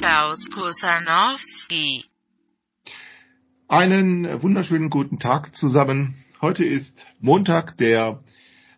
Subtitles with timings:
[0.00, 2.06] Klaus Kusanowski.
[3.68, 6.24] Einen wunderschönen guten Tag zusammen.
[6.40, 8.24] Heute ist Montag, der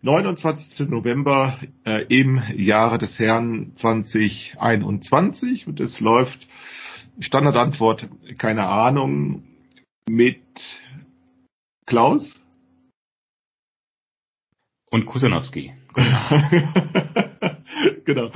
[0.00, 0.89] 29.
[0.89, 6.48] November äh, im Jahre des Herrn 2021 und es läuft
[7.21, 9.45] Standardantwort, keine Ahnung,
[10.09, 10.43] mit
[11.86, 12.43] Klaus.
[14.90, 15.73] Und Kusanowski.
[18.04, 18.32] genau.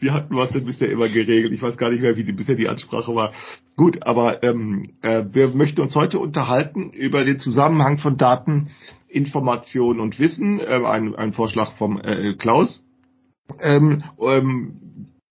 [0.00, 1.52] Wir hatten was denn bisher immer geregelt.
[1.52, 3.32] Ich weiß gar nicht mehr, wie die, bisher die Ansprache war.
[3.76, 8.70] Gut, aber ähm, äh, wir möchten uns heute unterhalten über den Zusammenhang von Daten,
[9.08, 10.60] Information und Wissen.
[10.60, 12.84] Äh, ein, ein Vorschlag vom äh, Klaus.
[13.60, 14.80] Ähm, ähm,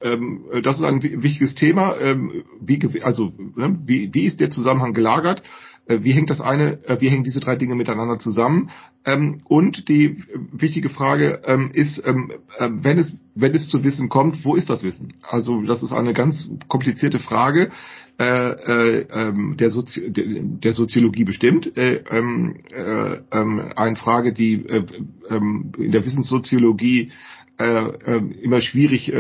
[0.02, 1.96] ähm, das ist ein wichtiges Thema.
[2.00, 5.42] Ähm, wie, also ne, wie, wie ist der Zusammenhang gelagert?
[5.86, 8.70] Äh, wie hängt das eine, äh, wie hängen diese drei Dinge miteinander zusammen?
[9.06, 14.10] Ähm, und die wichtige Frage ähm, ist, ähm, äh, wenn es, wenn es zu Wissen
[14.10, 15.14] kommt, wo ist das Wissen?
[15.22, 17.72] Also das ist eine ganz komplizierte Frage
[18.20, 21.72] der, Sozi der, Soziologie bestimmt.
[21.76, 27.12] eine Frage, die in der Wissenssoziologie
[27.58, 29.12] immer schwierig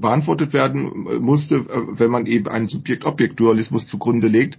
[0.00, 1.66] beantwortet werden musste,
[1.98, 4.58] wenn man eben einen Subjekt-Objekt-Dualismus zugrunde legt.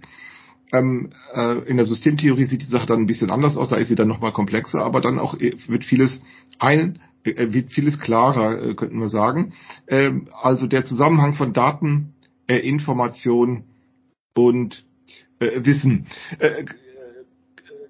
[0.72, 3.88] Ähm, äh, in der Systemtheorie sieht die Sache dann ein bisschen anders aus, da ist
[3.88, 6.20] sie dann nochmal komplexer, aber dann auch äh, wird vieles
[6.58, 9.52] ein, äh, wird vieles klarer, äh, könnten wir sagen.
[9.86, 12.14] Ähm, also der Zusammenhang von Daten,
[12.46, 13.64] äh, Information
[14.34, 14.84] und
[15.40, 16.06] äh, Wissen.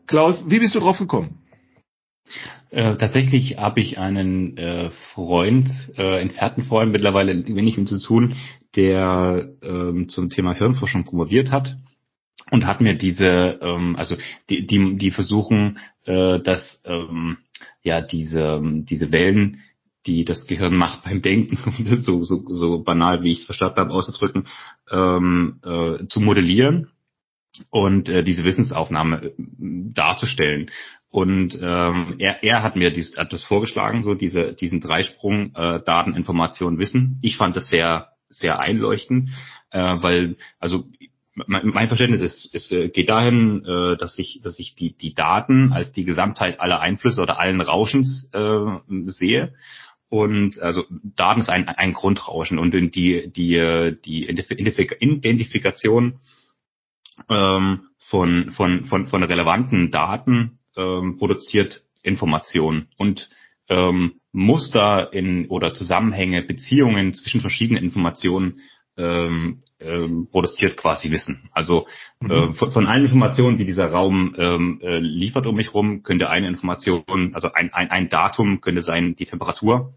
[0.09, 1.39] Klaus, wie bist du drauf gekommen?
[2.71, 8.35] Äh, tatsächlich habe ich einen äh, Freund, äh, entfernten Freund, mittlerweile wenig mit zu tun,
[8.75, 11.77] der ähm, zum Thema Hirnforschung promoviert hat
[12.51, 14.17] und hat mir diese, ähm, also
[14.51, 17.39] die, die, die versuchen, äh, dass ähm,
[17.83, 19.61] ja diese, diese Wellen,
[20.07, 21.59] die das Gehirn macht beim Denken,
[22.01, 24.49] so, so, so banal, wie ich es verstanden habe, auszudrücken,
[24.91, 26.89] ähm, äh, zu modellieren
[27.71, 29.33] und äh, diese Wissensaufnahme äh,
[29.95, 30.71] darzustellen.
[31.11, 35.81] Und ähm, er, er hat mir dies, hat das vorgeschlagen, so diese, diesen Dreisprung äh,
[35.85, 37.19] Daten, Information, Wissen.
[37.23, 39.29] Ich fand das sehr, sehr einleuchtend,
[39.71, 40.87] äh, weil, also
[41.35, 45.15] mein, mein Verständnis ist, ist, äh, geht dahin, äh, dass ich, dass ich die, die
[45.15, 48.67] Daten als die Gesamtheit aller Einflüsse oder allen Rauschens äh,
[49.07, 49.55] sehe.
[50.09, 50.85] Und also
[51.17, 56.19] Daten ist ein, ein Grundrauschen und die, die, die Identifikation
[57.31, 63.31] ähm, von, von, von, von relevanten Daten ähm, produziert Informationen und
[63.71, 68.61] ähm, Muster in oder Zusammenhänge, Beziehungen zwischen verschiedenen Informationen
[68.97, 71.49] ähm, ähm, produziert quasi Wissen.
[71.53, 71.87] Also
[72.21, 72.31] mhm.
[72.31, 76.31] äh, von, von, allen Informationen, die dieser Raum ähm, äh, liefert um mich rum, könnte
[76.31, 79.95] eine Information, also ein, ein, ein Datum könnte sein die Temperatur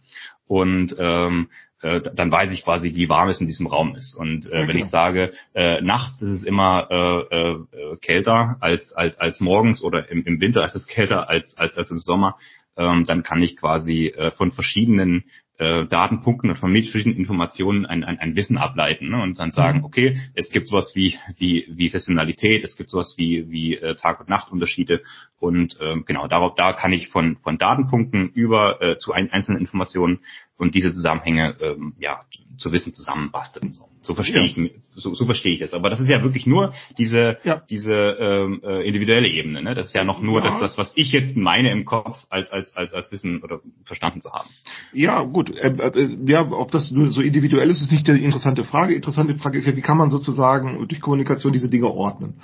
[0.47, 1.49] und ähm,
[1.81, 4.15] äh, dann weiß ich quasi, wie warm es in diesem Raum ist.
[4.15, 8.91] Und äh, ja, wenn ich sage, äh, nachts ist es immer äh, äh, kälter als,
[8.93, 12.37] als, als morgens oder im, im Winter ist es kälter als, als, als im Sommer,
[12.77, 15.25] ähm, dann kann ich quasi äh, von verschiedenen
[15.57, 19.21] äh, Datenpunkten und von verschiedenen Informationen ein, ein, ein Wissen ableiten ne?
[19.21, 19.85] und dann sagen, mhm.
[19.85, 24.19] okay, es gibt sowas wie wie wie Saisonalität, es gibt sowas wie wie äh, Tag-
[24.19, 25.01] und Nachtunterschiede
[25.39, 29.61] und ähm, genau darauf da kann ich von von Datenpunkten über äh, zu ein, einzelnen
[29.61, 30.19] Informationen
[30.57, 32.21] und diese Zusammenhänge ähm, ja
[32.57, 33.73] zu Wissen zusammenbasteln.
[33.73, 34.47] So, so verstehe ja.
[34.47, 35.73] ich so, so verstehe ich das.
[35.73, 37.61] Aber das ist ja wirklich nur diese ja.
[37.69, 39.61] diese ähm, äh, individuelle Ebene.
[39.61, 39.75] Ne?
[39.75, 40.51] Das ist ja noch nur ja.
[40.51, 44.21] das, das, was ich jetzt meine im Kopf als als als als Wissen oder verstanden
[44.21, 44.49] zu haben.
[44.93, 45.49] Ja, gut.
[45.49, 48.95] Äh, äh, ja, ob das nur so individuell ist, ist nicht die interessante Frage.
[48.95, 52.35] Interessante Frage ist ja, wie kann man sozusagen durch Kommunikation diese Dinge ordnen?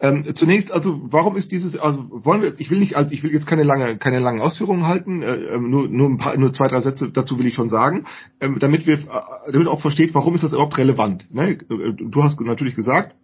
[0.00, 3.32] Ähm, zunächst, also warum ist dieses, also wollen wir, ich will nicht, also ich will
[3.32, 6.68] jetzt keine lange keine langen Ausführungen halten, äh, ähm, nur nur ein paar, nur zwei
[6.68, 8.06] drei Sätze dazu will ich schon sagen,
[8.40, 11.32] ähm, damit wir, äh, damit auch versteht, warum ist das überhaupt relevant.
[11.32, 11.58] Ne?
[11.58, 13.14] Du hast natürlich gesagt,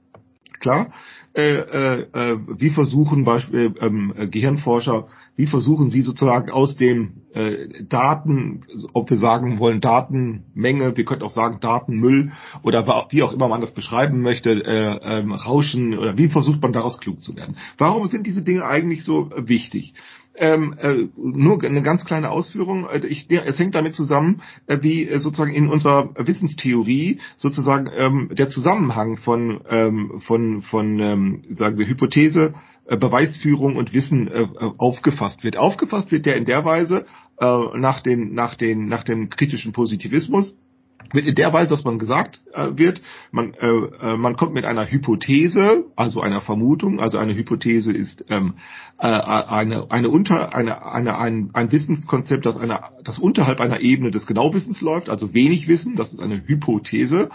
[0.61, 0.93] klar,
[1.35, 7.85] äh, äh, äh, wie versuchen Beispiel ähm, Gehirnforscher, wie versuchen sie sozusagen aus dem äh,
[7.87, 8.63] Daten,
[8.95, 13.61] ob wir sagen wollen Datenmenge, wir könnten auch sagen Datenmüll oder wie auch immer man
[13.61, 17.57] das beschreiben möchte, äh, ähm, Rauschen oder wie versucht man daraus klug zu werden?
[17.77, 19.93] Warum sind diese Dinge eigentlich so wichtig?
[20.39, 22.87] Ähm, äh, nur eine ganz kleine Ausführung.
[22.89, 28.31] Äh, ich, es hängt damit zusammen, äh, wie äh, sozusagen in unserer Wissenstheorie sozusagen ähm,
[28.33, 32.55] der Zusammenhang von ähm, von von ähm, sagen wir Hypothese,
[32.87, 34.47] äh, Beweisführung und Wissen äh,
[34.77, 35.57] aufgefasst wird.
[35.57, 37.07] Aufgefasst wird der in der Weise
[37.39, 40.57] nach den nach den nach dem kritischen Positivismus
[41.13, 43.01] wird in der Weise, dass man gesagt äh, wird,
[43.31, 48.25] man, äh, äh, man kommt mit einer Hypothese, also einer Vermutung, also eine Hypothese ist
[48.29, 48.55] ähm,
[48.99, 54.11] äh, eine, eine unter, eine, eine, ein, ein Wissenskonzept, das, eine, das unterhalb einer Ebene
[54.11, 57.31] des Genauwissens läuft, also wenig Wissen, das ist eine Hypothese.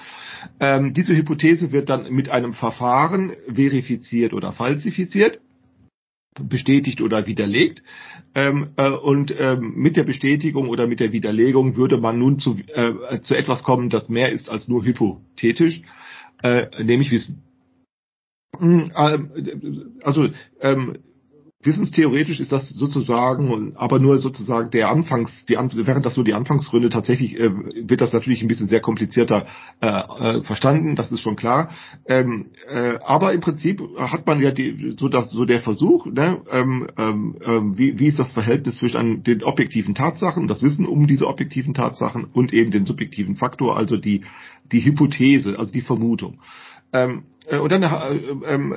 [0.59, 5.39] Ähm, diese Hypothese wird dann mit einem Verfahren verifiziert oder falsifiziert
[6.39, 7.81] bestätigt oder widerlegt.
[8.35, 12.57] Ähm, äh, und ähm, mit der Bestätigung oder mit der Widerlegung würde man nun zu,
[12.67, 15.81] äh, zu etwas kommen, das mehr ist als nur hypothetisch,
[16.41, 17.43] äh, nämlich Wissen.
[18.57, 19.19] Hm, äh,
[20.03, 20.29] also
[20.61, 20.97] ähm,
[21.63, 26.89] Wissenstheoretisch ist das sozusagen, aber nur sozusagen der Anfangs, die, während das nur die Anfangsgründe
[26.89, 27.51] tatsächlich äh,
[27.87, 29.45] wird das natürlich ein bisschen sehr komplizierter
[29.79, 31.69] äh, äh, verstanden, das ist schon klar.
[32.07, 36.41] Ähm, äh, aber im Prinzip hat man ja die, so das so der Versuch, ne,
[36.51, 41.05] ähm, ähm, ähm wie, wie ist das Verhältnis zwischen den objektiven Tatsachen, das Wissen um
[41.07, 44.23] diese objektiven Tatsachen und eben den subjektiven Faktor, also die
[44.71, 46.39] die Hypothese, also die Vermutung.
[46.93, 48.73] Ähm, äh, und dann äh, ähm,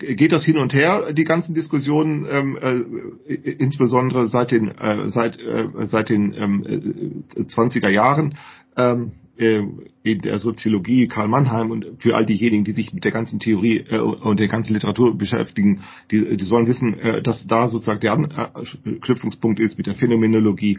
[0.00, 5.10] äh, geht das hin und her, die ganzen Diskussionen, ähm, äh, insbesondere seit den, äh,
[5.10, 8.36] seit, äh, seit den ähm, 20er Jahren
[8.76, 9.62] ähm, äh,
[10.02, 13.84] in der Soziologie Karl Mannheim und für all diejenigen, die sich mit der ganzen Theorie
[13.88, 18.12] äh, und der ganzen Literatur beschäftigen, die, die sollen wissen, äh, dass da sozusagen der
[18.12, 20.78] Anknüpfungspunkt ist mit der Phänomenologie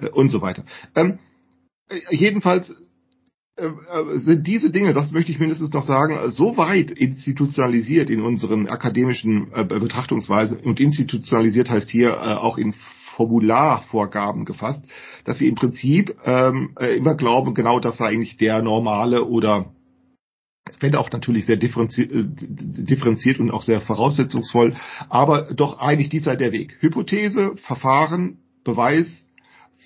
[0.00, 0.64] äh, und so weiter.
[2.10, 2.76] Jedenfalls äh, äh,
[3.56, 9.52] sind diese Dinge, das möchte ich mindestens noch sagen, so weit institutionalisiert in unseren akademischen
[9.54, 12.74] äh, Betrachtungsweisen und institutionalisiert heißt hier auch in
[13.14, 14.84] Formularvorgaben gefasst,
[15.24, 19.72] dass wir im Prinzip ähm, immer glauben, genau das sei eigentlich der normale oder
[20.80, 24.74] wenn auch natürlich sehr differenziert und auch sehr voraussetzungsvoll,
[25.08, 26.76] aber doch eigentlich dies sei der Weg.
[26.80, 29.23] Hypothese, Verfahren, Beweis,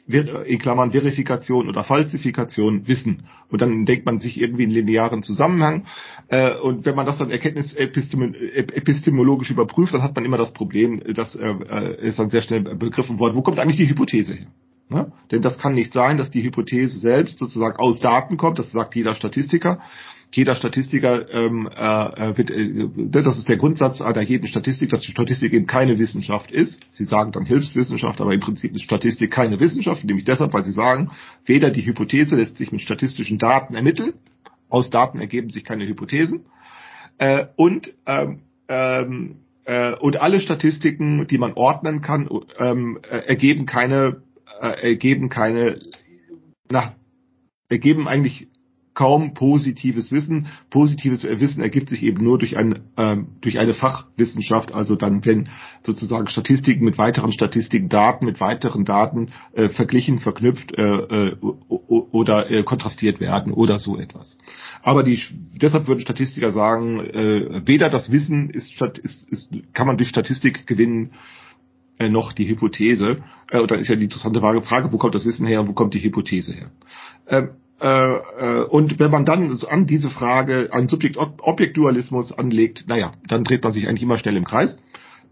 [0.08, 3.25] in Klammern Verifikation oder Falsifikation wissen.
[3.50, 5.84] Und dann denkt man sich irgendwie einen linearen Zusammenhang.
[6.28, 11.37] Äh, und wenn man das dann epistemologisch überprüft, dann hat man immer das Problem, dass
[11.37, 14.46] äh, ist dann sehr schnell begriffen worden, wo kommt eigentlich die Hypothese her?
[14.88, 15.12] Ne?
[15.31, 18.96] Denn das kann nicht sein, dass die Hypothese selbst sozusagen aus Daten kommt, das sagt
[18.96, 19.82] jeder Statistiker,
[20.30, 25.10] jeder Statistiker ähm, äh, wird, äh, das ist der Grundsatz einer jeden Statistik, dass die
[25.10, 26.80] Statistik eben keine Wissenschaft ist.
[26.92, 30.72] Sie sagen dann Hilfswissenschaft, aber im Prinzip ist Statistik keine Wissenschaft, nämlich deshalb, weil sie
[30.72, 31.10] sagen,
[31.46, 34.14] weder die Hypothese lässt sich mit statistischen Daten ermitteln,
[34.69, 36.44] aus Daten ergeben sich keine Hypothesen,
[37.19, 42.28] äh, und ähm, ähm, äh, und alle Statistiken, die man ordnen kann,
[42.58, 44.22] ähm, äh, ergeben keine,
[44.60, 45.78] äh, ergeben keine,
[46.70, 46.94] na,
[47.69, 48.48] ergeben eigentlich
[48.98, 50.48] kaum positives Wissen.
[50.70, 55.50] Positives Wissen ergibt sich eben nur durch, ein, ähm, durch eine Fachwissenschaft, also dann, wenn
[55.84, 61.36] sozusagen Statistiken mit weiteren Statistiken, Daten mit weiteren Daten äh, verglichen, verknüpft äh, äh,
[61.68, 64.36] oder äh, kontrastiert werden oder so etwas.
[64.82, 65.22] Aber die,
[65.62, 70.66] deshalb würden Statistiker sagen, äh, weder das Wissen ist, ist, ist, kann man durch Statistik
[70.66, 71.12] gewinnen,
[72.00, 73.22] äh, noch die Hypothese.
[73.52, 75.72] Äh, und dann ist ja die interessante Frage, wo kommt das Wissen her und wo
[75.72, 76.70] kommt die Hypothese her?
[77.28, 83.44] Ähm, äh, äh, und wenn man dann an diese Frage an Subjekt-Objekt-Dualismus anlegt, naja, dann
[83.44, 84.78] dreht man sich eigentlich immer schnell im Kreis.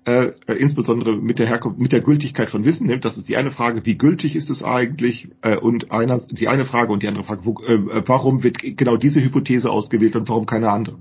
[0.04, 2.86] Äh, äh, insbesondere mit der Herkunft, mit der Gültigkeit von Wissen.
[2.86, 5.28] Nimmt das ist die eine Frage, wie gültig ist es eigentlich?
[5.42, 8.96] Äh, und einer, die eine Frage und die andere Frage, wo, äh, warum wird genau
[8.96, 11.00] diese Hypothese ausgewählt und warum keine andere?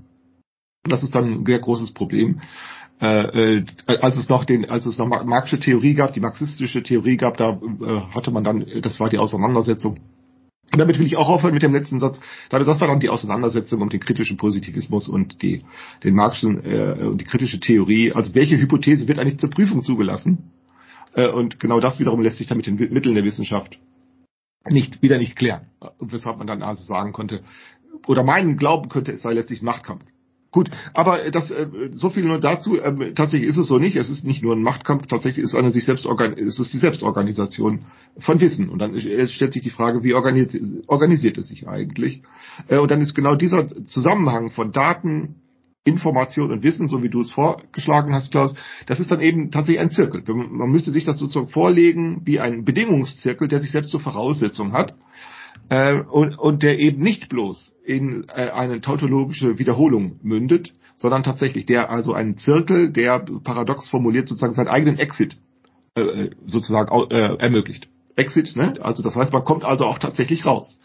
[0.82, 2.40] Das ist dann ein sehr großes Problem.
[2.98, 7.36] Äh, als es noch den, als es noch marxische Theorie gab, die marxistische Theorie gab,
[7.36, 7.60] da
[8.12, 10.00] hatte man dann, das war die Auseinandersetzung
[10.72, 12.20] und damit will ich auch aufhören mit dem letzten Satz.
[12.50, 15.64] Das war dann die Auseinandersetzung um den kritischen Positivismus und die,
[16.02, 18.12] den Marxischen äh, und die kritische Theorie.
[18.12, 20.50] Also welche Hypothese wird eigentlich zur Prüfung zugelassen?
[21.14, 23.78] Äh, und genau das wiederum lässt sich dann mit den Mitteln der Wissenschaft
[24.68, 25.66] nicht wieder nicht klären.
[26.00, 27.42] Weshalb man dann also sagen konnte,
[28.06, 30.02] oder meinen glauben könnte, es sei letztlich Machtkampf.
[30.50, 32.78] Gut, aber das äh, so viel nur dazu.
[32.80, 33.96] Ähm, tatsächlich ist es so nicht.
[33.96, 35.06] Es ist nicht nur ein Machtkampf.
[35.06, 37.84] Tatsächlich ist eine sich selbst ist es die Selbstorganisation
[38.18, 38.68] von Wissen.
[38.68, 42.22] Und dann stellt sich die Frage, wie organisiert, organisiert es sich eigentlich?
[42.68, 45.36] Äh, und dann ist genau dieser Zusammenhang von Daten,
[45.86, 48.54] Information und Wissen, so wie du es vorgeschlagen hast, Klaus,
[48.86, 50.22] das ist dann eben tatsächlich ein Zirkel.
[50.26, 54.94] Man müsste sich das sozusagen vorlegen wie ein Bedingungszirkel, der sich selbst zur Voraussetzung hat
[55.68, 61.66] äh, und, und der eben nicht bloß in äh, eine tautologische Wiederholung mündet, sondern tatsächlich
[61.66, 65.36] der also einen Zirkel, der paradox formuliert sozusagen seinen eigenen Exit
[65.94, 67.88] äh, äh sozusagen äh, ermöglicht.
[68.16, 68.74] Exit, ne?
[68.80, 70.80] also das heißt, man kommt also auch tatsächlich raus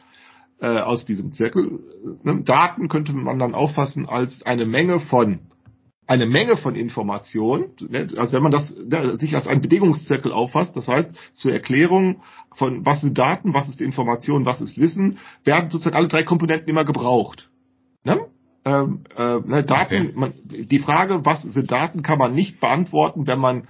[0.59, 1.79] äh, aus diesem Zirkel.
[2.23, 2.43] Ne?
[2.43, 5.39] Daten könnte man dann auffassen als eine Menge von
[6.07, 10.75] eine Menge von Informationen, ne, also wenn man das ne, sich als einen Bedingungszirkel auffasst,
[10.75, 12.21] das heißt zur Erklärung
[12.55, 16.69] von was sind Daten, was ist Information, was ist Wissen, werden sozusagen alle drei Komponenten
[16.69, 17.49] immer gebraucht.
[18.03, 18.19] Ne?
[18.65, 20.11] Ähm, äh, ne, Daten, Okay.
[20.15, 23.67] man, die Frage, was sind Daten, kann man nicht beantworten, wenn man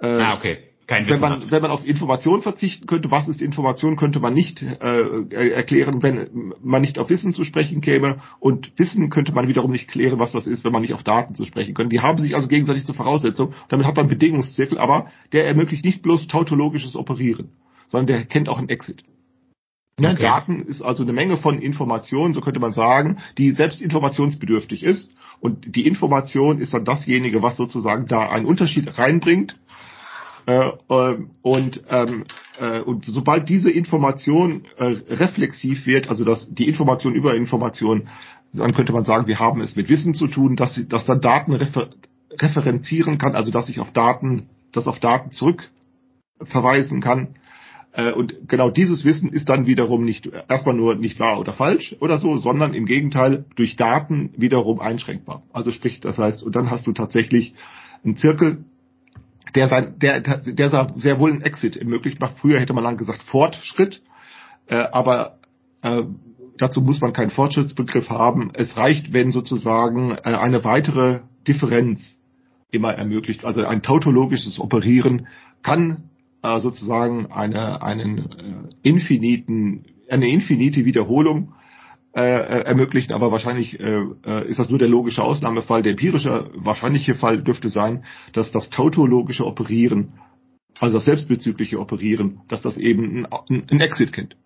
[0.00, 0.58] äh, Ah, okay.
[0.86, 1.50] Kein wenn Wissen man, hat.
[1.50, 6.52] wenn man auf Information verzichten könnte, was ist Information, könnte man nicht äh, erklären, wenn
[6.62, 8.20] man nicht auf Wissen zu sprechen käme.
[8.38, 11.34] Und Wissen könnte man wiederum nicht klären, was das ist, wenn man nicht auf Daten
[11.34, 11.96] zu sprechen könnte.
[11.96, 13.54] Die haben sich also gegenseitig zur Voraussetzung.
[13.68, 17.52] Damit hat man einen Bedingungszirkel, aber der ermöglicht nicht bloß tautologisches Operieren,
[17.88, 19.04] sondern der kennt auch einen Exit.
[19.98, 20.22] Ne, Okay.
[20.22, 25.14] Daten ist also eine Menge von Informationen, so könnte man sagen, die selbst informationsbedürftig ist.
[25.40, 29.56] Und die Information ist dann dasjenige, was sozusagen da einen Unterschied reinbringt.
[30.46, 32.24] Äh, ähm, und, ähm,
[32.60, 38.08] äh, und sobald diese Information äh, reflexiv wird, also dass die Information über Information,
[38.52, 41.54] dann könnte man sagen, wir haben es mit Wissen zu tun, dass, dass dann Daten
[41.54, 41.88] refer
[42.40, 47.36] referenzieren kann, also dass ich auf Daten, das auf Daten zurückverweisen kann.
[47.92, 51.94] Äh, Und genau dieses Wissen ist dann wiederum nicht erstmal nur nicht wahr oder falsch
[52.00, 55.42] oder so, sondern im Gegenteil durch Daten wiederum einschränkbar.
[55.52, 57.54] Also sprich, das heißt, und dann hast du tatsächlich
[58.04, 58.64] einen Zirkel,
[59.54, 62.38] der sein, der, der sehr wohl einen Exit ermöglicht macht.
[62.38, 64.02] Früher hätte man dann gesagt Fortschritt,
[64.66, 65.38] äh, aber
[65.82, 66.02] äh,
[66.58, 68.50] dazu muss man keinen Fortschrittsbegriff haben.
[68.54, 72.20] Es reicht, wenn sozusagen äh, eine weitere Differenz
[72.70, 73.44] immer ermöglicht.
[73.44, 75.28] Also ein tautologisches Operieren
[75.62, 76.10] kann
[76.42, 78.24] äh, sozusagen eine, einen äh,
[78.82, 81.54] infiniten, eine infinite Wiederholung
[82.16, 85.82] äh, äh, ermöglichen, aber wahrscheinlich äh, äh, ist das nur der logische Ausnahmefall.
[85.82, 90.12] Der empirische wahrscheinliche Fall dürfte sein, dass das tautologische Operieren,
[90.78, 94.36] also das selbstbezügliche Operieren, dass das eben ein, ein Exit kennt.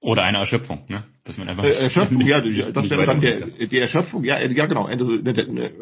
[0.00, 1.04] Oder eine Erschöpfung, ne?
[1.24, 2.40] Dass man einfach Äh, Erschöpfung, nicht- ja,
[2.70, 4.88] das wäre dann der, die Erschöpfung, ja, ja genau,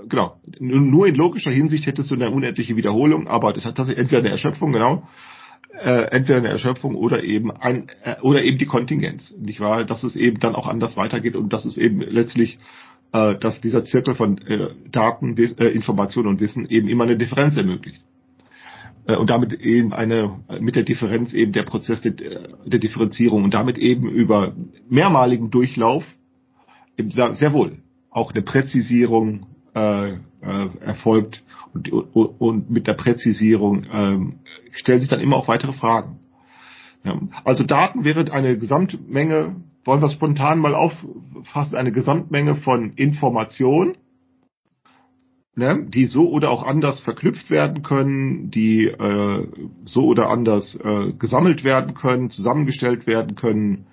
[0.09, 0.41] genau.
[0.61, 4.31] Nur in logischer Hinsicht hättest du eine unendliche Wiederholung, aber das hat tatsächlich entweder eine
[4.31, 5.09] Erschöpfung, genau,
[5.81, 9.85] äh, entweder eine Erschöpfung oder eben ein äh, oder eben die Kontingenz, nicht wahr?
[9.85, 12.59] Dass es eben dann auch anders weitergeht und dass es eben letztlich,
[13.12, 17.16] äh, dass dieser Zirkel von äh, Daten, Wis- äh, Information und Wissen eben immer eine
[17.16, 18.00] Differenz ermöglicht.
[19.07, 23.54] Äh, und damit eben eine, mit der Differenz eben der Prozess der, der Differenzierung und
[23.54, 24.54] damit eben über
[24.88, 26.04] mehrmaligen Durchlauf
[26.97, 27.78] eben sehr, sehr wohl
[28.11, 30.19] auch eine Präzisierung äh, äh,
[30.81, 31.43] erfolgt
[31.75, 31.90] und,
[32.40, 34.38] und, mit der Präzisierung ähm,
[34.73, 36.21] stellen sich dann immer auch weitere Fragen.
[37.04, 37.19] Ja.
[37.45, 43.97] Also Daten wäre eine Gesamtmenge, wollen wir spontan mal auffassen, eine Gesamtmenge von Information,
[45.57, 49.47] ne, die so oder auch anders verknüpft werden können, die äh,
[49.85, 53.87] so oder anders äh, gesammelt werden können, zusammengestellt werden können,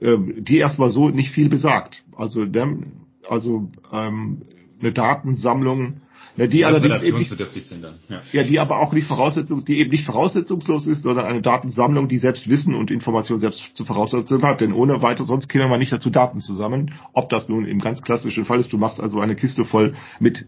[0.00, 2.04] äh, die erstmal so nicht viel besagt.
[2.16, 2.86] Also, ne,
[3.28, 4.42] also ähm,
[4.80, 6.00] eine Datensammlung,
[6.40, 7.30] ne, die allerdings eben nicht,
[7.64, 7.96] sind dann.
[8.08, 8.22] Ja.
[8.32, 12.18] ja, die aber auch nicht Voraussetzung, die eben nicht voraussetzungslos ist, sondern eine Datensammlung, die
[12.18, 14.60] selbst Wissen und Information selbst zur Voraussetzung hat.
[14.60, 16.94] Denn ohne weiter, sonst käme man nicht dazu, Daten zu sammeln.
[17.12, 20.46] Ob das nun im ganz klassischen Fall ist, du machst also eine Kiste voll mit,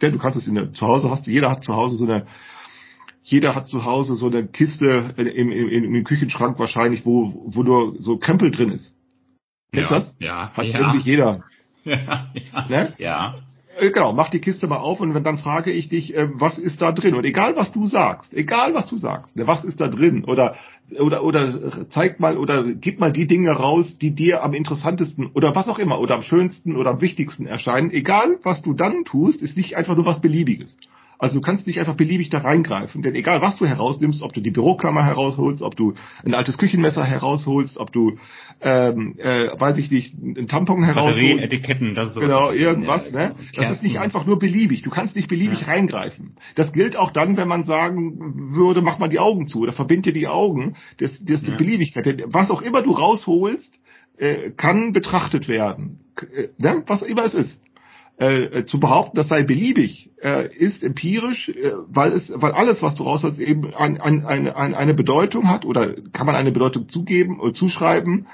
[0.00, 2.26] denn du kannst es in der, zu Hause hast, jeder hat zu Hause so eine,
[3.22, 7.62] jeder hat zu Hause so eine Kiste im, im, im, im Küchenschrank wahrscheinlich, wo, wo
[7.62, 8.94] nur so Krempel drin ist.
[9.72, 10.00] Kennst du ja.
[10.00, 10.14] das?
[10.18, 10.50] Ja.
[10.52, 10.78] Hat ja.
[10.78, 11.44] irgendwie jeder.
[11.84, 12.30] Ja.
[12.32, 12.68] Ja.
[12.68, 12.94] Ne?
[12.98, 13.34] ja.
[13.78, 16.80] Äh, Genau, mach die Kiste mal auf und dann frage ich dich, äh, was ist
[16.82, 17.14] da drin?
[17.14, 20.24] Und egal was du sagst, egal was du sagst, ne, was ist da drin?
[20.24, 20.56] Oder
[21.00, 25.54] oder oder zeig mal oder gib mal die Dinge raus, die dir am interessantesten oder
[25.54, 27.90] was auch immer oder am schönsten oder am wichtigsten erscheinen.
[27.90, 30.76] Egal was du dann tust, ist nicht einfach nur was Beliebiges.
[31.22, 34.40] Also du kannst nicht einfach beliebig da reingreifen, denn egal was du herausnimmst, ob du
[34.40, 38.16] die Büroklammer herausholst, ob du ein altes Küchenmesser herausholst, ob du,
[38.60, 42.20] ähm, äh, weiß ich nicht, einen Tampon herausholst, Batterien, Etiketten, das ist so.
[42.20, 43.34] Genau, irgendwas, Ja, ne?
[43.54, 44.82] Das ist nicht einfach nur beliebig.
[44.82, 46.34] Du kannst nicht beliebig reingreifen.
[46.56, 50.06] Das gilt auch dann, wenn man sagen würde, mach mal die Augen zu oder verbind
[50.06, 50.74] dir die Augen.
[50.98, 51.56] Das, das ist die Ja.
[51.56, 52.04] Beliebigkeit.
[52.04, 53.78] Denn Was auch immer du rausholst,
[54.18, 56.00] äh, kann betrachtet werden.
[56.34, 56.82] Äh, Ne?
[56.88, 57.61] Was immer es ist.
[58.22, 62.80] Äh, äh, zu behaupten, das sei beliebig, äh, ist empirisch, äh, weil es, weil alles,
[62.80, 66.52] was du rausholst, eben ein, ein, eine, eine, eine Bedeutung hat oder kann man eine
[66.52, 68.28] Bedeutung zugeben oder zuschreiben,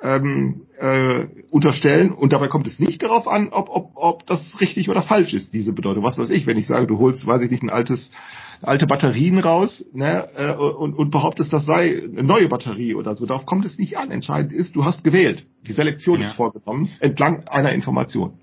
[0.00, 4.88] ähm, äh, unterstellen und dabei kommt es nicht darauf an, ob, ob, ob das richtig
[4.88, 6.02] oder falsch ist, diese Bedeutung.
[6.02, 8.10] Was weiß ich, wenn ich sage, du holst, weiß ich nicht, ein altes,
[8.62, 13.26] alte Batterien raus ne, äh, und, und behauptest, das sei eine neue Batterie oder so,
[13.26, 14.10] darauf kommt es nicht an.
[14.10, 15.44] Entscheidend ist, du hast gewählt.
[15.66, 16.28] Die Selektion Ja.
[16.28, 18.38] ist vorgenommen entlang einer Information.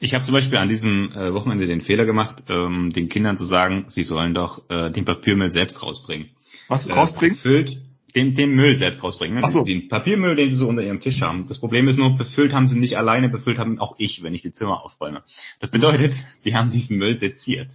[0.00, 3.44] Ich habe zum Beispiel an diesem äh, Wochenende den Fehler gemacht, ähm, den Kindern zu
[3.44, 6.30] sagen, sie sollen doch äh, den Papiermüll selbst rausbringen.
[6.68, 7.36] Was Äh, rausbringen?
[7.36, 7.76] Füllt
[8.14, 9.36] Den, den Müll selbst rausbringen.
[9.36, 9.42] Ne?
[9.44, 9.64] Ach so.
[9.64, 11.46] Den Papiermüll, den sie so unter ihrem Tisch haben.
[11.48, 14.42] Das Problem ist nur, befüllt haben sie nicht alleine, befüllt haben auch ich, wenn ich
[14.42, 15.22] die Zimmer aufräume.
[15.60, 16.14] Das bedeutet,
[16.44, 17.68] die haben diesen Müll seziert.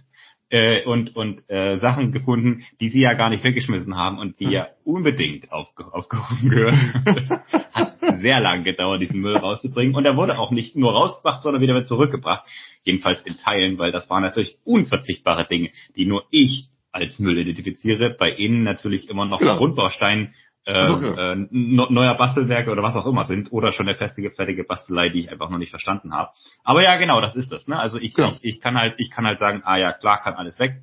[0.50, 4.50] Äh, und und äh, Sachen gefunden, die sie ja gar nicht weggeschmissen haben und die
[4.50, 6.92] ja unbedingt aufge aufgehoben gehören.
[7.72, 9.94] Hat sehr lang gedauert, diesen Müll rauszubringen.
[9.94, 12.44] Und er wurde auch nicht nur rausgebracht, sondern wieder zurückgebracht.
[12.82, 18.10] Jedenfalls in Teilen, weil das waren natürlich unverzichtbare Dinge, die nur ich als Müll identifiziere.
[18.18, 19.56] Bei Ihnen natürlich immer noch Genau.
[19.56, 20.34] Grundbaustein,
[20.66, 21.32] äh, Also, okay.
[21.32, 25.18] äh, neuer Bastelwerke oder was auch immer sind oder schon eine festige, fertige Bastelei, die
[25.20, 26.30] ich einfach noch nicht verstanden habe.
[26.62, 27.66] Aber ja, genau, das ist das.
[27.68, 27.78] Ne?
[27.78, 28.28] Also ich, Genau.
[28.28, 30.82] ich, ich kann halt, ich kann halt sagen, ah ja, klar, kann alles weg.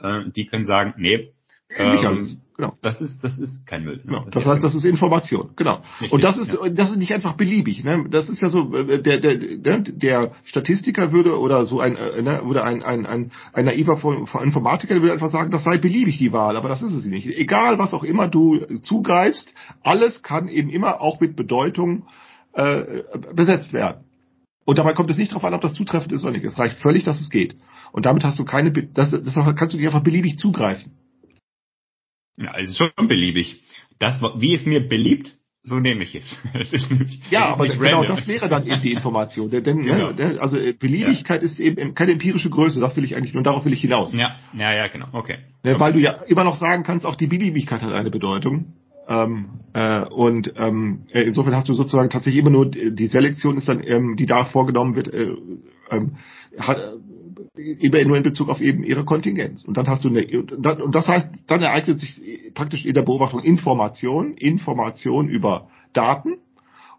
[0.00, 1.32] Äh, die können sagen, nee,
[1.78, 2.40] Nicht ähm.
[2.56, 2.74] Genau.
[2.82, 3.96] das ist, das ist kein Müll.
[3.96, 4.02] Ne?
[4.04, 4.26] Genau.
[4.30, 5.50] Das heißt, das ist Information.
[5.56, 5.82] Genau.
[6.00, 6.68] Richtig, Und das ist, ja.
[6.68, 7.82] das ist nicht einfach beliebig.
[7.82, 8.06] Ne?
[8.10, 12.22] Das ist ja so, äh, der, der, der, der Statistiker würde oder so ein, äh,
[12.22, 13.98] ne, oder ein, ein, ein, ein naiver
[14.40, 17.26] Informatiker würde einfach sagen, das sei beliebig die Wahl, aber das ist es nicht.
[17.26, 22.06] Egal, was auch immer du zugreifst, alles kann eben immer auch mit Bedeutung
[22.52, 23.02] äh,
[23.34, 24.04] besetzt werden.
[24.64, 26.44] Und dabei kommt es nicht darauf an, ob das zutreffend ist oder nicht.
[26.44, 27.56] Es reicht völlig, dass es geht.
[27.90, 30.92] Und damit hast du keine, das, das kannst du nicht einfach beliebig zugreifen.
[32.36, 33.62] Ja, also schon beliebig.
[33.98, 36.24] Das, wie es mir beliebt, so nehme ich es.
[36.90, 38.16] Nicht, Ja, aber genau random.
[38.16, 39.50] das wäre dann eben die Information.
[39.50, 40.10] Denn, Genau.
[40.12, 43.64] ne, also äh, Beliebigkeit ist eben keine empirische Größe, das will ich eigentlich, nur darauf
[43.64, 44.12] will ich hinaus.
[44.12, 45.06] Ja, ja, ja, genau.
[45.12, 45.38] Okay.
[45.62, 48.74] Ne, Weil du ja immer noch sagen kannst, auch die Beliebigkeit hat eine Bedeutung.
[49.08, 53.56] Ähm, äh, und ähm, äh, insofern hast du sozusagen tatsächlich immer nur die die Selektion
[53.58, 55.28] ist dann, ähm, die da vorgenommen wird, äh,
[55.90, 56.16] ähm,
[56.58, 56.88] hat, äh,
[57.56, 59.64] nur in Bezug auf eben ihre Kontingenz.
[59.64, 62.20] Und dann hast du eine, und das heißt, dann ereignet sich
[62.54, 66.38] praktisch in der Beobachtung Information, Information über Daten.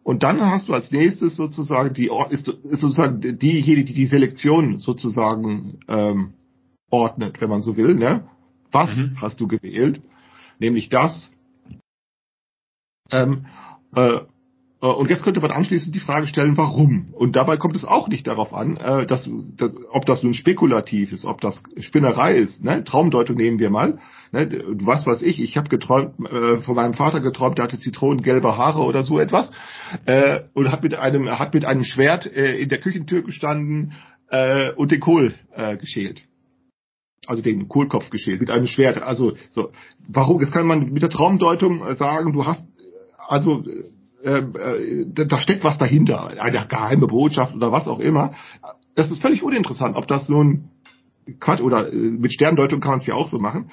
[0.04, 4.80] Und dann hast du als nächstes sozusagen die ist, ist sozusagen diejenige, die die Selektion
[4.80, 6.34] sozusagen ähm,
[6.90, 7.96] ordnet, wenn man so will.
[7.96, 8.28] Ne?
[8.72, 9.18] Was Mhm.
[9.20, 10.02] hast du gewählt?
[10.60, 11.34] Nämlich das.
[13.12, 13.48] Ähm,
[13.96, 14.22] äh, äh,
[14.88, 17.14] und jetzt könnte man anschließend die Frage stellen, warum?
[17.14, 21.12] Und dabei kommt es auch nicht darauf an, äh, dass, dass, ob das nun spekulativ
[21.12, 22.64] ist, ob das Spinnerei ist.
[22.64, 22.84] Ne?
[22.84, 24.00] Traumdeutung nehmen wir mal.
[24.32, 24.64] Ne?
[24.82, 28.82] Was weiß ich, ich habe geträumt, äh, von meinem Vater geträumt, der hatte zitronengelbe Haare
[28.82, 29.52] oder so etwas
[30.06, 33.94] äh, und hat mit einem hat mit einem Schwert äh, in der Küchentür gestanden
[34.30, 36.28] äh, und den Kohl äh, geschält
[37.28, 39.02] also den Kohlkopf geschält mit einem Schwert.
[39.02, 39.72] Also so,
[40.08, 40.40] warum?
[40.40, 42.34] Das kann man mit der Traumdeutung äh, sagen.
[42.34, 42.64] Du hast
[43.18, 43.64] also
[44.26, 48.34] äh, äh, da da steckt was dahinter, eine geheime Botschaft oder was auch immer.
[48.96, 50.70] Das ist völlig uninteressant, ob das nun
[51.40, 53.70] Quatsch oder äh, mit Sterndeutung kann man es ja auch so machen.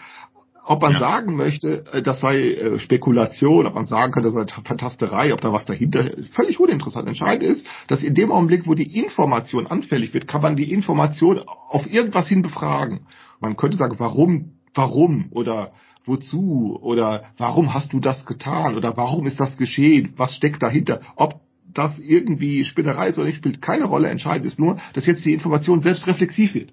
[0.64, 0.98] Ob man Ja.
[1.00, 5.40] sagen möchte, äh, das sei äh, Spekulation, ob man sagen kann, das sei Fantasterei, ob
[5.40, 7.08] da was dahinter, völlig uninteressant.
[7.08, 11.40] Entscheidend ist, dass in dem Augenblick, wo die Information anfällig wird, kann man die Information
[11.68, 13.06] auf irgendwas hin befragen.
[13.40, 15.72] Man könnte sagen, warum, warum oder
[16.04, 21.00] wozu oder warum hast du das getan oder warum ist das geschehen, was steckt dahinter,
[21.16, 21.40] ob
[21.72, 24.08] das irgendwie Spinnerei ist oder nicht, spielt keine Rolle.
[24.08, 26.72] Entscheidend ist nur, dass jetzt die Information selbst reflexiv wird.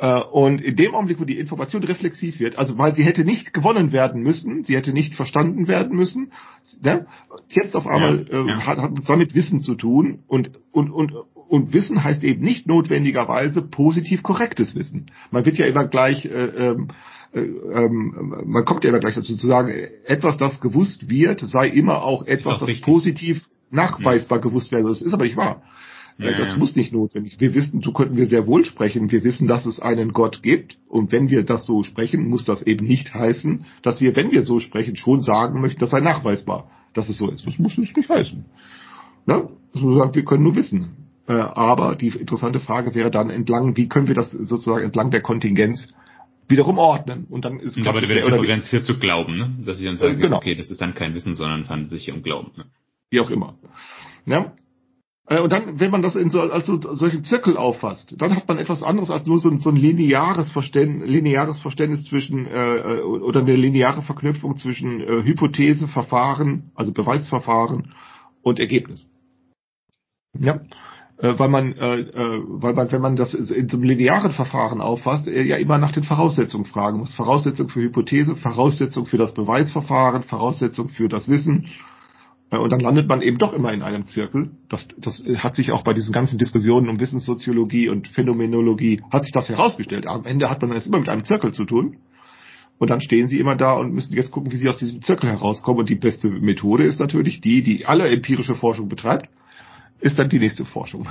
[0.00, 3.52] Äh, Und in dem Augenblick, wo die Information reflexiv wird, also weil sie hätte nicht
[3.52, 6.32] gewonnen werden müssen, sie hätte nicht verstanden werden müssen,
[6.82, 7.06] ne?
[7.48, 8.66] jetzt auf einmal Ja, äh, ja.
[8.66, 11.12] hat, hat es damit Wissen zu tun und, und, und,
[11.48, 15.06] und Wissen heißt eben nicht notwendigerweise positiv korrektes Wissen.
[15.30, 16.88] Man wird ja immer gleich, äh, ähm,
[17.32, 19.72] äh, ähm, man kommt ja immer gleich dazu zu sagen,
[20.04, 22.84] etwas, das gewusst wird, sei immer auch etwas, das richtig.
[22.84, 24.86] positiv nachweisbar gewusst werden.
[24.86, 25.62] Das ist aber nicht wahr.
[26.18, 26.56] Ja, das ja.
[26.56, 27.40] muss nicht notwendig.
[27.40, 29.10] Wir wissen, so könnten wir sehr wohl sprechen.
[29.10, 30.76] Wir wissen, dass es einen Gott gibt.
[30.88, 34.42] Und wenn wir das so sprechen, muss das eben nicht heißen, dass wir, wenn wir
[34.42, 37.46] so sprechen, schon sagen möchten, das sei nachweisbar, dass es so ist.
[37.46, 38.44] Das muss es nicht heißen.
[39.26, 39.48] Ne?
[39.72, 40.97] Sozusagen, wir können nur wissen.
[41.28, 45.20] Äh, aber die interessante Frage wäre dann entlang, wie können wir das sozusagen entlang der
[45.20, 45.92] Kontingenz
[46.48, 47.26] wiederum ordnen?
[47.28, 49.50] Und dann ist Und aber da praktisch wird der- Differenz hier zu glauben, ne?
[49.66, 50.38] Dass ich dann sage, Äh, genau.
[50.38, 52.52] okay, das ist dann kein Wissen, sondern handelt sich hier um Glauben.
[52.56, 52.64] Ne?
[53.10, 53.54] wie auch immer.
[54.26, 54.52] Ja?
[55.28, 58.46] Äh, Und dann, wenn man das in so, als so, solchen Zirkel auffasst, dann hat
[58.48, 62.76] man etwas anderes als nur so ein, so ein lineares, Verständnis, lineares Verständnis zwischen äh,
[62.76, 67.94] äh, oder eine lineare Verknüpfung zwischen äh, Hypothese, Verfahren, also Beweisverfahren
[68.42, 69.08] und Ergebnis.
[70.38, 70.60] Ja,
[71.36, 75.26] weil man, äh, äh, weil man, wenn man das in so einem linearen Verfahren auffasst,
[75.26, 77.12] äh, ja immer nach den Voraussetzungen fragen muss.
[77.12, 81.66] Voraussetzung für Hypothese, Voraussetzung für das Beweisverfahren, Voraussetzung für das Wissen.
[82.50, 84.52] Äh, Und dann landet man eben doch immer in einem Zirkel.
[84.68, 89.32] Das, das hat sich auch bei diesen ganzen Diskussionen um Wissenssoziologie und Phänomenologie, hat sich
[89.32, 90.06] das herausgestellt.
[90.06, 91.96] Am Ende hat man es immer mit einem Zirkel zu tun.
[92.78, 95.28] Und dann stehen sie immer da und müssen jetzt gucken, wie sie aus diesem Zirkel
[95.28, 95.80] herauskommen.
[95.80, 99.28] Und die beste Methode ist natürlich die, die alle empirische Forschung betreibt,
[100.00, 101.08] ist dann die nächste Forschung.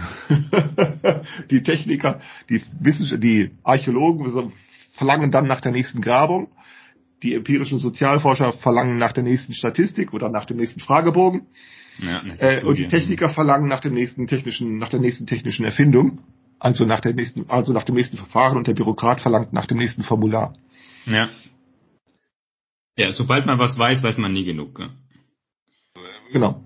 [1.51, 4.51] die Techniker, die Wissenschaft, die Archäologen
[4.93, 6.49] verlangen dann nach der nächsten Grabung.
[7.23, 11.47] die empirischen Sozialforscher verlangen nach der nächsten Statistik oder nach dem nächsten Fragebogen.
[11.99, 16.19] Ja, Äh, und die Techniker verlangen nach dem nächsten technischen, nach der nächsten technischen Erfindung.
[16.59, 19.77] Also nach der nächsten, also nach dem nächsten Verfahren und der Bürokrat verlangt nach dem
[19.77, 20.53] nächsten Formular.
[21.05, 21.29] Ja.
[22.95, 24.77] Ja, sobald man was weiß, weiß man nie genug.
[24.79, 24.89] Ne?
[26.31, 26.63] Genau.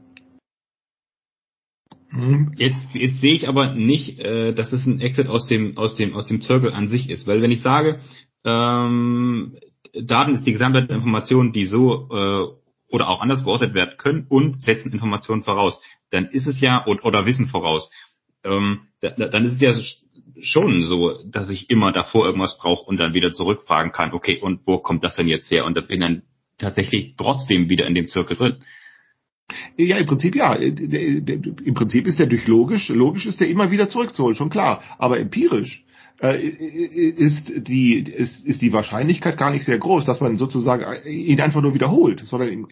[2.12, 2.54] Mhm.
[2.58, 6.14] Jetzt, jetzt sehe ich aber nicht, äh, dass es ein Exit aus dem, aus dem,
[6.14, 7.26] aus dem Zirkel an sich ist.
[7.28, 8.00] Weil wenn ich sage,
[8.44, 9.58] ähm,
[9.94, 14.60] Daten ist die gesamte Information, die so äh, oder auch anders geordnet werden können und
[14.60, 17.90] setzen Informationen voraus, dann ist es ja oder, oder Wissen voraus.
[18.44, 19.74] Ähm, da, dann ist es ja
[20.42, 24.62] schon so, dass ich immer davor irgendwas brauche und dann wieder zurückfragen kann, okay, und
[24.66, 25.66] wo kommt das denn jetzt her?
[25.66, 26.24] Und da bin dann
[26.58, 28.64] tatsächlich trotzdem wieder in dem Zirkel drin.
[29.78, 30.54] Ja, im Prinzip ja.
[30.54, 34.82] Im Prinzip ist der durch logisch, logisch ist der immer wieder zurückzuholen, schon klar.
[34.98, 35.84] Aber empirisch
[36.22, 41.42] äh, ist die ist, ist die Wahrscheinlichkeit gar nicht sehr groß, dass man sozusagen ihn
[41.42, 42.68] einfach nur wiederholt, sondern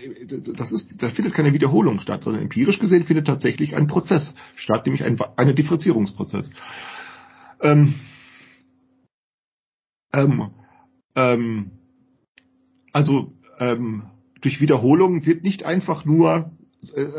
[0.55, 4.85] das ist, da findet keine Wiederholung statt, sondern empirisch gesehen findet tatsächlich ein Prozess statt,
[4.85, 6.51] nämlich ein ein Differenzierungsprozess.
[7.61, 7.95] Ähm,
[10.13, 10.51] ähm,
[11.15, 11.71] ähm,
[12.93, 14.03] also ähm,
[14.41, 16.58] durch Wiederholung wird nicht einfach nur äh,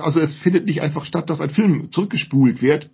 [0.01, 2.91] also es findet nicht einfach statt, dass ein Film zurückgespult wird.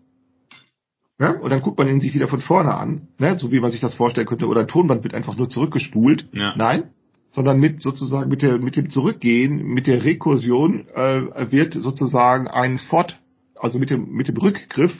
[1.18, 3.70] Ja, und dann guckt man ihn sich wieder von vorne an, ne, so wie man
[3.70, 6.28] sich das vorstellen könnte, oder ein Tonband wird einfach nur zurückgespult.
[6.32, 6.54] Ja.
[6.56, 6.90] Nein,
[7.30, 12.78] sondern mit sozusagen mit der mit dem Zurückgehen, mit der Rekursion äh, wird sozusagen ein
[12.78, 13.18] Fort,
[13.54, 14.92] also mit dem mit dem Rückgriff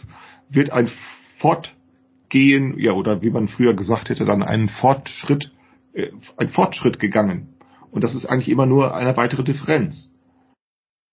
[0.49, 0.91] wird ein
[1.39, 5.53] Fortgehen, ja oder wie man früher gesagt hätte, dann ein Fortschritt,
[5.93, 7.49] äh, ein Fortschritt gegangen.
[7.91, 10.13] Und das ist eigentlich immer nur eine weitere Differenz.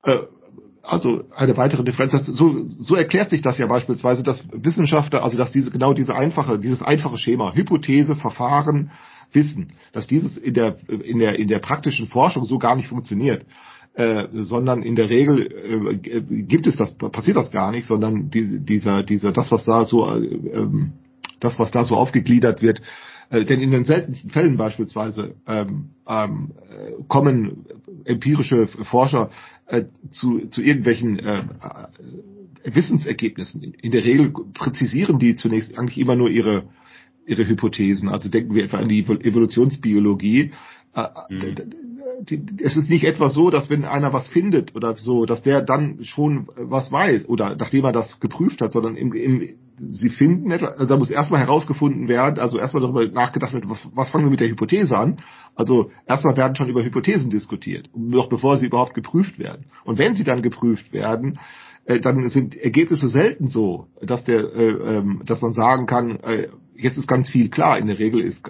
[0.03, 0.17] Äh,
[0.83, 2.11] also eine weitere Differenz.
[2.11, 6.13] Das, so, so erklärt sich das ja beispielsweise, dass Wissenschaftler, also dass diese genau diese
[6.13, 8.91] einfache, dieses einfache Schema, Hypothese, Verfahren,
[9.31, 13.45] Wissen, dass dieses in der in der in der praktischen Forschung so gar nicht funktioniert,
[13.93, 18.59] äh, sondern in der Regel äh, gibt es das passiert das gar nicht, sondern die,
[18.63, 20.91] dieser dieser das was da so äh, ähm,
[21.39, 22.81] das was da so aufgegliedert wird,
[23.33, 27.65] äh, denn in den seltensten Fällen beispielsweise ähm, ähm, äh, kommen
[28.05, 29.31] empirische Forscher
[29.65, 33.63] äh, zu, zu irgendwelchen äh, äh, Wissensergebnissen.
[33.63, 36.63] In der Regel präzisieren die zunächst eigentlich immer nur ihre
[37.25, 38.09] ihre Hypothesen.
[38.09, 40.51] Also denken wir etwa an die Evolutionsbiologie.
[40.93, 41.07] Äh,
[42.61, 46.03] Es ist nicht etwa so, dass wenn einer was findet oder so, dass der dann
[46.03, 50.73] schon was weiß oder nachdem er das geprüft hat, sondern im, im, sie finden etwas,
[50.73, 54.31] also da muss erstmal herausgefunden werden, also erstmal darüber nachgedacht wird, was, was fangen wir
[54.31, 55.19] mit der Hypothese an?
[55.55, 59.65] Also erstmal werden schon über Hypothesen diskutiert, noch bevor sie überhaupt geprüft werden.
[59.83, 61.39] Und wenn sie dann geprüft werden,
[61.85, 66.47] äh, dann sind Ergebnisse selten so, dass der, äh, ähm, dass man sagen kann, äh,
[66.75, 67.77] jetzt ist ganz viel klar.
[67.77, 68.43] In der Regel ist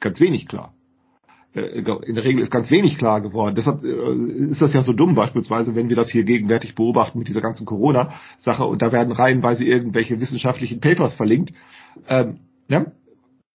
[0.00, 0.73] ganz wenig klar.
[1.54, 3.54] Äh, In der Regel ist ganz wenig klar geworden.
[3.54, 7.28] Deshalb äh, ist das ja so dumm beispielsweise, wenn wir das hier gegenwärtig beobachten mit
[7.28, 11.52] dieser ganzen Corona-Sache und da werden reihenweise irgendwelche wissenschaftlichen Papers verlinkt.
[12.08, 12.86] Ähm, ja?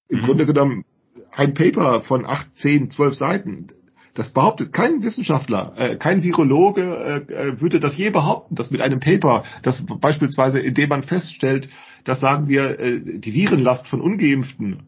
[0.07, 0.25] Im Mhm.
[0.25, 0.85] Grunde genommen
[1.31, 3.67] ein Paper von acht, zehn, zwölf Seiten.
[4.15, 8.81] Das behauptet kein Wissenschaftler, äh, kein Virologe äh, äh, würde das je behaupten, dass mit
[8.81, 11.69] einem Paper, das beispielsweise, indem man feststellt,
[12.05, 14.79] dass sagen wir, äh, die Virenlast von Ungeimpften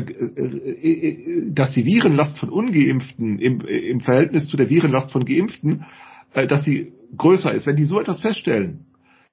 [0.00, 5.84] dass die Virenlast von Ungeimpften im, äh, im Verhältnis zu der Virenlast von Geimpften,
[6.32, 7.66] äh, dass die größer ist.
[7.66, 8.86] Wenn die so etwas feststellen,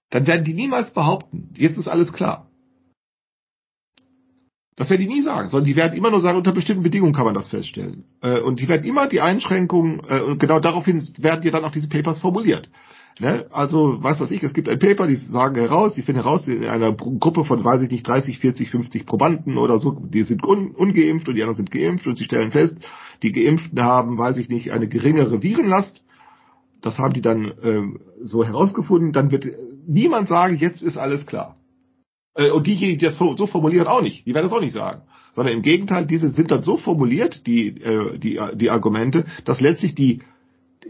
[0.09, 2.47] dann werden die niemals behaupten, jetzt ist alles klar.
[4.75, 7.25] Das werden die nie sagen, sondern die werden immer nur sagen, unter bestimmten Bedingungen kann
[7.25, 8.05] man das feststellen.
[8.21, 11.71] Äh, Und die werden immer die Einschränkungen, äh, und genau daraufhin werden dir dann auch
[11.71, 12.69] diese Papers formuliert.
[13.19, 13.45] Ne?
[13.51, 16.65] Also, was weiß ich, es gibt ein Paper, die sagen heraus, die finden heraus, in
[16.65, 20.43] einer Gru- Gruppe von, weiß ich nicht, 30, 40, 50 Probanden oder so, die sind
[20.43, 22.77] un ungeimpft und die anderen sind geimpft und sie stellen fest,
[23.21, 26.01] die Geimpften haben, weiß ich nicht, eine geringere Virenlast.
[26.81, 29.13] Das haben die dann ähm, so herausgefunden.
[29.13, 31.57] Dann wird äh, niemand sagen, jetzt ist alles klar.
[32.33, 34.25] Äh, und diejenigen, die das so so formulieren, auch nicht.
[34.25, 35.03] Die werden das auch nicht sagen.
[35.33, 39.93] Sondern im Gegenteil, diese sind dann so formuliert, die, äh, die, die Argumente, dass letztlich
[39.93, 40.21] die,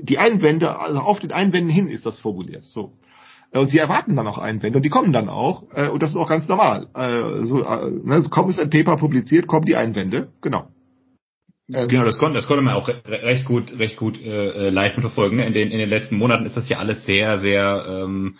[0.01, 2.65] die Einwände, also auf den Einwänden hin ist das formuliert.
[2.65, 2.93] So.
[3.53, 5.63] Und sie erwarten dann auch Einwände und die kommen dann auch.
[5.73, 6.87] Äh, Und das ist auch ganz normal.
[6.95, 10.29] Äh, So, äh, ne, so kaum ist ein Paper publiziert, kommen die Einwände.
[10.41, 10.67] Genau.
[11.73, 14.69] Ähm, Genau, das konnte, das konnte man auch re recht gut, recht gut äh, äh,
[14.69, 15.37] live mitverfolgen.
[15.37, 15.47] Ne?
[15.47, 18.37] In den in den letzten Monaten ist das ja alles sehr, sehr ähm,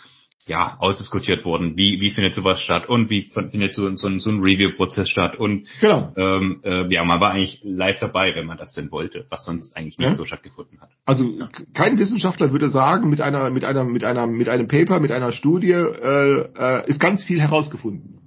[0.48, 1.78] ja ausdiskutiert worden.
[1.78, 5.38] Wie wie findet sowas statt und wie findet so, so, ein- so ein Review-Prozess statt
[5.38, 6.12] und Genau.
[6.18, 9.78] ähm, äh, ja, man war eigentlich live dabei, wenn man das denn wollte, was sonst
[9.78, 10.16] eigentlich nicht Ja.
[10.16, 10.90] so stattgefunden hat.
[11.06, 15.00] Also k- kein Wissenschaftler würde sagen, mit einer, mit einer, mit einer, mit einem Paper,
[15.00, 18.18] mit einer Studie äh, äh, ist ganz viel herausgefunden.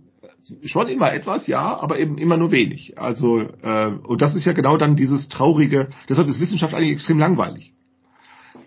[0.66, 2.98] schon immer etwas, ja, aber eben immer nur wenig.
[2.98, 5.88] Also äh, und das ist ja genau dann dieses traurige.
[6.08, 7.72] Deshalb ist Wissenschaft eigentlich extrem langweilig.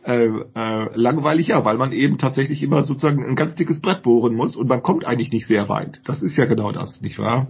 [0.07, 4.35] Äh, äh, langweilig ja, weil man eben tatsächlich immer sozusagen ein ganz dickes Brett bohren
[4.35, 5.99] muss und man kommt eigentlich nicht sehr weit.
[6.05, 7.47] Das ist ja genau das, nicht wahr?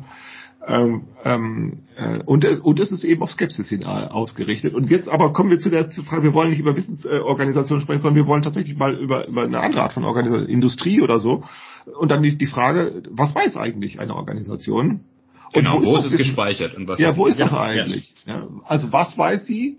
[0.67, 4.73] Ähm, ähm, äh, und, und es ist eben auf Skepsis hin äh, ausgerichtet.
[4.73, 8.23] Und jetzt aber kommen wir zu der Frage, wir wollen nicht über Wissensorganisationen sprechen, sondern
[8.23, 11.43] wir wollen tatsächlich mal über, über eine andere Art von Organisation, Industrie oder so.
[11.99, 15.01] Und dann die, die Frage, was weiß eigentlich eine Organisation?
[15.45, 16.75] Und genau, wo, wo ist, es gespeichert?
[16.75, 18.15] Und was ja, wo ist das eigentlich?
[18.25, 19.77] Ja, also was weiß sie?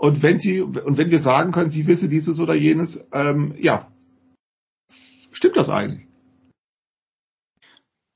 [0.00, 3.88] Und wenn sie, und wenn wir sagen können, sie wisse dieses oder jenes, ähm, ja,
[5.30, 6.06] stimmt das eigentlich?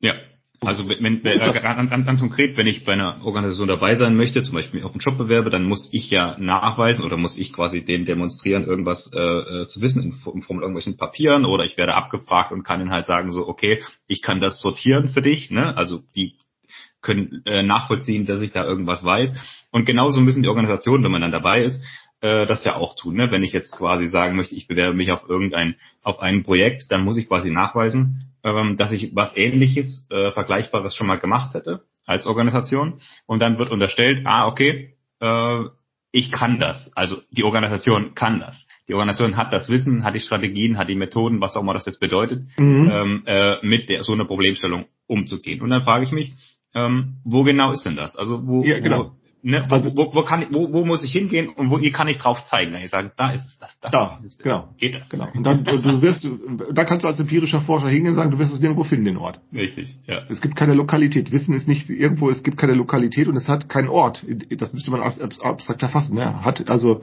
[0.00, 0.14] Ja,
[0.62, 4.16] also wenn, wenn äh, ganz, ganz, ganz konkret, wenn ich bei einer Organisation dabei sein
[4.16, 7.52] möchte, zum Beispiel auf einen Job bewerbe, dann muss ich ja nachweisen oder muss ich
[7.52, 11.66] quasi dem demonstrieren, irgendwas äh, äh zu wissen in, in Form von irgendwelchen Papieren oder
[11.66, 15.20] ich werde abgefragt und kann ihnen halt sagen so, okay, ich kann das sortieren für
[15.20, 15.76] dich, ne?
[15.76, 16.38] Also die
[17.04, 19.32] können äh, nachvollziehen, dass ich da irgendwas weiß.
[19.70, 21.84] Und genauso müssen die Organisationen, wenn man dann dabei ist,
[22.20, 23.14] äh, das ja auch tun.
[23.14, 23.30] Ne?
[23.30, 27.04] Wenn ich jetzt quasi sagen möchte, ich bewerbe mich auf irgendein, auf ein Projekt, dann
[27.04, 31.82] muss ich quasi nachweisen, ähm, dass ich was ähnliches, äh, Vergleichbares schon mal gemacht hätte
[32.06, 33.00] als Organisation.
[33.26, 35.64] Und dann wird unterstellt, ah, okay, äh,
[36.12, 36.90] ich kann das.
[36.96, 38.66] Also die Organisation kann das.
[38.88, 41.86] Die Organisation hat das Wissen, hat die Strategien, hat die Methoden, was auch immer das
[41.86, 42.90] jetzt bedeutet, mhm.
[42.92, 45.60] ähm, äh, mit der, so einer Problemstellung umzugehen.
[45.60, 46.32] Und dann frage ich mich,
[46.74, 48.16] ähm, wo genau ist denn das?
[48.16, 49.04] Also wo, ja, genau.
[49.04, 49.10] wo
[49.46, 52.16] Ne, also, wo, wo, kann ich, wo, wo muss ich hingehen und wo kann ich
[52.16, 52.72] drauf zeigen?
[52.72, 55.06] Dann ich sage, da ist es, das, da, da ist es, genau, geht das.
[55.10, 55.28] Genau.
[55.34, 56.26] Und dann du wirst,
[56.72, 59.18] da kannst du als empirischer Forscher hingehen und sagen, du wirst es nirgendwo finden, den
[59.18, 59.40] Ort.
[59.52, 60.22] Richtig, ja.
[60.30, 61.30] Es gibt keine Lokalität.
[61.30, 64.24] Wissen ist nicht irgendwo, es gibt keine Lokalität und es hat keinen Ort.
[64.56, 66.14] Das müsste man abstrakt erfassen.
[66.14, 66.42] Ne?
[66.42, 67.02] Hat also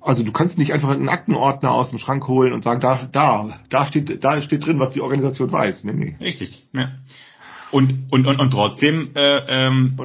[0.00, 3.60] also du kannst nicht einfach einen Aktenordner aus dem Schrank holen und sagen, da, da,
[3.70, 5.84] da steht, da steht drin, was die Organisation weiß.
[5.84, 6.16] Nee, nee.
[6.20, 6.90] Richtig, ja.
[7.72, 9.96] Und, und, und, und trotzdem äh, ähm,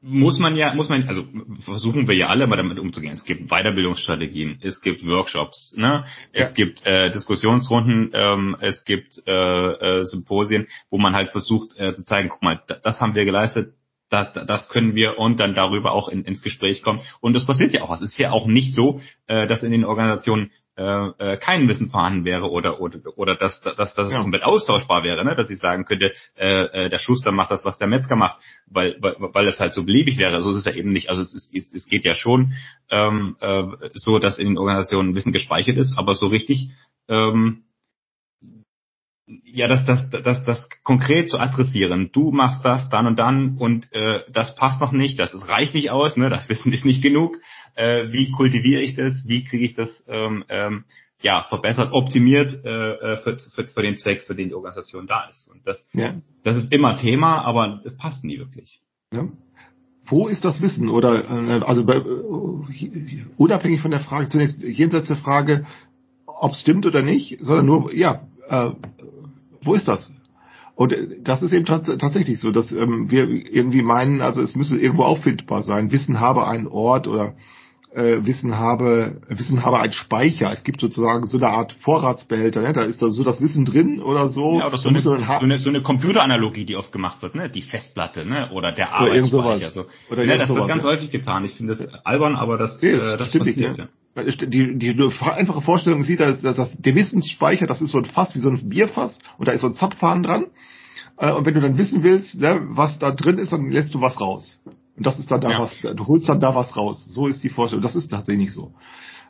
[0.00, 1.24] muss man ja, muss man, also
[1.60, 3.12] versuchen wir ja alle mal damit umzugehen.
[3.12, 6.04] Es gibt Weiterbildungsstrategien, es gibt Workshops, ne?
[6.32, 6.54] es ja.
[6.54, 9.32] gibt äh, Diskussionsrunden, ähm, es gibt äh,
[10.00, 13.72] äh, Symposien, wo man halt versucht äh, zu zeigen, guck mal, das haben wir geleistet,
[14.10, 17.00] das, das können wir und dann darüber auch in, ins Gespräch kommen.
[17.20, 17.94] Und das passiert ja auch.
[17.94, 21.88] Es ist ja auch nicht so, äh, dass in den Organisationen äh, äh, kein Wissen
[21.88, 24.20] vorhanden wäre oder oder oder dass dass, dass es ja.
[24.20, 25.36] komplett austauschbar wäre, ne?
[25.36, 28.96] dass ich sagen könnte, äh, äh, der Schuster macht das, was der Metzger macht, weil
[29.00, 30.42] weil, weil es halt so beliebig wäre.
[30.42, 31.10] So ist es ja eben nicht.
[31.10, 32.54] Also es, ist, es geht ja schon
[32.90, 33.62] ähm, äh,
[33.92, 36.70] so, dass in den Organisationen Wissen gespeichert ist, aber so richtig
[37.08, 37.62] ähm,
[39.26, 42.10] ja, das, das, das, das konkret zu adressieren.
[42.12, 45.74] Du machst das dann und dann und äh, das passt noch nicht, das ist, reicht
[45.74, 47.38] nicht aus, ne, das Wissen ist nicht genug
[47.74, 50.84] äh, wie kultiviere ich das, wie kriege ich das ähm, ähm,
[51.20, 55.28] ja, verbessert, optimiert äh, äh, für, für, für den Zweck, für den die Organisation da
[55.30, 55.48] ist.
[55.48, 56.14] Und das, ja.
[56.42, 58.80] das ist immer Thema, aber es passt nie wirklich.
[59.12, 59.28] Ja.
[60.06, 60.90] Wo ist das Wissen?
[60.90, 65.66] Oder äh, also bei, äh, unabhängig von der Frage, zunächst jenseits der Frage,
[66.26, 68.70] ob es stimmt oder nicht, sondern nur, ja, äh,
[69.64, 70.12] wo ist das?
[70.74, 74.56] Und äh, das ist eben tats tatsächlich so, dass ähm, wir irgendwie meinen, also es
[74.56, 75.92] müsse irgendwo auffindbar sein.
[75.92, 77.34] Wissen habe einen Ort oder
[77.94, 80.52] äh, Wissen habe, Wissen habe ein Speicher.
[80.52, 82.72] Es gibt sozusagen so eine Art Vorratsbehälter, ne?
[82.72, 84.58] da ist da so das Wissen drin oder so.
[84.58, 87.48] Ja, oder so, eine, so, eine, so eine Computeranalogie, die oft gemacht wird, ne?
[87.48, 88.50] die Festplatte ne?
[88.52, 89.70] oder der oder Arbeitsspeicher.
[89.70, 89.86] So.
[90.10, 90.88] Oder ne, das wird ganz ja.
[90.88, 91.44] häufig getan.
[91.44, 93.44] Ich finde das albern, aber das, nee, äh, das passiert.
[93.44, 93.88] Nicht, ja.
[94.16, 98.34] Die, die, die einfache Vorstellung sieht, dass, dass der Wissensspeicher, das ist so ein Fass,
[98.34, 100.46] wie so ein Bierfass, und da ist so ein Zapfhahn dran.
[101.18, 104.00] Äh, und wenn du dann wissen willst, ne, was da drin ist, dann lässt du
[104.00, 104.56] was raus.
[104.96, 105.60] Und das ist dann da ja.
[105.60, 107.04] was, du holst dann da was raus.
[107.08, 107.82] So ist die Vorstellung.
[107.82, 108.72] Das ist tatsächlich so.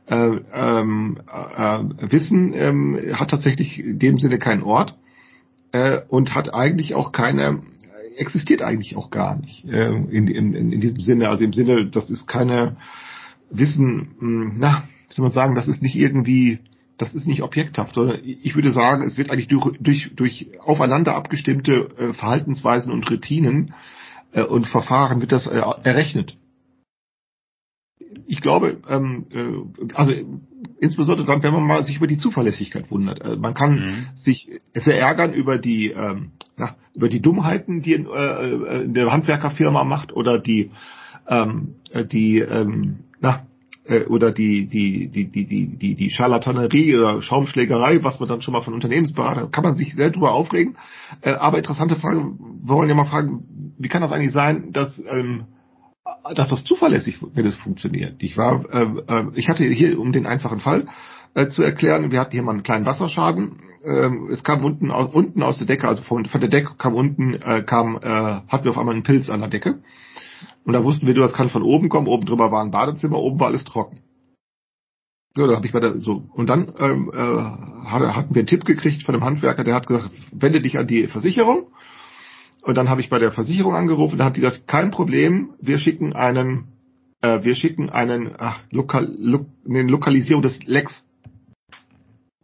[0.07, 4.94] Äh, ähm, äh, Wissen ähm, hat tatsächlich in dem Sinne keinen Ort
[5.73, 7.62] äh, und hat eigentlich auch keine,
[8.16, 11.31] existiert eigentlich auch gar nicht äh, in, in, in diesem Sinne.
[11.31, 12.77] Also im Sinne, das ist keine
[13.50, 16.59] Wissen, hm, na, soll man sagen, das ist nicht irgendwie,
[16.98, 21.14] das ist nicht objekthaft, sondern ich würde sagen, es wird eigentlich durch, durch, durch aufeinander
[21.14, 23.74] abgestimmte äh, Verhaltensweisen und Routinen
[24.33, 26.37] äh, und Verfahren wird das äh, errechnet.
[28.26, 30.12] Ich glaube, ähm, äh, also
[30.80, 33.24] insbesondere dann, wenn man mal sich über die Zuverlässigkeit wundert.
[33.24, 34.07] Äh, man kann mhm.
[34.16, 39.12] sich sehr ärgern über die ähm, na, über die Dummheiten, die in, äh, in der
[39.12, 40.70] Handwerkerfirma macht oder die
[41.28, 41.76] ähm,
[42.12, 43.47] die ähm, na,
[43.87, 48.43] äh, oder die, die, die, die, die, die, die Charlatanerie oder Schaumschlägerei, was man dann
[48.43, 50.77] schon mal von Unternehmensberater, kann man sich sehr drüber aufregen.
[51.23, 55.03] Äh, aber interessante Frage, wir wollen ja mal fragen, wie kann das eigentlich sein, dass,
[55.09, 55.45] ähm,
[56.35, 58.23] dass das zuverlässig, wenn es funktioniert?
[58.23, 60.87] Ich war, äh, äh, ich hatte hier um den einfachen Fall
[61.35, 65.13] äh, zu erklären, wir hatten hier mal einen kleinen Wasserschaden ähm, es kam unten aus,
[65.13, 68.09] unten aus der Decke, also von, von der Decke kam unten, äh, kam, äh,
[68.49, 69.81] hatten wir auf einmal einen Pilz an der Decke.
[70.64, 72.09] Und da wussten wir, das kann von oben kommen.
[72.09, 74.00] Oben drüber war ein Badezimmer, oben war alles trocken.
[75.37, 76.24] So, da habe ich bei der, so.
[76.33, 80.11] Und dann ähm, äh, hatten wir einen Tipp gekriegt von einem Handwerker, der hat gesagt,
[80.33, 81.66] wende dich an die Versicherung.
[82.62, 85.79] Und dann habe ich bei der Versicherung angerufen, da hat die gesagt, kein Problem, wir
[85.79, 86.68] schicken einen,
[87.20, 91.05] äh, wir schicken einen, ach, Lokal, Lo, eine Lokalisierung des Lex.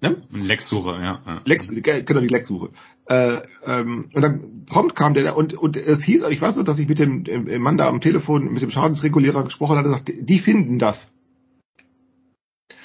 [0.03, 0.23] Ne?
[0.31, 1.23] Lex-Suche, ja.
[1.25, 1.43] ja.
[1.45, 2.71] Lex, genau, die Lex-Suche.
[3.11, 6.79] Äh, ähm, und dann prompt kam der und, und es hieß, ich weiß noch, dass
[6.79, 10.39] ich mit dem, dem Mann da am Telefon, mit dem Schadensregulierer gesprochen hatte, sagt, die
[10.39, 11.11] finden das.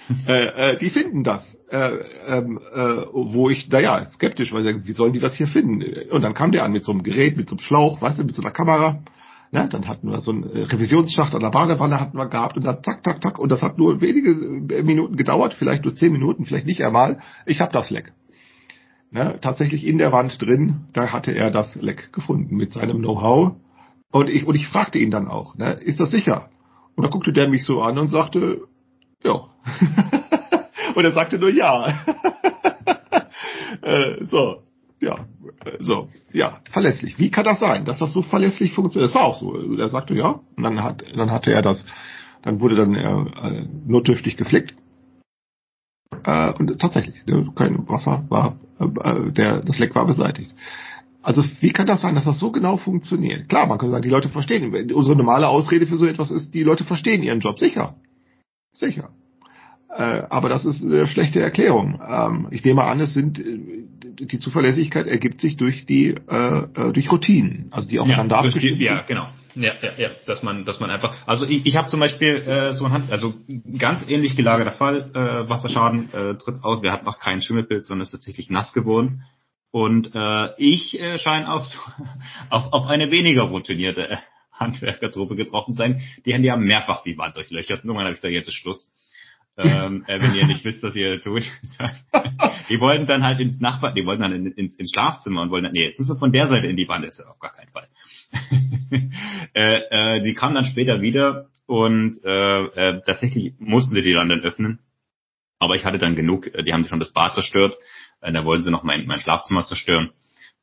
[0.28, 1.56] äh, äh, die finden das.
[1.70, 5.84] Äh, ähm, äh, wo ich, naja, skeptisch war, wie sollen die das hier finden?
[6.10, 8.24] Und dann kam der an mit so einem Gerät, mit so einem Schlauch, weißt du,
[8.24, 9.04] mit so einer Kamera.
[9.52, 12.66] Ne, dann hatten wir so einen äh, Revisionsschacht an der Badewanne hatten wir gehabt und
[12.66, 13.38] dann zack, zack, zack.
[13.38, 14.34] Und das hat nur wenige
[14.84, 17.20] Minuten gedauert, vielleicht nur zehn Minuten, vielleicht nicht einmal.
[17.46, 18.12] Ich habe das Leck.
[19.16, 23.54] Ne, tatsächlich in der Wand drin, da hatte er das Leck gefunden mit seinem Know-how.
[24.12, 26.50] Und ich, und ich fragte ihn dann auch, ne, ist das sicher?
[26.98, 28.64] Und da guckte der mich so an und sagte,
[29.24, 29.36] ja.
[30.96, 31.88] und er sagte nur ja.
[33.84, 34.64] äh, so,
[35.00, 35.16] ja,
[35.80, 37.18] so, ja, verlässlich.
[37.18, 39.12] Wie kann das sein, dass das so verlässlich funktioniert?
[39.12, 39.78] Das war auch so.
[39.78, 41.86] Er sagte ja, und dann hat, dann hatte er das,
[42.42, 44.76] dann wurde dann äh, notdürftig geflickt.
[46.26, 47.16] Äh, und tatsächlich,
[47.56, 50.52] kein Wasser war, der, das Leck war beseitigt.
[51.22, 53.50] Also wie kann das sein, dass das so genau funktioniert?
[53.50, 54.92] Klar, man kann sagen, die Leute verstehen.
[54.94, 57.58] Unsere normale Ausrede für so etwas ist, die Leute verstehen ihren Job.
[57.58, 57.96] Sicher.
[58.74, 59.10] Sicher.
[59.90, 62.00] Äh, aber das ist eine schlechte Erklärung.
[62.08, 63.60] Ähm, ich nehme an, es sind äh,
[64.20, 68.80] die Zuverlässigkeit ergibt sich durch die äh, äh durch Routinen, also die aufeinander ja, abgestimmt
[68.80, 69.28] Ja, genau.
[69.56, 72.74] Ja, ja, ja, dass man, dass man einfach, also ich, ich habe zum Beispiel äh,
[72.74, 73.34] so ein Hand, also
[73.78, 78.04] ganz ähnlich gelagerter Fall, äh, Wasserschaden äh, tritt aus, wir hatten noch keinen Schimmelpilz, sondern
[78.04, 79.24] ist tatsächlich nass geworden.
[79.72, 81.64] Und äh, ich äh, scheine auf,
[82.50, 84.18] auf, auf eine weniger routinierte äh,
[84.52, 86.02] Handwerkertruppe getroffen sein.
[86.26, 87.84] Die haben ja mehrfach die Wand durchlöchert.
[87.84, 88.94] Irgendwann habe ich gesagt, jetzt ist Schluss
[89.58, 91.44] ähm, äh, wenn ihr nicht wisst, was ihr tut.
[92.70, 95.66] die wollten dann halt ins Nachbar, die wollten dann in, ins, ins Schlafzimmer und wollten
[95.66, 97.54] dann, nee, jetzt müssen wir von der Seite in die Wand, ist ja auf gar
[97.54, 97.88] keinen Fall.
[99.54, 104.30] äh, äh, die kamen dann später wieder und äh, äh, tatsächlich mussten wir die dann,
[104.30, 104.80] dann öffnen.
[105.60, 107.76] Aber ich hatte dann genug, äh, die haben schon das Bad zerstört,
[108.22, 110.12] äh, da wollten sie noch mein, mein Schlafzimmer zerstören.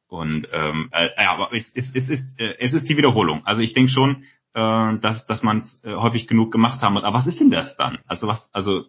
[0.08, 3.46] Und ähm, äh, ja, aber es, es, es, ist, äh, es ist die Wiederholung.
[3.46, 6.98] Also ich denke schon, äh, dass, dass man es äh, häufig genug gemacht haben.
[6.98, 7.98] Aber was ist denn das dann?
[8.06, 8.84] Also was, also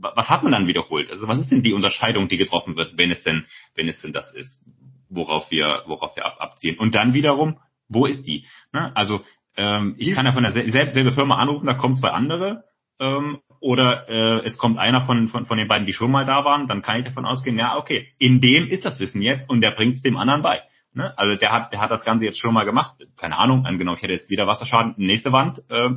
[0.00, 1.10] was hat man dann wiederholt?
[1.10, 4.14] Also was ist denn die Unterscheidung, die getroffen wird, wenn es denn, wenn es denn
[4.14, 4.64] das ist,
[5.10, 6.78] worauf wir, worauf wir ab, abziehen?
[6.78, 8.46] Und dann wiederum, wo ist die?
[8.72, 8.94] Ne?
[8.94, 9.20] Also
[9.56, 12.64] ähm, ich kann ja von der sel selbe Firma anrufen, da kommen zwei andere,
[12.98, 16.44] ähm, oder äh, es kommt einer von, von, von den beiden, die schon mal da
[16.44, 19.60] waren, dann kann ich davon ausgehen, ja, okay, in dem ist das Wissen jetzt und
[19.60, 20.62] der bringt es dem anderen bei.
[20.96, 21.16] Ne?
[21.18, 22.96] Also der hat, der hat das Ganze jetzt schon mal gemacht.
[23.18, 25.62] Keine Ahnung, angenommen, ich hätte jetzt wieder Wasserschaden, nächste Wand.
[25.68, 25.90] Äh,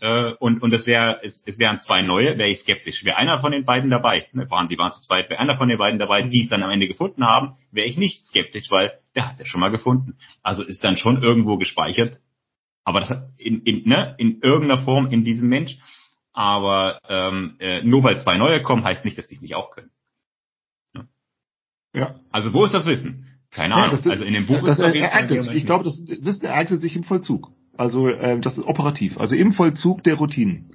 [0.00, 3.04] äh, und und es wäre, es, es wären zwei neue, wäre ich skeptisch.
[3.04, 4.50] Wäre einer von den beiden dabei, ne?
[4.50, 6.70] waren die waren zu zweit, wäre einer von den beiden dabei, die es dann am
[6.70, 10.16] Ende gefunden haben, wäre ich nicht skeptisch, weil der hat es ja schon mal gefunden.
[10.42, 12.16] Also ist dann schon irgendwo gespeichert.
[12.82, 15.76] Aber das in, in, ne, in irgendeiner Form in diesem Mensch.
[16.32, 19.70] Aber ähm, äh, nur weil zwei neue kommen, heißt nicht, dass die es nicht auch
[19.70, 19.90] können.
[20.94, 21.08] Ne?
[21.92, 22.20] Ja.
[22.30, 23.35] Also wo ist das Wissen?
[23.56, 23.92] Keine Ahnung.
[23.92, 25.54] Ja, ist, also in dem Buch das ist ereignet sich.
[25.54, 27.48] Ich glaube, das Wissen ereignet sich im Vollzug.
[27.74, 29.16] Also äh, das ist operativ.
[29.18, 30.72] Also im Vollzug der Routinen.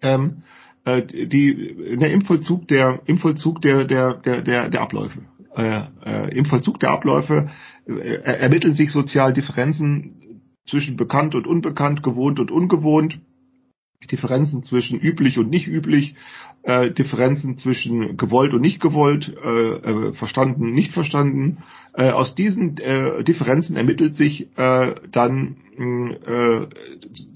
[0.00, 0.44] Ähm,
[0.84, 5.22] äh, die der im Vollzug der im Vollzug der der der der, der Abläufe.
[5.56, 7.50] Äh, äh, Im Vollzug der Abläufe
[7.86, 13.18] äh, ermitteln sich sozial Differenzen zwischen bekannt und unbekannt, gewohnt und ungewohnt.
[14.08, 16.14] Differenzen zwischen üblich und nicht üblich,
[16.62, 21.58] äh, Differenzen zwischen gewollt und nicht gewollt, äh, äh, verstanden, nicht verstanden.
[21.92, 26.66] Äh, aus diesen äh, Differenzen ermittelt sich äh, dann äh,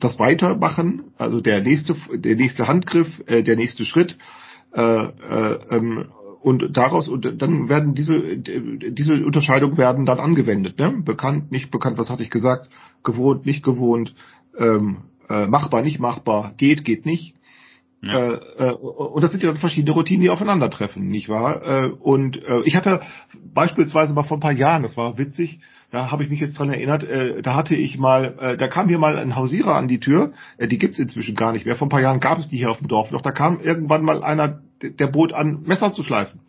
[0.01, 4.17] das Weitermachen, also der nächste, der nächste Handgriff, äh, der nächste Schritt.
[4.73, 6.07] Äh, äh, ähm,
[6.41, 10.79] und daraus und dann werden diese diese Unterscheidungen werden dann angewendet.
[10.79, 10.93] Ne?
[11.03, 12.69] Bekannt, nicht bekannt, was hatte ich gesagt?
[13.03, 14.15] Gewohnt, nicht gewohnt.
[14.59, 17.35] Ähm, äh, machbar, nicht machbar, geht, geht nicht.
[18.03, 18.33] Ja.
[18.33, 21.63] Äh, äh, und das sind ja dann verschiedene Routinen, die aufeinandertreffen, nicht wahr?
[21.63, 23.01] Äh, und äh, ich hatte
[23.55, 25.61] beispielsweise mal vor ein paar Jahren, das war witzig,
[25.91, 28.89] da habe ich mich jetzt dran erinnert, äh, da hatte ich mal, äh, da kam
[28.89, 31.77] hier mal ein Hausierer an die Tür, die gibt's inzwischen gar nicht mehr.
[31.77, 33.23] Vor ein paar Jahren gab es die hier auf dem Dorf noch.
[33.23, 36.41] Da kam irgendwann mal einer, der bot an, Messer zu schleifen.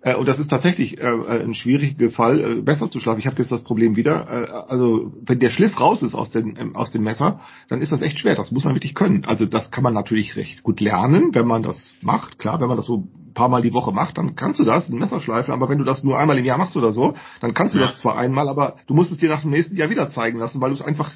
[0.00, 3.18] Äh, und das ist tatsächlich äh, äh, ein schwieriger Fall, äh, besser zu schlafen.
[3.18, 4.28] Ich habe jetzt das Problem wieder.
[4.28, 7.90] Äh, also wenn der Schliff raus ist aus, den, ähm, aus dem Messer, dann ist
[7.90, 8.36] das echt schwer.
[8.36, 9.24] Das muss man wirklich können.
[9.26, 12.38] Also das kann man natürlich recht gut lernen, wenn man das macht.
[12.38, 14.98] Klar, wenn man das so paar Mal die Woche macht, dann kannst du das, ein
[14.98, 17.74] Messer schleifen, aber wenn du das nur einmal im Jahr machst oder so, dann kannst
[17.74, 17.86] du Ja.
[17.86, 20.60] das zwar einmal, aber du musst es dir nach dem nächsten Jahr wieder zeigen lassen,
[20.60, 21.12] weil du es einfach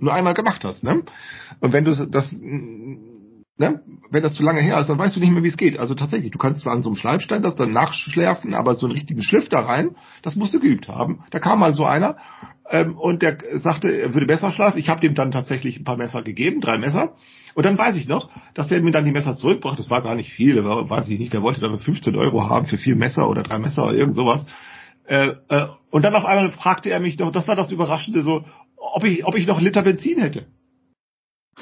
[0.00, 0.82] nur einmal gemacht hast.
[0.82, 1.02] Ne?
[1.60, 2.36] Und wenn du das,
[3.60, 3.80] ne,
[4.10, 5.78] wenn das zu lange her ist, dann weißt du nicht mehr, wie es geht.
[5.78, 8.94] Also tatsächlich, du kannst zwar an so einem Schleifstein das dann nachschärfen, aber so einen
[8.94, 9.90] richtigen Schliff da rein,
[10.22, 11.20] das musst du geübt haben.
[11.30, 12.16] Da kam mal so einer
[12.70, 14.80] ähm, und der sagte, er würde Messer schleifen.
[14.80, 17.12] Ich habe dem dann tatsächlich ein paar Messer gegeben, drei Messer.
[17.54, 19.82] Und dann weiß ich noch, dass der mir dann die Messer zurückbrachte.
[19.82, 22.66] Das war gar nicht viel, war, weiß ich nicht, der wollte dann 15 Euro haben
[22.66, 24.44] für vier Messer oder drei Messer oder irgend sowas.
[25.06, 28.44] Äh, äh, und dann auf einmal fragte er mich noch, das war das Überraschende so,
[28.76, 30.46] ob ich, ob ich noch einen Liter Benzin hätte.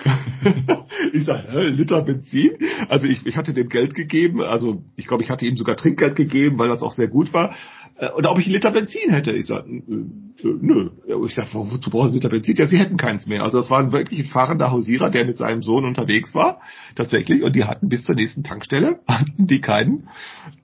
[1.13, 2.53] ich sage, hä, Liter Benzin?
[2.89, 6.17] Also ich, ich hatte dem Geld gegeben, also ich glaube, ich hatte ihm sogar Trinkgeld
[6.17, 7.55] gegeben, weil das auch sehr gut war.
[7.99, 9.33] Äh, Oder ob ich einen Liter Benzin hätte.
[9.33, 10.91] Ich sage, nö.
[11.27, 12.57] Ich sage, wozu brauchen Sie Liter Benzin?
[12.57, 13.43] Ja, sie hätten keins mehr.
[13.43, 16.61] Also das war wirklich ein fahrender Hausierer, der mit seinem Sohn unterwegs war,
[16.95, 17.43] tatsächlich.
[17.43, 20.09] Und die hatten bis zur nächsten Tankstelle, hatten die keinen.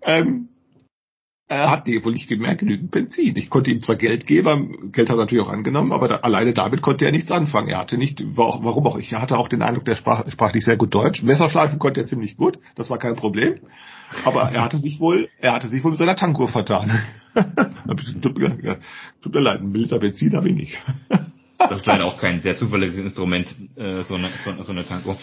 [0.02, 0.48] Ähm,
[1.54, 3.36] er hat die wohl nicht gemerkt, genügend Benzin.
[3.36, 6.52] Ich konnte ihm zwar Geld geben, Geld hat er natürlich auch angenommen, aber da, alleine
[6.54, 7.68] damit konnte er nichts anfangen.
[7.68, 10.64] Er hatte nicht, war- warum auch, ich hatte auch den Eindruck, der sprach, sprach nicht
[10.64, 11.22] sehr gut Deutsch.
[11.22, 13.60] Messerschleifen konnte er ziemlich gut, das war kein Problem.
[14.24, 17.00] Aber er hatte sich wohl, er hatte sich wohl mit seiner Tankuhr vertan.
[18.22, 18.78] Tut, mir,
[19.22, 20.78] tut mir leid, ein Liter Benzin habe ich nicht.
[21.58, 25.16] Das ist leider auch kein sehr zuverlässiges Instrument, äh, so eine, so, so eine Tanko.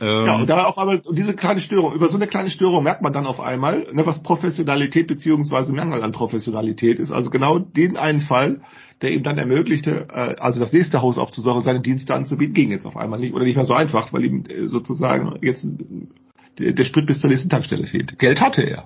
[0.00, 2.84] Ähm, Ja, und da auch aber und diese kleine Störung, über so eine kleine Störung
[2.84, 7.12] merkt man dann auf einmal, ne, was Professionalität beziehungsweise Mangel an Professionalität ist.
[7.12, 8.60] Also genau den einen Fall,
[9.02, 12.86] der ihm dann ermöglichte, äh, also das nächste Haus aufzusuchen, seine Dienste anzubieten, ging jetzt
[12.86, 16.84] auf einmal nicht oder nicht mehr so einfach, weil ihm äh, sozusagen jetzt äh, der,
[16.84, 18.18] Sprit bis zur nächsten Tankstelle fehlt.
[18.18, 18.84] Geld hatte er.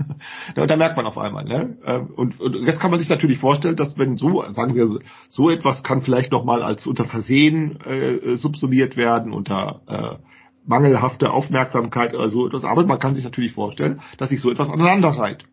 [0.56, 1.76] ja, und da merkt man auf einmal, ne?
[1.84, 4.88] Ähm, Und, und jetzt kann man sich natürlich vorstellen, dass wenn so, sagen wir,
[5.28, 10.31] so- etwas kann vielleicht noch mal als unter Versehen äh, subsumiert werden, unter äh,
[10.66, 12.64] mangelhafte Aufmerksamkeit oder so etwas.
[12.64, 15.44] Aber man kann sich natürlich vorstellen, dass sich so etwas aneinander reiht.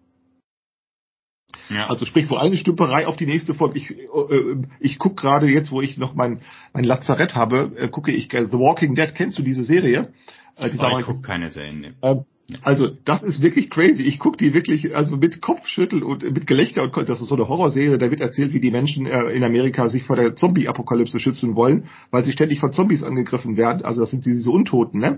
[1.70, 1.86] ja.
[1.86, 3.76] Also sprich, wo eine Stümperei auf die nächste folgt.
[3.76, 6.41] Ich, äh, ich gucke gerade jetzt, wo ich noch mein,
[6.74, 9.14] mein Lazarett habe, äh, gucke ich äh, The Walking Dead.
[9.16, 10.14] Kennst du diese Serie?
[10.55, 11.80] Äh, diese Aber ich gucke keine Serien.
[11.80, 12.26] Ne.
[12.64, 14.04] Also das ist wirklich crazy.
[14.04, 17.47] Ich gucke die wirklich also mit Kopfschütteln und mit Gelächter und das ist so eine
[17.47, 17.97] Horrorserie.
[17.97, 21.86] Da wird erzählt, wie die Menschen äh, in Amerika sich vor der Zombie-Apokalypse schützen wollen,
[22.12, 23.86] weil sie ständig von Zombies angegriffen werden.
[23.86, 25.18] Also das sind diese Untoten, ne?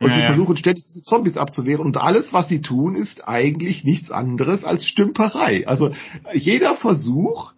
[0.00, 0.26] Und Ja, sie ja.
[0.26, 1.84] versuchen ständig diese Zombies abzuwehren.
[1.84, 5.66] Und alles, was sie tun, ist eigentlich nichts anderes als Stümperei.
[5.66, 5.90] Also
[6.34, 7.52] jeder Versuch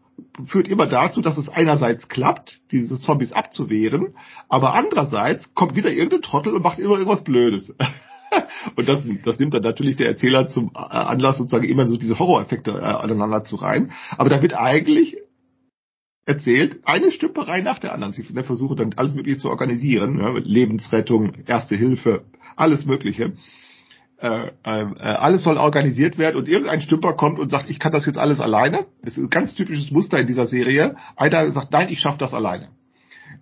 [0.46, 4.14] führt immer dazu, dass es einerseits klappt, diese Zombies abzuwehren,
[4.48, 7.74] aber andererseits kommt wieder irgendein Trottel und macht immer irgendwas Blödes.
[8.76, 12.18] Und das, das nimmt dann natürlich der Erzähler zum äh, Anlass, sozusagen immer so diese
[12.18, 13.92] Horroreffekte äh, aneinander zu reihen.
[14.16, 15.16] Aber da wird eigentlich
[16.26, 18.12] erzählt, eine Stümperei nach der anderen.
[18.12, 22.24] Sie ne, versuchen dann alles Mögliche zu organisieren, ja, Lebensrettung, Erste Hilfe,
[22.54, 23.32] alles Mögliche.
[24.20, 27.92] Äh, äh, äh, alles soll organisiert werden und irgendein Stümper kommt und sagt, ich kann
[27.92, 28.86] das jetzt alles alleine.
[29.02, 30.96] Das ist ein ganz typisches Muster in dieser Serie.
[31.16, 32.68] Einer sagt, nein, ich schaffe das alleine.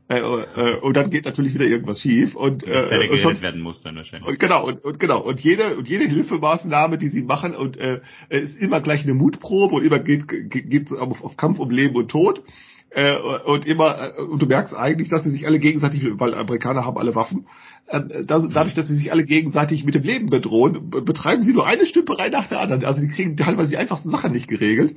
[0.08, 3.82] Äh, äh, und dann geht natürlich wieder irgendwas schief und, äh, und schon, werden muss
[3.82, 4.28] dann wahrscheinlich.
[4.28, 8.00] und genau, und, und genau, und jede, und jede Hilfemaßnahme, die sie machen, und äh,
[8.28, 12.08] ist immer gleich eine Mutprobe und immer geht geht auf, auf Kampf um Leben und
[12.08, 12.42] Tod.
[12.90, 16.84] Äh, und immer, äh, und du merkst eigentlich, dass sie sich alle gegenseitig, weil Amerikaner
[16.84, 17.46] haben alle Waffen,
[17.88, 21.52] äh, dass, dadurch, dass sie sich alle gegenseitig mit dem Leben bedrohen, be- betreiben sie
[21.52, 22.84] nur eine Stümperei nach der anderen.
[22.84, 24.96] Also die kriegen teilweise die einfachsten Sachen nicht geregelt.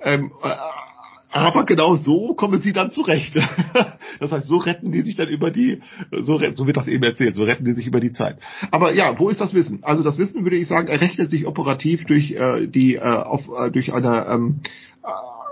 [0.00, 0.48] Ähm, äh,
[1.34, 3.36] aber genau so kommen sie dann zurecht.
[4.20, 5.82] Das heißt, so retten die sich dann über die,
[6.12, 8.38] so, so wird das eben erzählt, so retten die sich über die Zeit.
[8.70, 9.80] Aber ja, wo ist das Wissen?
[9.82, 13.72] Also das Wissen, würde ich sagen, errechnet sich operativ durch äh, die, äh, auf, äh,
[13.72, 14.60] durch eine ähm,
[15.02, 15.08] äh,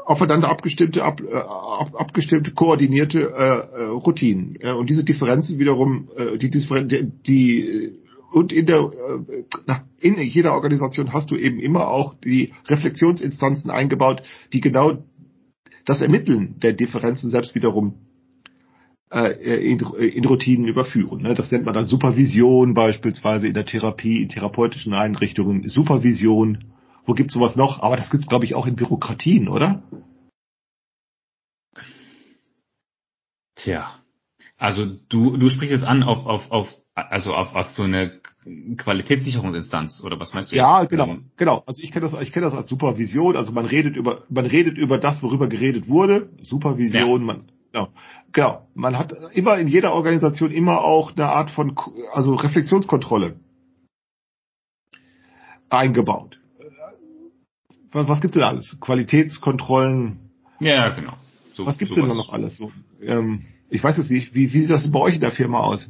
[0.06, 4.56] aufeinander abgestimmte, ab, äh, ab, abgestimmte, koordinierte äh, äh, Routinen.
[4.60, 7.92] Äh, und diese Differenzen wiederum, äh, die, die, die
[8.32, 13.70] und in der äh, na, in jeder Organisation hast du eben immer auch die Reflexionsinstanzen
[13.70, 14.22] eingebaut,
[14.52, 15.04] die genau
[15.84, 17.94] das Ermitteln der Differenzen selbst wiederum
[19.10, 21.22] äh, in, in Routinen überführen.
[21.22, 21.34] Ne?
[21.34, 25.68] Das nennt man dann Supervision beispielsweise in der Therapie, in therapeutischen Einrichtungen.
[25.68, 26.72] Supervision.
[27.04, 27.82] Wo gibt's sowas noch?
[27.82, 29.82] Aber das gibt's glaube ich auch in Bürokratien, oder?
[33.56, 33.98] Tja.
[34.56, 38.20] Also du, du sprichst jetzt an auf, auf, auf also auf, auf so eine
[38.76, 40.56] Qualitätssicherungsinstanz oder was meinst du?
[40.56, 40.90] Ja, jetzt?
[40.90, 41.62] genau, Ähm, genau.
[41.66, 43.36] Also ich kenne das, ich kenne das als Supervision.
[43.36, 46.30] Also man redet über, man redet über das, worüber geredet wurde.
[46.42, 47.24] Supervision.
[47.24, 47.88] Man, genau,
[48.32, 48.66] genau.
[48.74, 51.76] Man hat immer in jeder Organisation immer auch eine Art von,
[52.12, 53.36] also Reflexionskontrolle
[55.70, 56.38] eingebaut.
[57.92, 58.76] Was, was gibt's denn alles?
[58.80, 60.30] Qualitätskontrollen.
[60.60, 61.14] Ja, genau.
[61.54, 62.26] So, Was gibt's denn da sowas.
[62.26, 62.72] noch alles so?
[63.02, 65.60] Ähm, ich weiß jetzt nicht, wie, wie sieht das denn bei euch in der Firma
[65.60, 65.88] aus?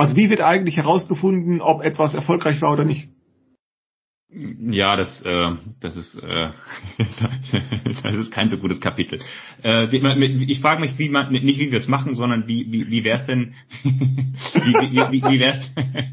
[0.00, 3.08] Also wie wird eigentlich herausgefunden, ob etwas erfolgreich war oder nicht?
[4.32, 6.50] Ja, das, äh, das ist, äh,
[8.02, 9.20] das ist kein so gutes Kapitel.
[9.62, 13.04] Äh, ich frage mich, wie man, nicht wie wir es machen, sondern wie, wie, wie
[13.04, 15.60] wäre es denn, wie, wie, wie, wie wäre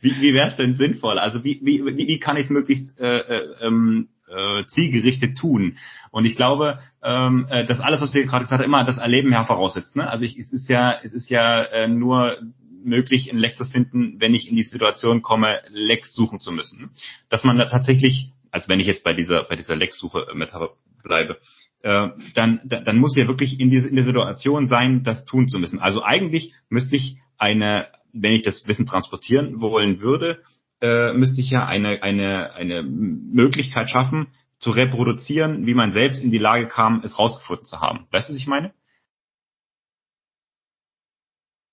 [0.00, 1.18] wie, wie wär's denn sinnvoll?
[1.18, 5.76] Also wie, wie, wie kann ich es möglichst äh, äh, ähm, äh, zielgerichtet tun?
[6.10, 9.32] Und ich glaube, ähm, äh, dass alles, was wir gerade gesagt haben, immer das Erleben
[9.32, 9.96] ja voraussetzt.
[9.96, 10.08] Ne?
[10.08, 12.38] Also ich, es ist ja, es ist ja äh, nur
[12.84, 16.90] möglich, ein Leck zu finden, wenn ich in die Situation komme, Lecks suchen zu müssen.
[17.28, 20.70] Dass man da tatsächlich, also wenn ich jetzt bei dieser, bei dieser Leck-Suche Metapher
[21.02, 21.38] bleibe,
[21.82, 25.48] äh, dann, dann, dann muss ja wirklich in, diese, in der Situation sein, das tun
[25.48, 25.80] zu müssen.
[25.80, 30.42] Also eigentlich müsste ich eine, wenn ich das Wissen transportieren wollen würde,
[30.80, 36.32] äh, müsste ich ja eine, eine, eine Möglichkeit schaffen, zu reproduzieren, wie man selbst in
[36.32, 38.06] die Lage kam, es rausgefunden zu haben.
[38.10, 38.72] Weißt du, was ich meine?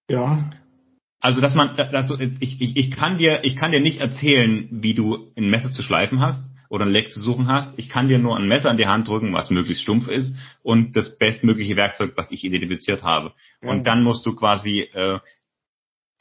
[0.07, 0.51] Ja.
[1.25, 4.93] Also, dass man, dass, ich, ich, ich kann dir, ich kann dir nicht erzählen, wie
[4.93, 7.73] du ein Messer zu schleifen hast oder ein Leck zu suchen hast.
[7.79, 10.95] Ich kann dir nur ein Messer in die Hand drücken, was möglichst stumpf ist und
[10.95, 13.33] das bestmögliche Werkzeug, was ich identifiziert habe.
[13.63, 13.71] Ja.
[13.71, 15.17] Und dann musst du quasi äh,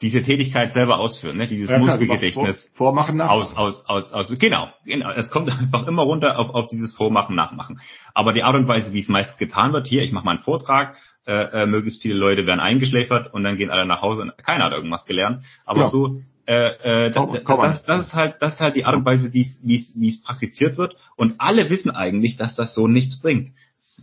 [0.01, 1.45] diese Tätigkeit selber ausführen, ne?
[1.45, 2.71] dieses ja, Muskelgedächtnis.
[2.73, 3.57] Vor, vormachen, nachmachen.
[3.57, 5.11] Aus, aus, aus, aus, genau, genau.
[5.11, 7.79] Es kommt einfach immer runter auf, auf dieses Vormachen, Nachmachen.
[8.15, 10.39] Aber die Art und Weise, wie es meistens getan wird, hier, ich mache mal einen
[10.39, 14.37] Vortrag, äh, äh, möglichst viele Leute werden eingeschläfert und dann gehen alle nach Hause und
[14.37, 15.43] keiner hat irgendwas gelernt.
[15.65, 15.89] Aber ja.
[15.89, 19.05] so, äh, äh, komm, komm das, das, ist halt, das ist halt die Art und
[19.05, 20.95] Weise, wie es, wie es, wie es praktiziert wird.
[21.15, 23.51] Und alle wissen eigentlich, dass das so nichts bringt.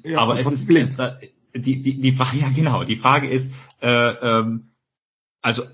[0.03, 0.97] Ja, Aber es ist blind.
[1.55, 3.47] die, die, die Frage, ja genau, die Frage ist,
[3.81, 4.71] äh, ähm,
[5.41, 5.65] also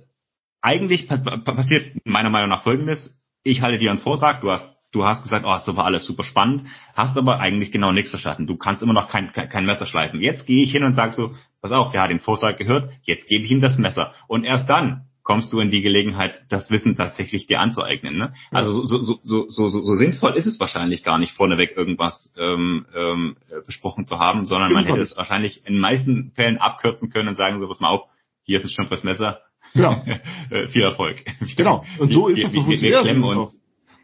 [0.60, 4.68] eigentlich passiert meiner Meinung nach Folgendes: Ich halte dir einen Vortrag, du hast
[4.98, 8.46] du hast gesagt, oh, das war alles super spannend, hast aber eigentlich genau nichts verstanden.
[8.46, 10.20] Du kannst immer noch kein, kein, kein Messer schleifen.
[10.20, 13.28] Jetzt gehe ich hin und sage so, pass auf, der hat den Vortrag gehört, jetzt
[13.28, 14.12] gebe ich ihm das Messer.
[14.26, 18.16] Und erst dann kommst du in die Gelegenheit, das Wissen tatsächlich dir anzueignen.
[18.16, 18.32] Ne?
[18.50, 22.32] Also so, so, so, so, so, so sinnvoll ist es wahrscheinlich gar nicht, vorneweg irgendwas
[22.38, 23.36] ähm, ähm,
[23.66, 27.34] besprochen zu haben, sondern man hätte es wahrscheinlich in den meisten Fällen abkürzen können und
[27.34, 28.08] sagen so, pass mal auf,
[28.42, 29.40] hier ist es schon fürs Messer.
[29.74, 30.02] Genau.
[30.70, 31.22] Viel Erfolg.
[31.56, 31.84] Genau.
[31.98, 33.54] Und so ist es so wir, wir klemmen uns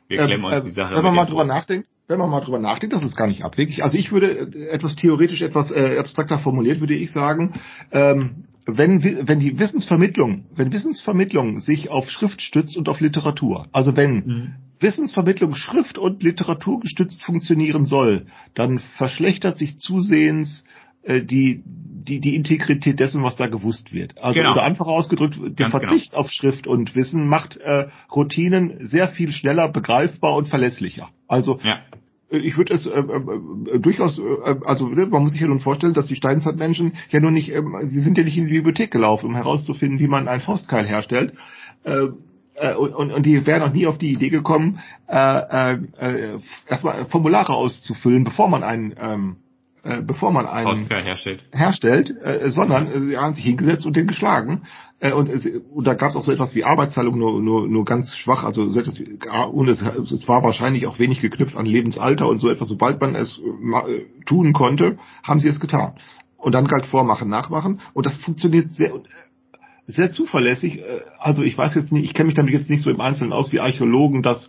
[0.08, 0.94] wir ähm, klemmen uns äh, die Sache.
[0.94, 3.82] Wenn man mal drüber nachdenkt, wenn man mal drüber nachdenkt, das ist gar nicht abwegig.
[3.82, 7.54] Also ich würde äh, etwas theoretisch, etwas äh, abstrakter formuliert, würde ich sagen,
[7.92, 13.94] ähm, wenn, wenn die Wissensvermittlung, wenn Wissensvermittlung sich auf Schrift stützt und auf Literatur, also
[13.96, 14.54] wenn mhm.
[14.80, 20.64] Wissensvermittlung Schrift und Literatur gestützt funktionieren soll, dann verschlechtert sich zusehends
[21.04, 24.18] äh, die, die, die Integrität dessen, was da gewusst wird.
[24.18, 24.52] Also genau.
[24.52, 26.22] oder einfach ausgedrückt, der Ganz Verzicht genau.
[26.22, 31.08] auf Schrift und Wissen macht äh, Routinen sehr viel schneller begreifbar und verlässlicher.
[31.28, 31.80] Also ja.
[32.30, 35.60] Äh, ich würde es äh, äh, durchaus, äh, also ne, man muss sich ja nun
[35.60, 38.90] vorstellen, dass die Steinzeitmenschen ja nur nicht, äh, sie sind ja nicht in die Bibliothek
[38.90, 41.34] gelaufen, um herauszufinden, wie man einen Faustkeil herstellt.
[41.84, 42.08] Äh,
[42.76, 44.78] und, und, und die wären auch nie auf die Idee gekommen,
[45.08, 46.38] äh, äh,
[46.68, 49.36] erstmal Formulare auszufüllen, bevor man einen ähm,
[49.84, 54.06] äh, bevor man einen herstellt, herstellt äh, sondern äh, sie haben sich hingesetzt und den
[54.06, 54.62] geschlagen.
[54.98, 57.84] Äh, und, äh, und da gab es auch so etwas wie Arbeitsteilung, nur, nur, nur
[57.84, 59.18] ganz schwach, also so etwas wie,
[59.52, 62.68] und es, es war wahrscheinlich auch wenig geknüpft an Lebensalter und so etwas.
[62.68, 65.94] Sobald man es äh, tun konnte, haben sie es getan.
[66.38, 67.80] Und dann galt Vormachen, Nachmachen.
[67.92, 68.92] Und das funktioniert sehr,
[69.86, 70.78] sehr zuverlässig.
[70.78, 73.34] Äh, also ich weiß jetzt nicht, ich kenne mich damit jetzt nicht so im Einzelnen
[73.34, 74.48] aus wie Archäologen, das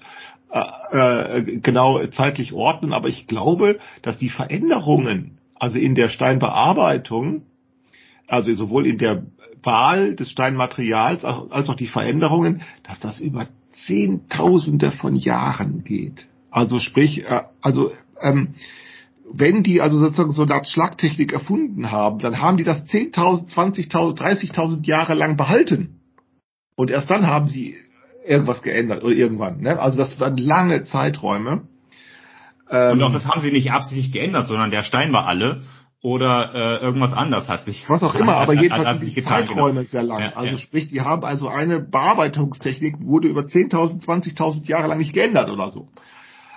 [0.52, 7.44] äh, äh, genau zeitlich ordnen, aber ich glaube, dass die Veränderungen, also in der Steinbearbeitung,
[8.28, 9.26] also sowohl in der
[9.64, 13.48] Wahl des Steinmaterials als auch die Veränderungen, dass das über
[13.86, 16.28] Zehntausende von Jahren geht.
[16.52, 17.92] Also sprich, äh, also
[18.22, 18.56] ähm,
[19.32, 23.52] wenn die also sozusagen so eine Art Schlagtechnik erfunden haben, dann haben die das 10.000,
[23.54, 26.00] 20.000, 30.000 Jahre lang behalten.
[26.76, 27.76] Und erst dann haben sie
[28.26, 29.62] irgendwas geändert oder irgendwann.
[29.62, 29.80] Ne?
[29.80, 31.64] Also das waren lange Zeiträume.
[32.70, 35.64] Ähm, und auch das haben sie nicht absichtlich geändert, sondern der Stein war alle
[36.02, 37.84] oder äh, irgendwas anders hat sich.
[37.88, 39.90] Was auch immer, aber jedenfalls hat, hat sind die getan, Zeiträume genau.
[39.90, 40.22] sehr lang.
[40.22, 40.58] Ja, also ja.
[40.58, 45.72] sprich, die haben also eine Bearbeitungstechnik wurde über 10.000, 20.000 Jahre lang nicht geändert oder
[45.72, 45.88] so.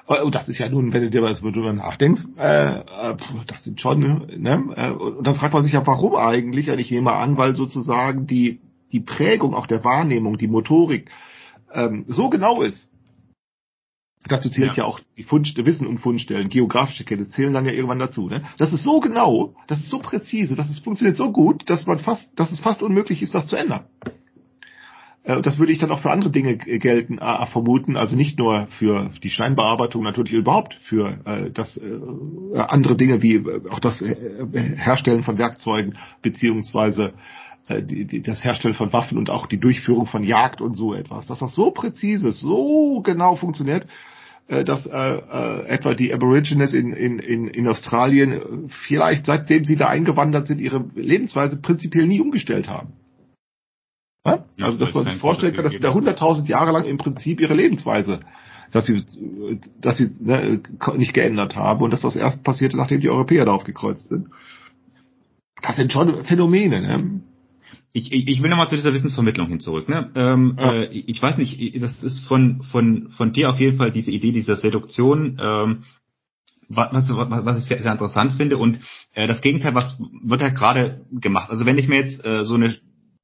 [0.07, 3.17] Äh, und das ist ja nun, wenn du dir was darüber nachdenkst, äh, äh,
[3.47, 4.65] das sind schon, ne?
[4.77, 6.71] Äh, und dann fragt man sich ja, warum eigentlich?
[6.71, 8.61] Und ich nehme an, weil sozusagen die,
[8.93, 11.11] die Prägung auch der Wahrnehmung, die Motorik,
[11.73, 12.91] ähm, so genau ist,
[14.27, 17.73] dazu zählt ja, ja auch die Fund, Wissen um Fundstellen, geografische Kenntnisse zählen dann ja
[17.73, 18.29] irgendwann dazu.
[18.29, 18.43] Ne?
[18.59, 21.99] Das ist so genau, das ist so präzise, das ist, funktioniert so gut, dass man
[21.99, 23.85] fast, dass es fast unmöglich ist, das zu ändern.
[25.25, 28.67] Äh, das würde ich dann auch für andere Dinge gelten, äh, vermuten, also nicht nur
[28.79, 34.03] für die Steinbearbeitung, natürlich überhaupt für äh, das äh, andere Dinge wie äh, auch das
[34.03, 34.17] äh,
[34.77, 37.13] Herstellen von Werkzeugen beziehungsweise äh,
[37.69, 41.27] die, die, das Herstellen von Waffen und auch die Durchführung von Jagd und so etwas,
[41.27, 43.87] dass das so präzise, so genau funktioniert,
[44.49, 49.65] äh, dass äh, äh, etwa die Aborigines in, in, in, in Australien äh, vielleicht seitdem
[49.65, 52.95] sie da eingewandert sind, ihre Lebensweise prinzipiell nie umgestellt haben.
[54.25, 54.45] Ja?
[54.57, 56.97] Ja, Also dass das man sich vorstellen kann, dass sie da 100.000 Jahre lang im
[56.97, 58.21] Prinzip ihre Lebensweise,
[58.73, 59.05] dass sie,
[59.81, 60.63] dass sie ne,
[60.97, 64.29] nicht geändert haben und dass das erst passierte, nachdem die Europäer darauf gekreuzt sind.
[65.63, 66.81] Das sind schon Phänomene.
[66.81, 67.21] Ne?
[67.93, 69.89] Ich, ich, ich will nochmal zu dieser Wissensvermittlung hin zurück.
[69.89, 70.11] Ne?
[70.15, 70.73] Ähm, Ja.
[70.75, 74.33] äh, ich weiß nicht, das ist von, von, von dir auf jeden Fall diese Idee
[74.33, 75.85] dieser Seduktion, ähm,
[76.69, 78.59] wa- was, was, was ich sehr, sehr interessant finde.
[78.59, 78.81] Und
[79.15, 81.51] äh, das Gegenteil, was wird ja gerade gemacht?
[81.51, 82.77] Also wenn ich mir jetzt äh, so eine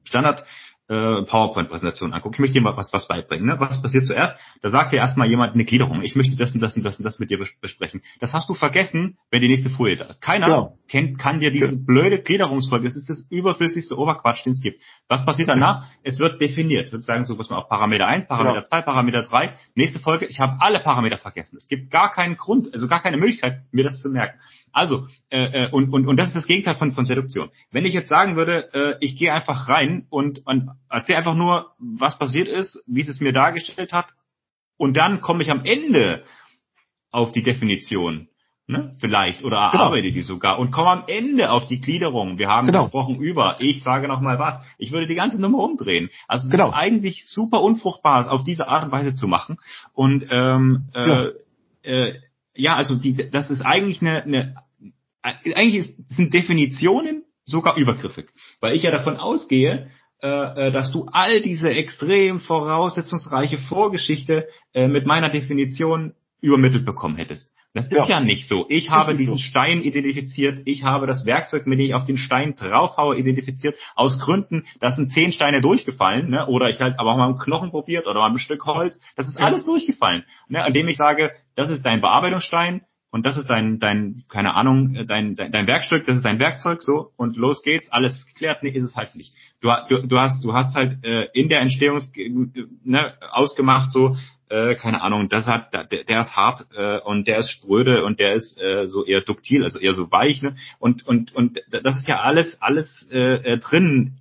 [0.04, 0.44] Standard
[0.88, 3.46] äh, PowerPoint-Präsentation angucke, ich möchte dir mal was, was beibringen.
[3.46, 3.56] Ne?
[3.58, 4.38] Was passiert zuerst?
[4.60, 6.02] Da sagt dir erstmal jemand eine Gliederung.
[6.02, 8.02] Ich möchte das und das und das und das mit dir bes- besprechen.
[8.20, 10.20] Das hast du vergessen, wenn die nächste Folie da ist.
[10.20, 10.78] Keiner Genau.
[10.88, 11.78] kennt, kann dir diese Ja.
[11.86, 14.80] blöde Gliederungsfolge, das ist das überflüssigste Oberquatsch, den es gibt.
[15.08, 15.86] Was passiert danach?
[16.02, 16.92] Es wird definiert.
[16.92, 18.62] Wird sagen, so was man auf Parameter 1, Parameter Ja.
[18.62, 19.54] 2, Parameter 3.
[19.74, 21.56] Nächste Folge, ich habe alle Parameter vergessen.
[21.56, 24.38] Es gibt gar keinen Grund, also gar keine Möglichkeit, mir das zu merken.
[24.74, 27.50] Also, äh, äh, und, und, und das ist das Gegenteil von, von Seduktion.
[27.70, 31.70] Wenn ich jetzt sagen würde, äh, ich gehe einfach rein und, und erzähle einfach nur,
[31.78, 34.06] was passiert ist, wie es es mir dargestellt hat,
[34.76, 36.24] und dann komme ich am Ende
[37.12, 38.26] auf die Definition,
[38.66, 38.96] ne?
[38.98, 39.84] vielleicht, oder Genau.
[39.84, 42.38] erarbeite die sogar und komme am Ende auf die Gliederung.
[42.38, 42.82] Wir haben Genau.
[42.84, 44.60] gesprochen über, ich sage noch mal was.
[44.78, 46.10] Ich würde die ganze Nummer umdrehen.
[46.26, 46.70] Also es Genau.
[46.70, 49.58] ist eigentlich super unfruchtbar, es auf diese Art und Weise zu machen.
[49.92, 51.28] Und ähm, äh,
[51.84, 52.14] äh,
[52.56, 54.56] ja, also die, das ist eigentlich eine, eine
[55.24, 59.90] eigentlich ist, sind Definitionen sogar übergriffig, weil ich ja davon ausgehe,
[60.22, 67.16] äh, äh, dass du all diese extrem voraussetzungsreiche Vorgeschichte äh, mit meiner Definition übermittelt bekommen
[67.16, 67.52] hättest.
[67.74, 68.06] Das ist Ja.
[68.06, 68.66] ja, nicht so.
[68.68, 69.42] Ich habe diesen so.
[69.42, 74.20] Stein identifiziert, ich habe das Werkzeug, mit dem ich auf den Stein draufhaue, identifiziert, aus
[74.20, 76.46] Gründen, da sind zehn Steine durchgefallen, ne?
[76.46, 79.26] oder ich halt aber auch mal einen Knochen probiert oder mal ein Stück Holz, das
[79.26, 79.46] ist Ja.
[79.46, 80.62] alles durchgefallen, ne?
[80.62, 82.82] an dem ich sage, das ist dein Bearbeitungsstein,
[83.14, 86.40] und das ist dein, dein, keine Ahnung, äh, dein, dein, dein Werkstück, das ist dein
[86.40, 89.32] Werkzeug, so, und los geht's, alles geklärt, nee, ist es halt nicht.
[89.60, 92.10] Du, du, du hast, du hast halt äh, in der Entstehungs,
[92.82, 94.16] ne, ausgemacht, so,
[94.48, 98.18] äh, keine Ahnung, das hat, der, der ist hart äh, und der ist spröde und
[98.18, 100.56] der ist äh, so eher duktil, also eher so weich, ne?
[100.80, 104.18] Und, und, und das ist ja alles, alles äh, äh, drin,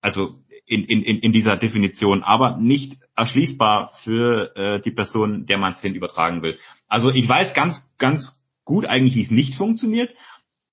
[0.00, 0.34] also
[0.66, 5.74] in, in, in in dieser Definition, aber nicht erschließbar für äh, die Person, der man
[5.74, 6.58] es hin übertragen will.
[6.88, 10.12] Also ich weiß ganz, ganz gut eigentlich, wie es nicht funktioniert,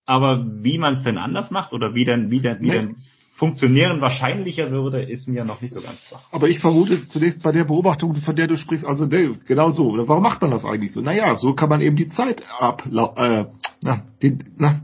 [0.06, 2.74] aber wie man es denn anders macht oder wie denn, wie denn, wie Nee.
[2.74, 2.96] denn
[3.36, 6.22] funktionieren wahrscheinlicher würde, ist mir noch nicht so ganz klar.
[6.32, 9.94] Aber ich vermute zunächst bei der Beobachtung, von der du sprichst, also ne, genau so.
[10.08, 11.02] Warum macht man das eigentlich so?
[11.02, 13.46] Naja, so kann man eben die Zeit ab, äh,
[13.82, 14.82] na, die, na,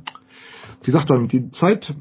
[0.84, 1.94] wie sagt man, die Zeit,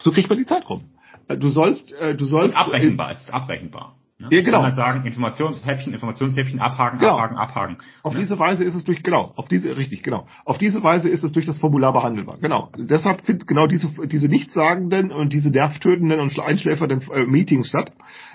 [0.00, 0.82] so kriegt man die Zeit rum.
[1.28, 2.54] Äh, Du sollst, äh, du sollst.
[2.54, 3.94] Und abrechenbar, es ist abrechenbar.
[4.20, 4.28] Ne?
[4.32, 4.62] Ja, genau.
[4.64, 7.16] halt sagen, Informationshäppchen, Informationshäppchen, abhaken, Genau.
[7.18, 7.76] abhaken, abhaken.
[8.02, 8.20] Auf Ne?
[8.20, 10.26] diese Weise ist es durch, genau, auf diese, richtig, genau.
[10.44, 12.38] Auf diese Weise ist es durch das Formular behandelbar.
[12.40, 12.70] Genau.
[12.76, 17.92] Deshalb finden genau diese, diese nichtssagenden und diese nervtötenden und einschläfernden äh, Meetings statt.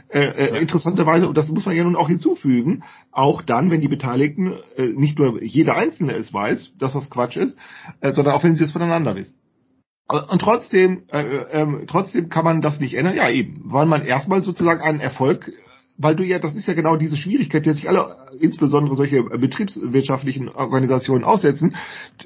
[0.09, 0.59] Äh, äh, Ja.
[0.61, 4.87] Interessanterweise, und das muss man ja nun auch hinzufügen, auch dann, wenn die Beteiligten, äh,
[4.87, 7.57] nicht nur jeder Einzelne es weiß, dass das Quatsch ist,
[7.99, 9.35] äh, sondern auch wenn sie es voneinander wissen.
[10.07, 13.15] Und trotzdem, äh, ähm, trotzdem kann man das nicht ändern.
[13.15, 15.51] Ja, eben, weil man erstmal sozusagen einen Erfolg,
[15.97, 20.49] weil du ja, das ist ja genau diese Schwierigkeit, die sich alle, insbesondere solche betriebswirtschaftlichen
[20.49, 21.75] Organisationen aussetzen.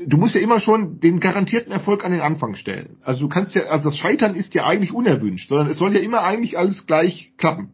[0.06, 2.98] Du musst ja immer schon den garantierten Erfolg an den Anfang stellen.
[3.04, 6.00] Also du kannst ja, also das Scheitern ist ja eigentlich unerwünscht, sondern es soll ja
[6.00, 7.72] immer eigentlich alles gleich klappen.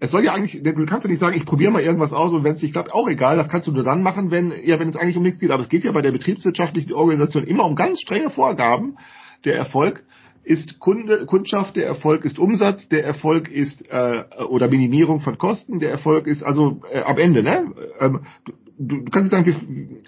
[0.00, 2.44] Es soll ja eigentlich, du kannst ja nicht sagen, ich probiere mal irgendwas aus und
[2.44, 4.88] wenn es nicht klappt, auch egal, das kannst du nur dann machen, wenn, ja, wenn
[4.88, 5.50] es eigentlich um nichts geht.
[5.50, 8.96] Aber es geht ja bei der betriebswirtschaftlichen Organisation immer um ganz strenge Vorgaben.
[9.44, 10.04] Der Erfolg
[10.44, 15.78] ist Kunde, Kundschaft, der Erfolg ist Umsatz, der Erfolg ist äh, oder Minimierung von Kosten,
[15.78, 17.72] der Erfolg ist also äh, am Ende, ne?
[18.00, 18.20] Ähm,
[18.78, 19.54] du, du kannst sagen, wir,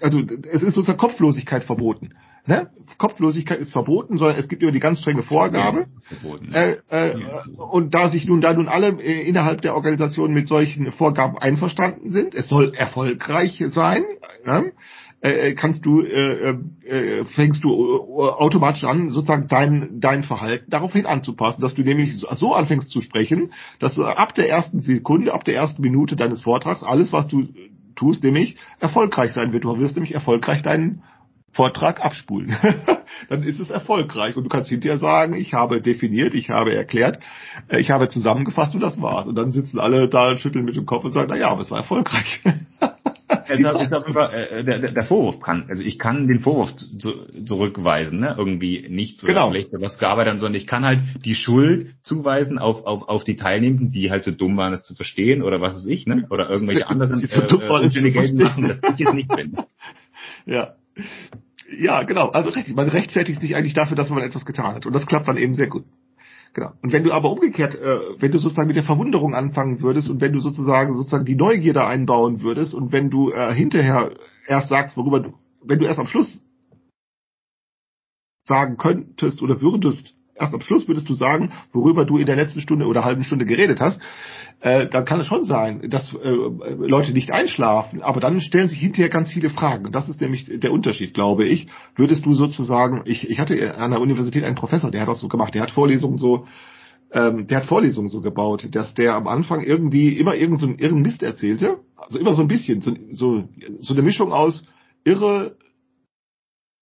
[0.01, 2.11] also es ist sozusagen Kopflosigkeit verboten.
[2.47, 2.69] Ne?
[2.97, 5.87] Kopflosigkeit ist verboten, sondern es gibt immer die ganz strenge Vorgabe.
[6.03, 6.77] Verboten, ne?
[6.89, 7.43] Äh, äh, Ja.
[7.57, 12.11] Und da sich nun, da nun alle äh, innerhalb der Organisation mit solchen Vorgaben einverstanden
[12.11, 14.03] sind, es soll erfolgreich sein,
[14.45, 14.71] ne?
[15.25, 16.55] Äh, kannst du, äh,
[16.85, 22.15] äh, fängst du äh, automatisch an, sozusagen dein, dein Verhalten daraufhin anzupassen, dass du nämlich
[22.19, 26.43] so- anfängst zu sprechen, dass du ab der ersten Sekunde, ab der ersten Minute deines
[26.43, 27.47] Vortrags alles, was du
[27.95, 29.63] tust, nämlich erfolgreich sein wird.
[29.63, 31.01] Du wirst nämlich erfolgreich deinen
[31.53, 32.55] Vortrag abspulen.
[33.29, 37.23] Dann ist es erfolgreich und du kannst hinterher sagen, ich habe definiert, ich habe erklärt,
[37.69, 39.25] äh, ich habe zusammengefasst und das war's.
[39.25, 41.71] Und dann sitzen alle da schütteln mit dem Kopf und sagen, na ja, aber es
[41.71, 42.41] war erfolgreich.
[43.47, 46.75] es ist, ist auf jeden Fall, der, der Vorwurf kann, also ich kann den Vorwurf
[46.75, 48.35] zu, zurückweisen, ne?
[48.37, 49.49] irgendwie nicht so Genau.
[49.49, 53.35] schlecht was gearbeitet haben, sondern ich kann halt die Schuld zuweisen auf, auf, auf die
[53.35, 56.25] Teilnehmenden, die halt so dumm waren, es zu verstehen oder was weiß ich, ne?
[56.29, 59.29] oder irgendwelche anderen Die so dumm äh, waren, es zu machen, dass ich jetzt nicht
[59.29, 59.57] bin.
[60.45, 60.75] Ja.
[61.79, 62.29] Ja, genau.
[62.29, 62.75] Also richtig.
[62.75, 64.85] Man rechtfertigt sich eigentlich dafür, dass man etwas getan hat.
[64.85, 65.85] Und das klappt dann eben sehr gut.
[66.55, 66.71] Genau.
[66.81, 70.21] Und wenn du aber umgekehrt, äh, wenn du sozusagen mit der Verwunderung anfangen würdest und
[70.21, 74.11] wenn du sozusagen sozusagen die Neugierde einbauen würdest und wenn du äh, hinterher
[74.47, 75.33] erst sagst, worüber du,
[75.65, 76.41] wenn du erst am Schluss
[78.47, 82.61] sagen könntest oder würdest, erst am Schluss würdest du sagen, worüber du in der letzten
[82.61, 83.99] Stunde oder halben Stunde geredet hast,
[84.61, 86.29] äh, dann kann es schon sein, dass äh,
[86.77, 89.91] Leute nicht einschlafen, aber dann stellen sich hinterher ganz viele Fragen.
[89.91, 91.67] Das ist nämlich der Unterschied, glaube ich.
[91.95, 95.27] Würdest du sozusagen, ich, ich hatte an der Universität einen Professor, der hat das so
[95.27, 96.47] gemacht, der hat Vorlesungen so,
[97.11, 100.79] ähm, der hat Vorlesungen so gebaut, dass der am Anfang irgendwie immer irgend so einen
[100.79, 104.65] irren Mist erzählte, also immer so ein bisschen, so, so, so eine Mischung aus
[105.03, 105.57] irre,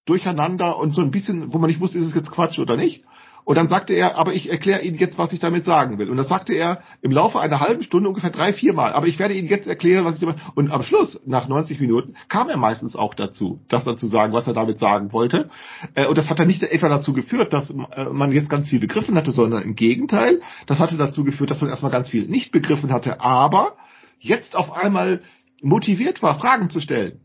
[0.06, 3.04] durcheinander und so ein bisschen, wo man nicht wusste, ist es jetzt Quatsch oder nicht.
[3.46, 6.10] Und dann sagte er, aber ich erkläre Ihnen jetzt, was ich damit sagen will.
[6.10, 8.94] Und das sagte er im Laufe einer halben Stunde ungefähr drei, vier Mal.
[8.94, 10.38] Aber ich werde Ihnen jetzt erklären, was ich damit...
[10.56, 14.34] Und am Schluss, nach 90 Minuten, kam er meistens auch dazu, das dann zu sagen,
[14.34, 15.50] was er damit sagen wollte.
[15.96, 18.80] Äh, Und das hat dann nicht etwa dazu geführt, dass äh, man jetzt ganz viel
[18.80, 22.52] begriffen hatte, sondern im Gegenteil, das hatte dazu geführt, dass man erstmal ganz viel nicht
[22.52, 23.74] begriffen hatte, aber
[24.20, 25.22] jetzt auf einmal
[25.62, 27.23] motiviert war, Fragen zu stellen.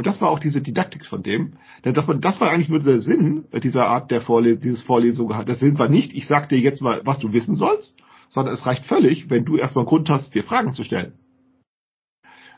[0.00, 1.58] Und das war auch diese Didaktik von dem.
[1.84, 5.28] Denn das war, das war eigentlich nur der Sinn dieser Art der Vorle dieses Vorlesung
[5.28, 5.46] gehabt.
[5.46, 7.94] Der Sinn war nicht, ich sag dir jetzt mal, was du wissen sollst,
[8.30, 11.12] sondern es reicht völlig, wenn du erstmal Grund hast, dir Fragen zu stellen.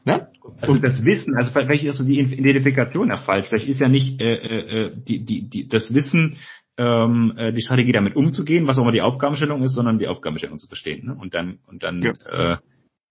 [0.05, 0.29] Ne?
[0.61, 3.49] Also das Wissen, also vielleicht ist so die Identifikation ja falsch.
[3.49, 6.37] Vielleicht ist ja nicht äh, äh, die, die, die, das Wissen,
[6.79, 10.61] ähm, äh, die Strategie damit umzugehen, was auch immer die Aufgabenstellung ist, sondern die Aufgabenstellung
[10.61, 11.07] zu verstehen.
[11.07, 11.17] Ne?
[11.21, 12.13] Und dann und dann Ja.
[12.25, 12.57] ja, äh,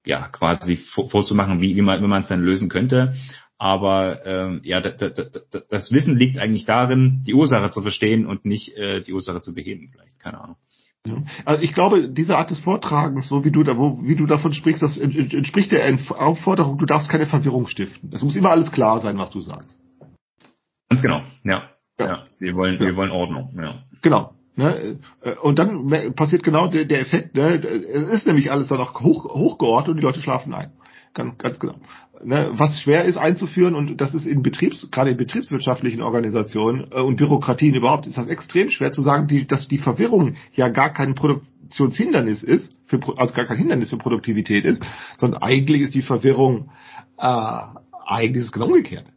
[0.06, 3.14] ja quasi vor, vorzumachen, wie, wie man wie man es dann lösen könnte.
[3.62, 7.84] Aber ähm, ja, da, da, da, da- das Wissen liegt eigentlich darin, die Ursache zu
[7.84, 9.88] verstehen und nicht äh, die Ursache zu beheben.
[9.92, 10.56] Vielleicht, keine Ahnung.
[11.46, 14.54] Also ich glaube, diese Art des Vortragens, so wie du da, wo, wie du davon
[14.54, 18.10] sprichst, das ent- ent- entspricht der Aufforderung, du darfst keine Verwirrung stiften.
[18.12, 19.78] Es muss immer alles klar sein, was du sagst.
[20.90, 21.70] Ganz genau, ja.
[22.00, 22.06] Ja.
[22.08, 22.88] Ja, wir wollen, Ja.
[22.88, 23.76] wir wollen Ordnung, ja.
[24.02, 24.34] Genau.
[24.56, 24.98] Ne?
[25.22, 27.62] äh, Und dann passiert genau der, der Effekt, ne?
[27.64, 30.72] es ist nämlich alles dann auch hoch, hochgeordnet und die Leute schlafen ein.
[31.14, 31.76] Ganz, ganz genau.
[32.24, 32.52] Ne?
[32.54, 37.18] Was schwer ist einzuführen und das ist in Betriebs, gerade in betriebswirtschaftlichen Organisationen äh, und
[37.18, 41.16] Bürokratien überhaupt, ist das extrem schwer zu sagen, die, dass die Verwirrung ja gar kein
[41.16, 44.84] Produktionshindernis ist, für, also gar kein Hindernis für Produktivität ist,
[45.18, 46.70] sondern eigentlich ist die Verwirrung,
[47.18, 47.62] äh,
[48.06, 49.12] eigentlich ist es genau umgekehrt.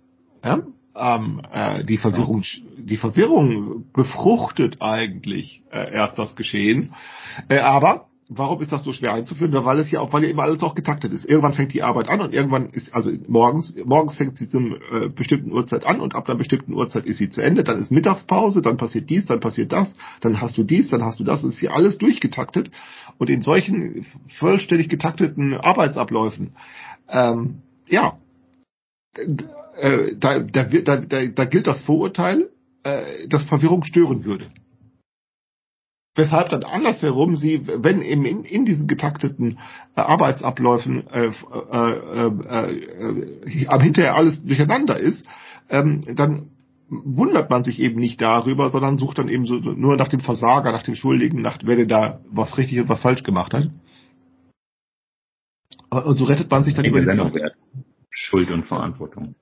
[0.45, 0.63] Ja?
[0.97, 2.43] Ähm, äh, die Verwirrung,
[2.79, 6.95] die Verwirrung befruchtet eigentlich äh, erst das Geschehen.
[7.49, 9.53] Äh, aber warum ist das so schwer einzuführen?
[9.53, 11.25] Weil es ja auch, weil ja immer alles auch getaktet ist.
[11.25, 15.09] Irgendwann fängt die Arbeit an und irgendwann ist, also morgens, morgens fängt sie zum äh,
[15.09, 17.65] bestimmten Uhrzeit an und ab einer bestimmten Uhrzeit ist sie zu Ende.
[17.65, 21.21] Dann ist Mittagspause, dann passiert dies, dann passiert das, dann hast du dies, dann hast
[21.21, 21.45] du das.
[21.45, 22.71] Ist hier alles durchgetaktet.
[23.19, 24.07] Und in solchen
[24.39, 26.53] vollständig getakteten Arbeitsabläufen,
[27.09, 28.19] ähm, ja,
[29.77, 32.49] äh, da, da, da, da, da gilt das Vorurteil,
[32.83, 34.51] äh, dass Verwirrung stören würde.
[36.17, 39.59] Weshalb dann andersherum sie, wenn eben in, in diesen getakteten
[39.97, 45.27] äh, Arbeitsabläufen äh, äh, äh, äh, am hinterher alles durcheinander ist,
[45.69, 46.51] ähm, dann
[46.89, 50.21] wundert man sich eben nicht darüber, sondern sucht dann eben so, so nur nach dem
[50.21, 53.71] Versager, nach dem Schuldigen, nach wer denn da was richtig und was falsch gemacht hat.
[55.91, 57.41] Und so rettet man sich dann über die.
[58.11, 59.35] Schuld und Verantwortung.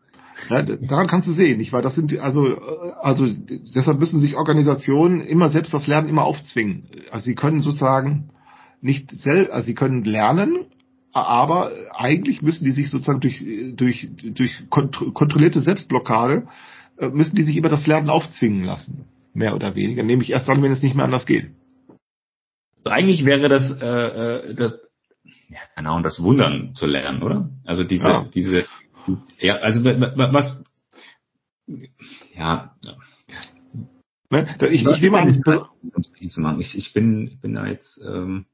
[0.49, 1.83] Ja, daran kannst du sehen, nicht wahr?
[1.83, 2.59] Das sind also äh,
[3.01, 3.27] also
[3.75, 6.85] deshalb müssen sich Organisationen immer selbst das Lernen immer aufzwingen.
[7.11, 8.31] Also sie können sozusagen
[8.81, 10.67] nicht selbst, also sie können lernen,
[11.13, 13.45] aber eigentlich müssen die sich sozusagen durch
[13.77, 16.49] durch durch kont kontrollierte Selbstblockade
[16.99, 20.03] äh, müssen die sich immer das Lernen aufzwingen lassen, mehr oder weniger.
[20.03, 21.51] Nämlich erst dann, wenn es nicht mehr anders geht.
[22.85, 24.79] Also eigentlich wäre das, äh, äh, das,
[25.49, 27.51] ja, Ahnung, das Wundern zu lernen, oder?
[27.65, 28.27] Also diese, Ja.
[28.35, 28.65] diese,
[29.39, 30.63] ja, also wa- wa- was,
[32.35, 32.93] ja, ja.
[34.31, 34.57] Ne?
[34.71, 36.61] Ich, ich nehme an, es.
[36.61, 38.47] Ich, ich bin, bin da jetzt, ähm,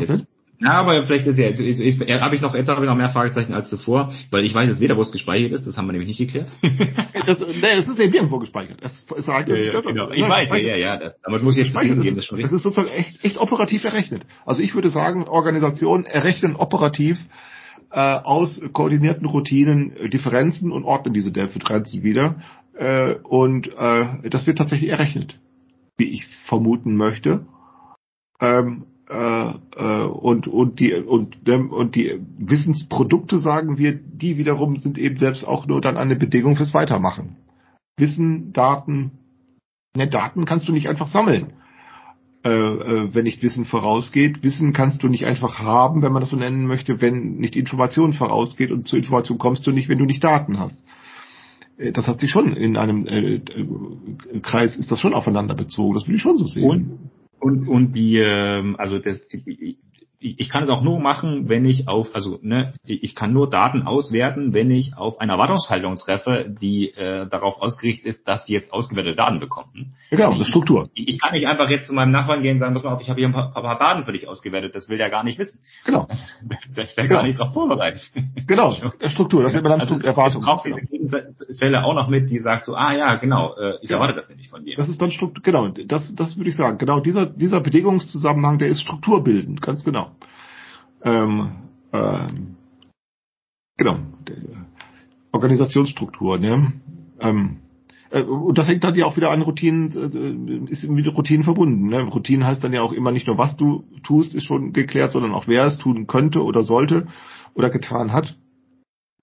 [0.00, 0.24] jetzt Okay.
[0.60, 2.96] ja, aber vielleicht ist ja, jetzt, ich, ich, habe ich noch, jetzt habe ich noch
[2.96, 5.86] mehr Fragezeichen als zuvor, weil ich weiß jetzt weder, wo es gespeichert ist, das haben
[5.86, 6.48] wir nämlich nicht geklärt.
[7.26, 8.78] das, nee, das ist eben nirgendwo gespeichert.
[8.82, 10.10] Es, es, es, genau.
[10.10, 11.98] Ich weiß, ja, ja, ja, das, aber das muss ich jetzt Speichern.
[11.98, 14.22] zugeben, Das, ist schon ist sozusagen echt, echt operativ errechnet.
[14.44, 17.18] Also ich würde sagen, Organisationen errechnen operativ
[17.96, 22.42] äh, aus koordinierten Routinen äh, Differenzen und ordnen diese Differenzen wieder.
[22.74, 25.40] Äh, und äh, das wird tatsächlich errechnet,
[25.96, 27.46] wie ich vermuten möchte.
[28.38, 34.98] Ähm, äh, äh, und und die und und die Wissensprodukte sagen wir, die wiederum sind
[34.98, 37.36] eben selbst auch nur dann eine Bedingung fürs Weitermachen.
[37.96, 39.12] Wissen, Daten,
[39.96, 41.54] ne, Daten kannst du nicht einfach sammeln,
[42.46, 44.44] äh, äh, wenn nicht Wissen vorausgeht.
[44.44, 48.12] Wissen kannst du nicht einfach haben, wenn man das so nennen möchte, wenn nicht Information
[48.12, 50.80] vorausgeht und zur Information kommst du nicht, wenn du nicht Daten hast.
[51.76, 55.94] Äh, das hat sich schon in einem äh, äh, Kreis ist das schon aufeinander bezogen.
[55.94, 56.64] Das würde ich schon so sehen.
[56.64, 59.78] Und, und, und die, ähm, also das, ich
[60.48, 64.54] kann es auch nur machen, wenn ich auf, also ne, ich kann nur Daten auswerten,
[64.54, 69.16] wenn ich auf eine Erwartungshaltung treffe, die äh, darauf ausgerichtet ist, dass sie jetzt ausgewertete
[69.16, 69.94] Daten bekommen.
[70.10, 70.88] Genau, eine Struktur.
[70.94, 73.00] Ich, ich, kann nicht einfach jetzt zu meinem Nachbarn gehen und sagen, pass mal auf,
[73.02, 75.38] ich habe hier ein paar, paar, Daten für dich ausgewertet, das will der gar nicht
[75.38, 75.60] wissen.
[75.84, 76.06] Genau.
[76.76, 78.00] Ich wäre gar nicht darauf vorbereitet.
[78.46, 78.72] Genau,
[79.08, 80.42] Struktur, das ist immer dann also, Erwartung.
[80.42, 83.90] Ich brauche diese Gegensätze auch noch mit, die sagt so, ah ja, genau, äh, ich
[83.90, 83.96] ja.
[83.96, 84.76] erwarte das nämlich von dir.
[84.76, 86.78] Das ist dann Struktur, genau, das, das würde ich sagen.
[86.78, 90.12] Genau, dieser, dieser Bedingungszusammenhang, der ist strukturbildend, ganz genau.
[91.02, 91.50] Ähm,
[91.92, 92.56] ähm,
[93.76, 93.98] genau,
[95.32, 96.72] Organisationsstruktur, ne?
[97.20, 97.58] Ähm,
[98.10, 101.88] äh, und das hängt dann ja auch wieder an Routinen, äh, ist mit Routinen verbunden.
[101.88, 102.02] Ne?
[102.02, 105.32] Routinen heißt dann ja auch immer nicht nur, was du tust, ist schon geklärt, sondern
[105.32, 107.06] auch wer es tun könnte oder sollte
[107.54, 108.36] oder getan hat.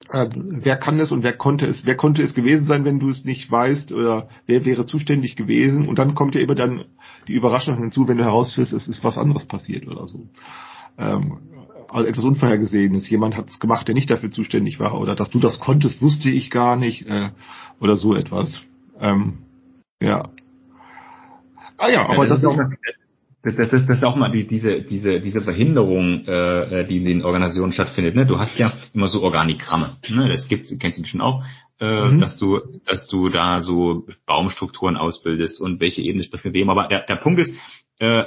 [0.10, 3.10] Äh, wer kann es und wer konnte es, wer konnte es gewesen sein, wenn du
[3.10, 6.86] es nicht weißt oder wer wäre zuständig gewesen und dann kommt ja immer dann
[7.28, 10.28] die Überraschung hinzu, wenn du herausfindest, es ist was anderes passiert oder so.
[10.98, 11.38] Ähm,
[11.94, 13.10] also etwas Unvorhergesehenes.
[13.10, 15.00] Jemand hat es gemacht, der nicht dafür zuständig war.
[15.00, 17.08] Oder dass du das konntest, wusste ich gar nicht.
[17.08, 17.30] Äh,
[17.80, 18.60] oder so etwas.
[19.00, 19.40] Ähm,
[20.02, 20.30] ja.
[21.78, 22.58] Ah ja, aber ja, das, das, ist auch,
[23.44, 27.06] das, das, das ist auch mal die, diese, diese, diese Verhinderung, äh, äh, die in
[27.06, 28.16] den Organisationen stattfindet.
[28.16, 28.26] Ne?
[28.26, 29.98] Du hast ja immer so Organigramme.
[30.10, 30.30] Ne?
[30.30, 31.44] Das gibt, kennst du schon auch,
[31.80, 32.20] äh, mhm.
[32.20, 36.70] dass du, dass du da so Baumstrukturen ausbildest und welche Ebene spricht mit wem.
[36.70, 37.54] Aber der, der Punkt ist,
[38.00, 38.24] äh,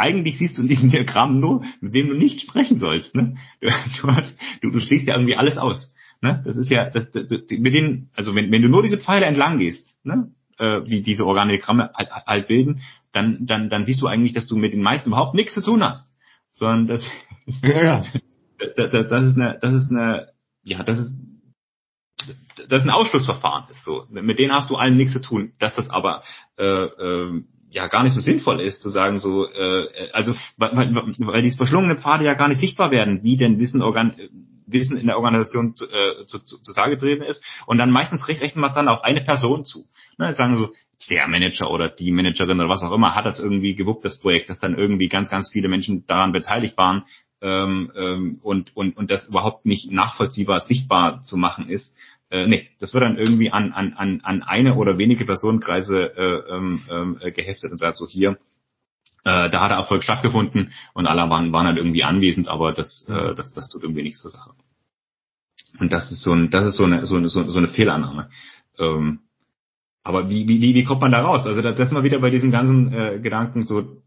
[0.00, 3.14] eigentlich siehst du in diesem Diagramm nur, mit wem du nicht sprechen sollst.
[3.14, 3.36] Ne?
[3.60, 5.94] Du, du, hast, du, du schließt ja irgendwie alles aus.
[6.22, 6.42] Ne?
[6.44, 9.58] Das ist ja, das, das, mit denen, also wenn, wenn du nur diese Pfeile entlang
[9.58, 10.32] gehst, ne?
[10.58, 12.80] äh, wie diese Organigramme halt, halt bilden,
[13.12, 15.82] dann, dann, dann siehst du eigentlich, dass du mit den meisten überhaupt nichts zu tun
[15.82, 16.10] hast.
[16.50, 17.04] Sondern das,
[17.62, 18.04] ja, ja.
[18.76, 20.28] das, das, das ist eine, das ist eine,
[20.62, 21.14] ja, das ist
[22.68, 24.06] das ist ein Ausschlussverfahren ist so.
[24.10, 25.52] Mit denen hast du allen nichts zu tun.
[25.58, 26.22] Dass das aber
[26.58, 30.94] äh, äh, ja gar nicht so sinnvoll ist, zu sagen so, äh, also weil, weil,
[30.94, 34.16] weil diese verschlungenen Pfade ja gar nicht sichtbar werden, wie denn Wissen, Organ,
[34.66, 37.42] Wissen in der Organisation zu, äh, zu, zu, zutage treten ist.
[37.66, 39.86] Und dann meistens rechnen wir es dann auf eine Person zu.
[40.18, 40.70] Ne, sagen so,
[41.08, 44.50] der Manager oder die Managerin oder was auch immer hat das irgendwie gewuppt, das Projekt,
[44.50, 47.04] dass dann irgendwie ganz, ganz viele Menschen daran beteiligt waren
[47.40, 51.94] ähm, ähm, und, und, und das überhaupt nicht nachvollziehbar sichtbar zu machen ist
[52.30, 56.54] äh, nee, das wird dann irgendwie an, an, an, an eine oder wenige Personenkreise äh,
[56.54, 58.38] ähm, ähm, äh, geheftet und sagt so hier,
[59.24, 63.06] äh, da hat der Erfolg stattgefunden und alle waren, waren halt irgendwie anwesend, aber das,
[63.08, 64.52] äh, das, das tut irgendwie nichts zur Sache.
[65.78, 68.30] Und das ist so ein, das ist so eine, so eine, so eine Fehlannahme.
[68.78, 69.20] Ähm,
[70.02, 71.46] aber wie, wie, wie kommt man da raus?
[71.46, 74.02] Also das ist mal wieder bei diesen ganzen äh, Gedanken so,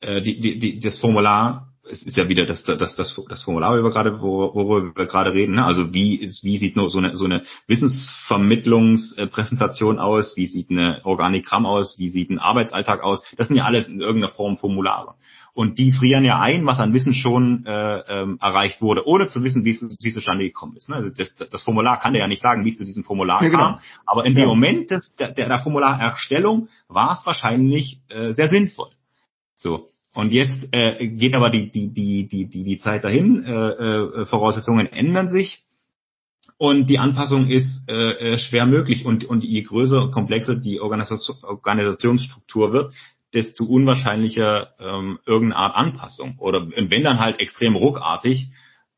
[0.00, 3.72] äh, die, die, die, das Formular es ist ja wieder das, das, das, das Formular,
[3.72, 5.54] worüber wir gerade, worüber wir gerade reden.
[5.56, 5.64] Ne?
[5.64, 10.36] Also wie ist, wie sieht nur so eine, so eine Wissensvermittlungspräsentation aus?
[10.36, 11.98] Wie sieht eine Organigramm aus?
[11.98, 13.24] Wie sieht ein Arbeitsalltag aus?
[13.36, 15.16] Das sind ja alles in irgendeiner Form Formulare.
[15.54, 19.42] Und die frieren ja ein, was an Wissen schon äh, ähm, erreicht wurde, ohne zu
[19.42, 20.90] wissen, wie es, wie es zustande gekommen ist.
[20.90, 20.96] Ne?
[20.96, 23.48] Also das, das Formular kann der ja nicht sagen, wie es zu diesem Formular ja,
[23.48, 23.62] genau.
[23.62, 23.78] kam.
[24.04, 28.90] Aber in dem Moment des, der, der Formularerstellung war es wahrscheinlich äh, sehr sinnvoll.
[29.56, 29.88] So.
[30.16, 34.24] Und jetzt äh, geht aber die, die, die, die, die, die Zeit dahin, äh, äh,
[34.24, 35.62] Voraussetzungen ändern sich
[36.56, 39.04] und die Anpassung ist äh, äh schwer möglich.
[39.04, 42.94] Und, und je größer, komplexer die Organisation, Organisationsstruktur wird,
[43.34, 46.36] desto unwahrscheinlicher ähm, irgendeine Art Anpassung.
[46.38, 48.48] Oder wenn dann halt extrem ruckartig,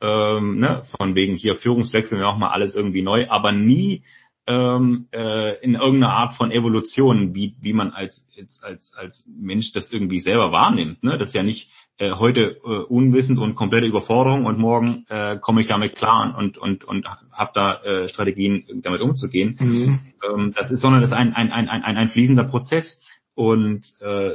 [0.01, 4.05] ähm, ne, von wegen hier Führungswechsel, wir machen mal alles irgendwie neu, aber nie
[4.49, 8.27] ähm, äh, in irgendeiner Art von Evolution, wie, wie man als,
[8.63, 11.05] als, als, Mensch das irgendwie selber wahrnimmt.
[11.05, 11.19] Ne?
[11.19, 15.61] Das ist ja nicht äh, heute äh, unwissend und komplette Überforderung und morgen äh, komme
[15.61, 19.57] ich damit klar und, und, und habe da äh, Strategien, damit umzugehen.
[19.61, 20.01] Mhm.
[20.27, 23.03] Ähm, das ist, sondern das ist ein, ein, ein, ein, ein fließender Prozess
[23.35, 24.31] und äh,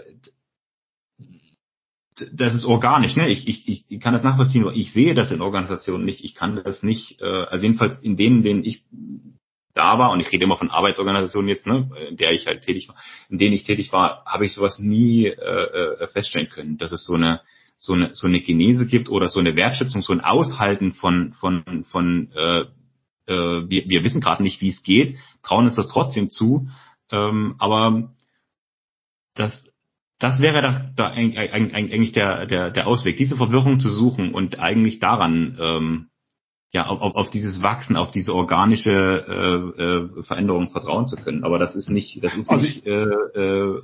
[2.32, 3.30] das ist organisch, ne?
[3.30, 6.84] Ich, ich, ich kann das nachvollziehen, ich sehe das in Organisationen nicht, ich kann das
[6.84, 8.84] nicht, äh, also jedenfalls in denen, denen ich
[9.74, 12.88] da war, und ich rede immer von Arbeitsorganisationen jetzt, ne, in der ich halt tätig
[12.88, 12.96] war,
[13.30, 17.06] in denen ich tätig war, habe ich sowas nie äh, äh, feststellen können, dass es
[17.06, 17.42] so eine
[17.78, 21.86] so eine so eine Genese gibt oder so eine Wertschätzung, so ein Aushalten von von
[21.86, 22.62] von äh,
[23.26, 26.68] äh, wir, wir wissen gerade nicht, wie es geht, trauen uns das trotzdem zu,
[27.12, 28.14] ähm, aber
[29.36, 29.70] das
[30.20, 35.00] das wäre da, da eigentlich der, der, der Ausweg, diese Verwirrung zu suchen und eigentlich
[35.00, 36.08] daran ähm,
[36.74, 41.44] ja, auf, auf dieses Wachsen, auf diese organische äh, äh, Veränderung vertrauen zu können.
[41.44, 43.80] Aber das ist nicht, das ist Also nicht äh, äh,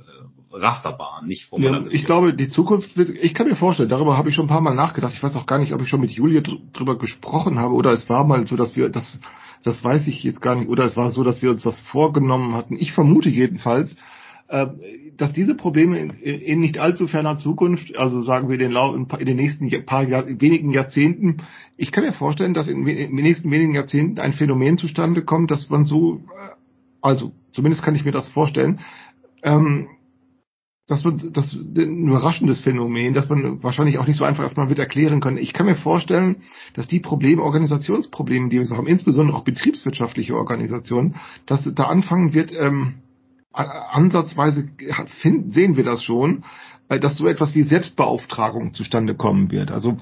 [0.52, 4.34] rasterbar, nicht Ja, ich glaube, die Zukunft wird, ich kann mir vorstellen, darüber habe ich
[4.34, 5.12] schon ein paar Mal nachgedacht.
[5.14, 7.92] Ich weiß auch gar nicht, ob ich schon mit Julia dr drüber gesprochen habe oder
[7.92, 9.20] es war mal so, dass wir das,
[9.62, 12.54] das weiß ich jetzt gar nicht, oder es war so, dass wir uns das vorgenommen
[12.54, 12.74] hatten.
[12.74, 13.94] Ich vermute jedenfalls,
[14.48, 14.66] äh,
[15.20, 19.06] dass diese Probleme in, in nicht allzu ferner Zukunft, also sagen wir den Lau in,
[19.18, 21.36] in den nächsten paar Jahr, wenigen Jahrzehnten,
[21.76, 25.50] ich kann mir vorstellen, dass in, in den nächsten wenigen Jahrzehnten ein Phänomen zustande kommt,
[25.50, 26.54] dass man so, äh,
[27.02, 28.80] also zumindest kann ich mir das vorstellen,
[29.42, 29.88] ähm,
[30.86, 34.78] das wird das ein überraschendes Phänomen, das man wahrscheinlich auch nicht so einfach erstmal wird
[34.78, 35.36] erklären können.
[35.36, 36.36] Ich kann mir vorstellen,
[36.72, 42.32] dass die Probleme, Organisationsprobleme, die wir so haben, insbesondere auch betriebswirtschaftliche Organisationen, dass da anfangen
[42.32, 42.94] wird, ähm,
[43.52, 44.64] ansatzweise
[45.16, 46.44] sehen wir das schon,
[46.88, 49.70] äh, dass so etwas wie Selbstbeauftragung zustande kommen wird.
[49.70, 49.96] Also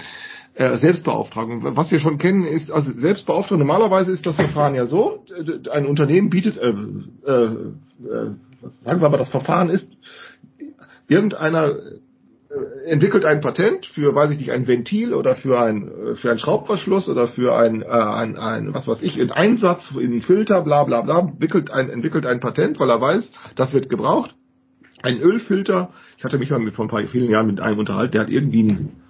[0.54, 1.76] äh, Selbstbeauftragung.
[1.76, 5.24] Was wir schon kennen, ist, also Selbstbeauftragung, normalerweise ist das Verfahren ja so,
[5.70, 8.34] ein Unternehmen bietet, äh, äh, äh,
[8.82, 9.86] sagen wir mal, das Verfahren ist,
[11.06, 11.74] irgendeiner
[12.86, 16.38] entwickelt ein Patent für, weiß ich nicht, ein Ventil oder für ein äh, für einen
[16.38, 20.62] Schraubverschluss oder für ein, äh, ein, ein was weiß ich, einen Einsatz in einen Filter,
[20.62, 24.34] bla bla bla, entwickelt ein, entwickelt ein Patent, weil er weiß, das wird gebraucht.
[25.02, 28.12] Ein Ölfilter, ich hatte mich mal mit vor ein paar vielen Jahren mit einem unterhalten,
[28.12, 29.02] der hat irgendwie einen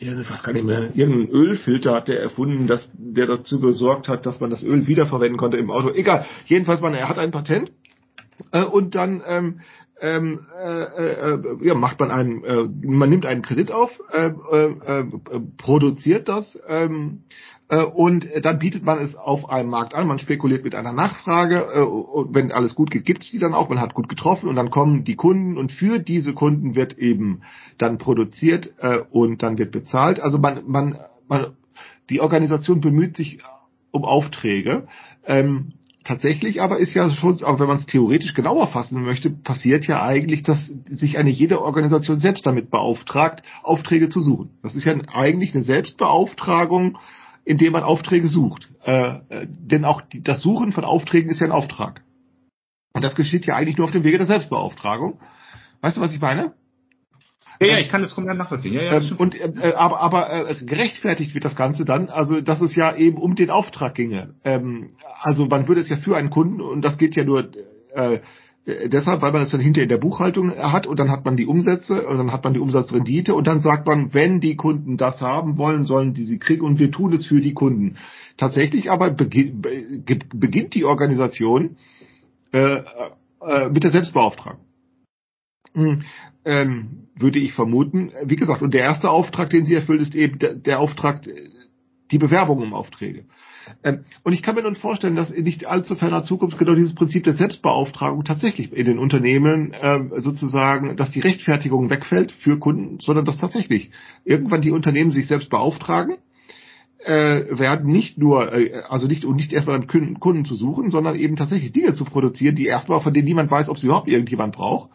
[0.00, 4.40] irgendwas kann ich mehr, irgendeinen Ölfilter hat der erfunden, dass der dazu gesorgt hat, dass
[4.40, 5.90] man das Öl wiederverwenden konnte im Auto.
[5.90, 7.70] Egal, jedenfalls man, er hat ein Patent
[8.52, 9.60] äh, und dann ähm,
[10.00, 15.00] ähm, äh, äh, ja, macht man einen, äh, man nimmt einen Kredit auf, äh, äh,
[15.00, 15.04] äh,
[15.58, 17.22] produziert das ähm,
[17.68, 20.08] äh, und dann bietet man es auf einem Markt an.
[20.08, 23.68] Man spekuliert mit einer Nachfrage und wenn alles gut geht, gibt's die dann auch.
[23.68, 27.42] Man hat gut getroffen und dann kommen die Kunden und für diese Kunden wird eben
[27.78, 28.72] dann produziert
[29.10, 30.18] und dann wird bezahlt.
[30.18, 30.98] Also man, man,
[31.28, 31.52] man,
[32.08, 33.38] die Organisation bemüht sich
[33.92, 34.88] um Aufträge.
[35.24, 35.74] Ähm,
[36.04, 40.02] Tatsächlich aber ist ja schon, auch wenn man es theoretisch genauer fassen möchte, passiert ja
[40.02, 44.58] eigentlich, dass sich eine jede Organisation selbst damit beauftragt, Aufträge zu suchen.
[44.62, 46.96] Das ist ja eigentlich eine Selbstbeauftragung,
[47.44, 48.70] indem man Aufträge sucht.
[48.84, 52.02] Äh, äh, denn auch die, das Suchen von Aufträgen ist ja ein Auftrag.
[52.94, 55.20] Und das geschieht ja eigentlich nur auf dem Wege der Selbstbeauftragung.
[55.82, 56.54] Weißt du, was ich meine?
[57.60, 58.72] Ja, ja, ich kann das komplett nachvollziehen.
[58.72, 62.60] Ja, ja, Ähm, und äh, aber aber äh, gerechtfertigt wird das Ganze dann, also dass
[62.62, 64.34] es ja eben um den Auftrag ginge.
[64.44, 64.88] Ähm,
[65.20, 67.50] also man würde es ja für einen Kunden und das geht ja nur
[67.94, 68.20] äh,
[68.64, 71.36] äh, deshalb, weil man es dann hinter in der Buchhaltung hat und dann hat man
[71.36, 74.96] die Umsätze und dann hat man die Umsatzrendite und dann sagt man, wenn die Kunden
[74.96, 77.96] das haben wollen, sollen die sie kriegen und wir tun es für die Kunden.
[78.38, 81.76] Tatsächlich aber beginn, be- beginnt die Organisation
[82.52, 82.76] äh,
[83.42, 84.60] äh, mit der Selbstbeauftragung.
[85.74, 86.02] Hm,
[86.44, 88.12] ähm, würde ich vermuten.
[88.24, 91.48] Wie gesagt, und der erste Auftrag, den sie erfüllt, ist eben der, der Auftrag, äh,
[92.10, 93.24] die Bewerbung um Aufträge.
[93.84, 96.94] Ähm, und ich kann mir nun vorstellen, dass in nicht allzu ferner Zukunft genau dieses
[96.94, 102.98] Prinzip der Selbstbeauftragung tatsächlich in den Unternehmen ähm, sozusagen, dass die Rechtfertigung wegfällt für Kunden,
[103.00, 103.90] sondern dass tatsächlich
[104.24, 106.16] irgendwann die Unternehmen sich selbst beauftragen
[107.04, 111.16] äh, werden nicht nur, äh, also nicht und nicht erstmal Kunden, Kunden zu suchen, sondern
[111.16, 114.54] eben tatsächlich Dinge zu produzieren, die erstmal von denen niemand weiß, ob sie überhaupt irgendjemand
[114.54, 114.90] braucht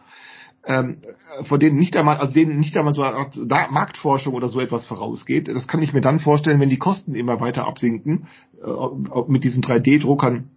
[0.66, 0.98] ähm,
[1.44, 3.36] von denen nicht einmal, also denen nicht einmal so eine Art
[3.70, 5.48] Marktforschung oder so etwas vorausgeht.
[5.48, 8.26] Das kann ich mir dann vorstellen, wenn die Kosten immer weiter absinken.
[8.62, 8.70] Äh,
[9.28, 10.50] mit diesen 3D-Druckern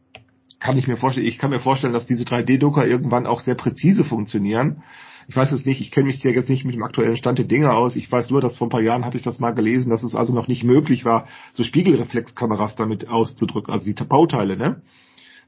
[0.60, 4.04] kann ich mir vorstellen, ich kann mir vorstellen, dass diese 3D-Drucker irgendwann auch sehr präzise
[4.04, 4.84] funktionieren.
[5.28, 7.46] Ich weiß es nicht, ich kenne mich ja jetzt nicht mit dem aktuellen Stand der
[7.46, 7.96] Dinge aus.
[7.96, 10.16] Ich weiß nur, dass vor ein paar Jahren hatte ich das mal gelesen, dass es
[10.16, 14.82] also noch nicht möglich war, so Spiegelreflexkameras damit auszudrücken, also die Bauteile, ne?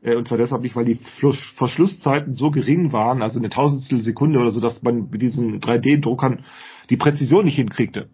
[0.01, 0.99] Äh, Und zwar deshalb nicht, weil die
[1.55, 6.43] Verschlusszeiten so gering waren, also eine Tausendstel Sekunde oder so, dass man mit diesen 3D-Druckern
[6.89, 8.09] die Präzision nicht hinkriegte.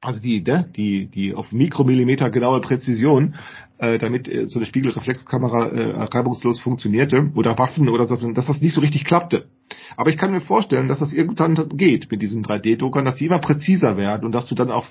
[0.00, 3.34] Also die, ne, die, die auf Mikromillimeter genaue Präzision,
[3.78, 8.60] äh, damit äh, so eine Spiegelreflexkamera äh, reibungslos funktionierte oder Waffen oder so, dass das
[8.60, 9.48] nicht so richtig klappte.
[9.96, 13.40] Aber ich kann mir vorstellen, dass das irgendwann geht mit diesen 3D-Druckern, dass die immer
[13.40, 14.86] präziser werden und dass du dann auch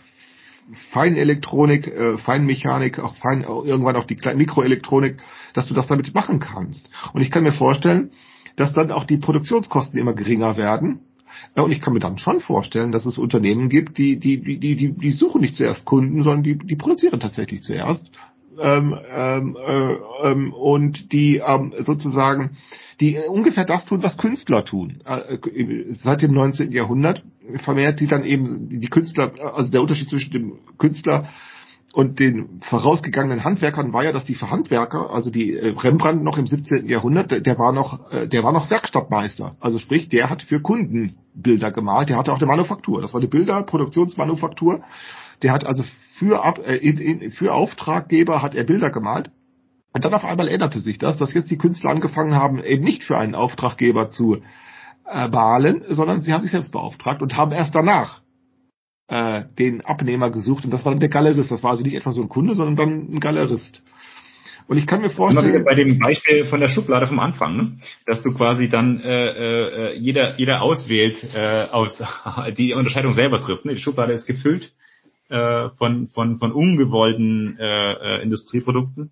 [0.92, 5.18] Feinelektronik, äh, Feinmechanik, auch fein, auch irgendwann auch die Mikroelektronik,
[5.54, 6.90] dass du das damit machen kannst.
[7.14, 8.12] Und ich kann mir vorstellen,
[8.58, 11.00] dass dann auch die Produktionskosten immer geringer werden.
[11.56, 14.60] Ja, Und ich kann mir dann schon vorstellen, dass es Unternehmen gibt, die, die, die,
[14.60, 18.10] die, die, suchen nicht zuerst Kunden, sondern die, die produzieren tatsächlich zuerst.
[18.60, 19.94] Ähm, ähm, äh,
[20.24, 22.58] ähm, und die ähm, sozusagen,
[23.00, 25.02] die äh, ungefähr das tun, was Künstler tun.
[25.06, 26.72] Äh, äh, seit dem 19.
[26.72, 27.24] Jahrhundert
[27.64, 31.30] vermehrt die dann eben die Künstler, also der Unterschied zwischen dem Künstler
[31.94, 36.46] und den vorausgegangenen Handwerkern war ja, dass die Handwerker, also die äh, Rembrandt noch im
[36.46, 36.88] 17.
[36.88, 39.56] Jahrhundert, der, war noch, äh, der war noch Werkstattmeister.
[39.60, 42.10] Also sprich, der hat für Kunden Bilder gemalt.
[42.10, 43.02] Der hatte auch eine Manufaktur.
[43.02, 44.84] Das war eine Bilderproduktionsmanufaktur.
[45.42, 45.84] Der hat also
[46.20, 49.32] für, äh, in, in, für Auftraggeber hat er Bilder gemalt.
[49.94, 53.06] Und dann auf einmal änderte sich das, dass jetzt die Künstler angefangen haben, eben nicht
[53.06, 54.38] für einen Auftraggeber zu
[55.10, 58.22] äh, malen, sondern sie haben sich selbst beauftragt und haben erst danach
[59.08, 61.52] äh, den Abnehmer gesucht und das war dann der Galerist.
[61.52, 63.82] Das war also nicht etwa so ein Kunde, sondern dann ein Galerist.
[64.68, 65.64] Und ich kann mir vorstellen.
[65.64, 67.80] Bei dem Beispiel von der Schublade vom Anfang, ne?
[68.06, 71.98] dass du quasi dann äh, äh, jeder, jeder auswählt, äh, aus
[72.58, 73.64] die Unterscheidung selber trifft.
[73.64, 73.76] Ne?
[73.76, 74.74] Die Schublade ist gefüllt
[75.30, 79.12] äh, von, von, von ungewollten äh, äh, Industrieprodukten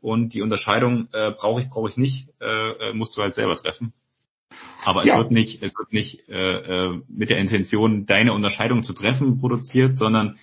[0.00, 3.56] und die Unterscheidung äh, brauche ich, brauche ich nicht, äh, äh, musst du halt selber
[3.56, 3.92] treffen.
[4.86, 5.18] Aber es Ja.
[5.18, 9.96] wird nicht, es wird nicht äh, äh, mit der Intention, deine Unterscheidung zu treffen, produziert,
[9.96, 10.38] sondern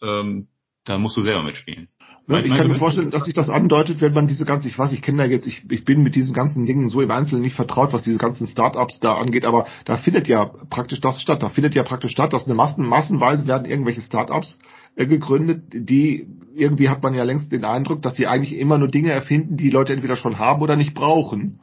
[0.00, 0.46] ähm,
[0.84, 1.88] da musst du selber mitspielen.
[2.28, 4.92] Weißt ich kann mir vorstellen, dass sich das andeutet, wenn man diese ganze, ich weiß,
[4.92, 7.56] ich kenne da jetzt, ich, ich bin mit diesen ganzen Dingen so im Einzelnen nicht
[7.56, 11.42] vertraut, was diese ganzen Startups da angeht, aber da findet ja praktisch das statt.
[11.42, 14.58] Da findet ja praktisch statt, dass eine Massen, massenweise werden irgendwelche Startups
[14.94, 18.88] äh, gegründet, die irgendwie hat man ja längst den Eindruck, dass sie eigentlich immer nur
[18.88, 21.60] Dinge erfinden, die die Leute entweder schon haben oder nicht brauchen.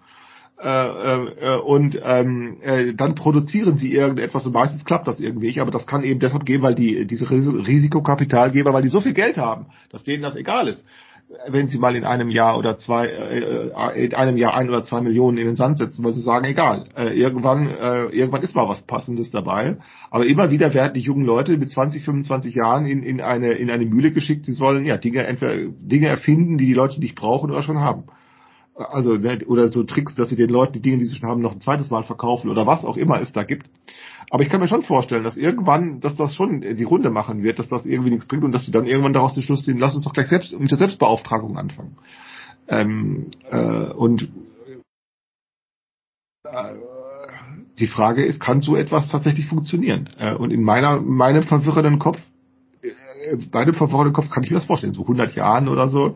[0.58, 5.70] Äh, äh, und ähm, äh, dann produzieren sie irgendetwas und meistens klappt das irgendwie aber
[5.70, 9.38] das kann eben deshalb gehen, weil die diese Ris- Risikokapitalgeber, weil die so viel Geld
[9.38, 10.86] haben, dass denen das egal ist,
[11.50, 15.02] wenn sie mal in einem Jahr oder zwei, äh, in einem Jahr ein oder zwei
[15.02, 18.70] Millionen in den Sand setzen, weil sie sagen, egal, äh, irgendwann, äh, irgendwann ist mal
[18.70, 19.76] was Passendes dabei.
[20.10, 23.70] Aber immer wieder werden die jungen Leute mit 20, 25 Jahren in, in eine in
[23.70, 24.46] eine Mühle geschickt.
[24.46, 28.06] Sie sollen ja Dinge entweder Dinge erfinden, die die Leute nicht brauchen oder schon haben
[28.76, 31.42] also ne, oder so Tricks, dass sie den Leuten die Dinge, die sie schon haben,
[31.42, 33.70] noch ein zweites Mal verkaufen oder was auch immer es da gibt.
[34.30, 37.60] Aber ich kann mir schon vorstellen, dass irgendwann, dass das schon die Runde machen wird,
[37.60, 39.96] dass das irgendwie nichts bringt und dass sie dann irgendwann daraus den Schluss ziehen, lass
[39.96, 41.98] uns doch gleich selbst mit der Selbstbeauftragung anfangen.
[42.68, 44.24] Ähm, äh, und
[46.44, 46.76] äh,
[47.80, 50.10] die Frage ist, kann so etwas tatsächlich funktionieren?
[50.18, 52.20] Äh, und in meiner, meinem verwirrenden Kopf,
[52.82, 56.16] äh, meinem verwirrenden Kopf kann ich mir das vorstellen, so 100 Jahren oder so,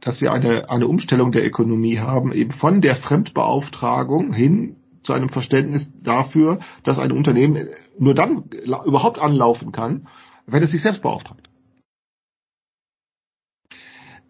[0.00, 5.28] dass wir eine, eine Umstellung der Ökonomie haben, eben von der Fremdbeauftragung hin zu einem
[5.28, 7.68] Verständnis dafür, dass ein Unternehmen
[7.98, 8.44] nur dann
[8.86, 10.08] überhaupt anlaufen kann,
[10.46, 11.48] wenn es sich selbst beauftragt.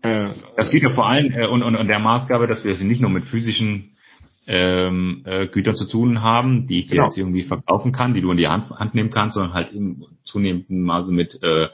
[0.02, 2.80] Äh, Das geht ja vor allem äh, und, und, und der Maßgabe, dass wir es
[2.80, 3.96] nicht nur mit physischen
[4.46, 7.04] ähm, äh, Gütern zu tun haben, die ich dir Genau.
[7.06, 10.04] jetzt irgendwie verkaufen kann, die du in die Hand, Hand nehmen kannst, sondern halt im
[10.24, 11.68] zunehmenden Maße mit äh,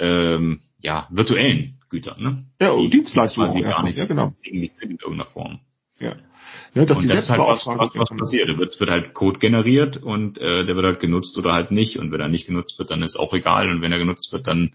[0.00, 2.22] ähm, ja, virtuellen Gütern.
[2.22, 2.44] Ne?
[2.60, 4.32] Ja, und Die Dienstleistungen quasi gar nicht ja, genau.
[4.42, 5.60] sind in irgendeiner Form.
[5.98, 6.16] ja.
[6.74, 8.48] Ja, dass und die das ist halt was, was, was passiert.
[8.48, 11.98] Da wird, wird halt Code generiert und äh, der wird halt genutzt oder halt nicht.
[11.98, 13.70] Und wenn er nicht genutzt wird, dann ist auch egal.
[13.70, 14.72] Und wenn er genutzt wird, dann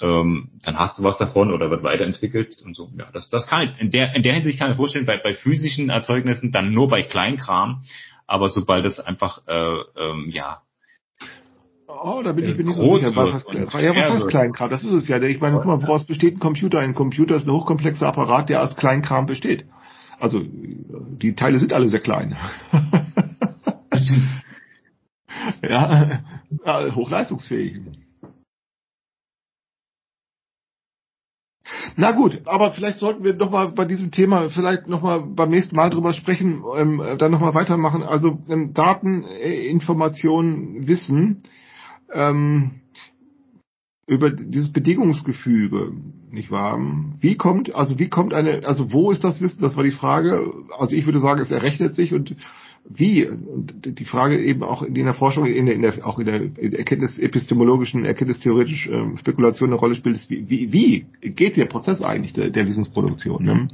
[0.00, 2.90] ähm, dann hast du was davon oder wird weiterentwickelt und so.
[2.98, 5.16] Ja, das, das kann ich, in der, in der Hinsicht kann ich mir vorstellen, bei,
[5.16, 7.82] bei physischen Erzeugnissen dann nur bei Kleinkram,
[8.26, 10.62] aber sobald es einfach, äh, ähm, ja,
[12.02, 13.16] Oh, da bin ich äh, mir nicht so groß sicher.
[13.16, 14.28] Wird und was, ja, heißt wird.
[14.28, 14.70] Kleinkram?
[14.70, 15.20] Das ist es ja.
[15.22, 16.80] Ich meine, guck mal, woraus besteht ein Computer?
[16.80, 19.64] Ein Computer ist ein hochkomplexer Apparat, der aus Kleinkram besteht.
[20.18, 22.36] Also, die Teile sind alle sehr klein.
[25.62, 26.20] ja,
[26.64, 27.80] ja, hochleistungsfähig.
[31.96, 35.50] Na gut, aber vielleicht sollten wir noch mal bei diesem Thema vielleicht noch mal beim
[35.50, 38.02] nächsten Mal drüber sprechen, ähm, dann noch mal weitermachen.
[38.02, 41.42] Also ähm, Daten, äh, Informationen, Wissen
[42.12, 42.80] ähm,
[44.06, 45.92] über dieses Bedingungsgefüge,
[46.30, 46.78] nicht wahr?
[47.20, 49.60] Wie kommt, also wie kommt eine, also wo ist das Wissen?
[49.60, 50.52] Das war die Frage.
[50.78, 52.36] Also ich würde sagen, es errechnet sich und
[52.88, 53.26] wie?
[53.26, 56.40] Und die Frage eben auch in der Forschung, in der, in der auch in der,
[56.78, 62.00] Erkenntnis epistemologischen, erkenntnistheoretischen ähm, Spekulation eine Rolle spielt, ist, wie, wie, wie geht der Prozess
[62.02, 63.44] eigentlich der, der Wissensproduktion?
[63.44, 63.68] Ne?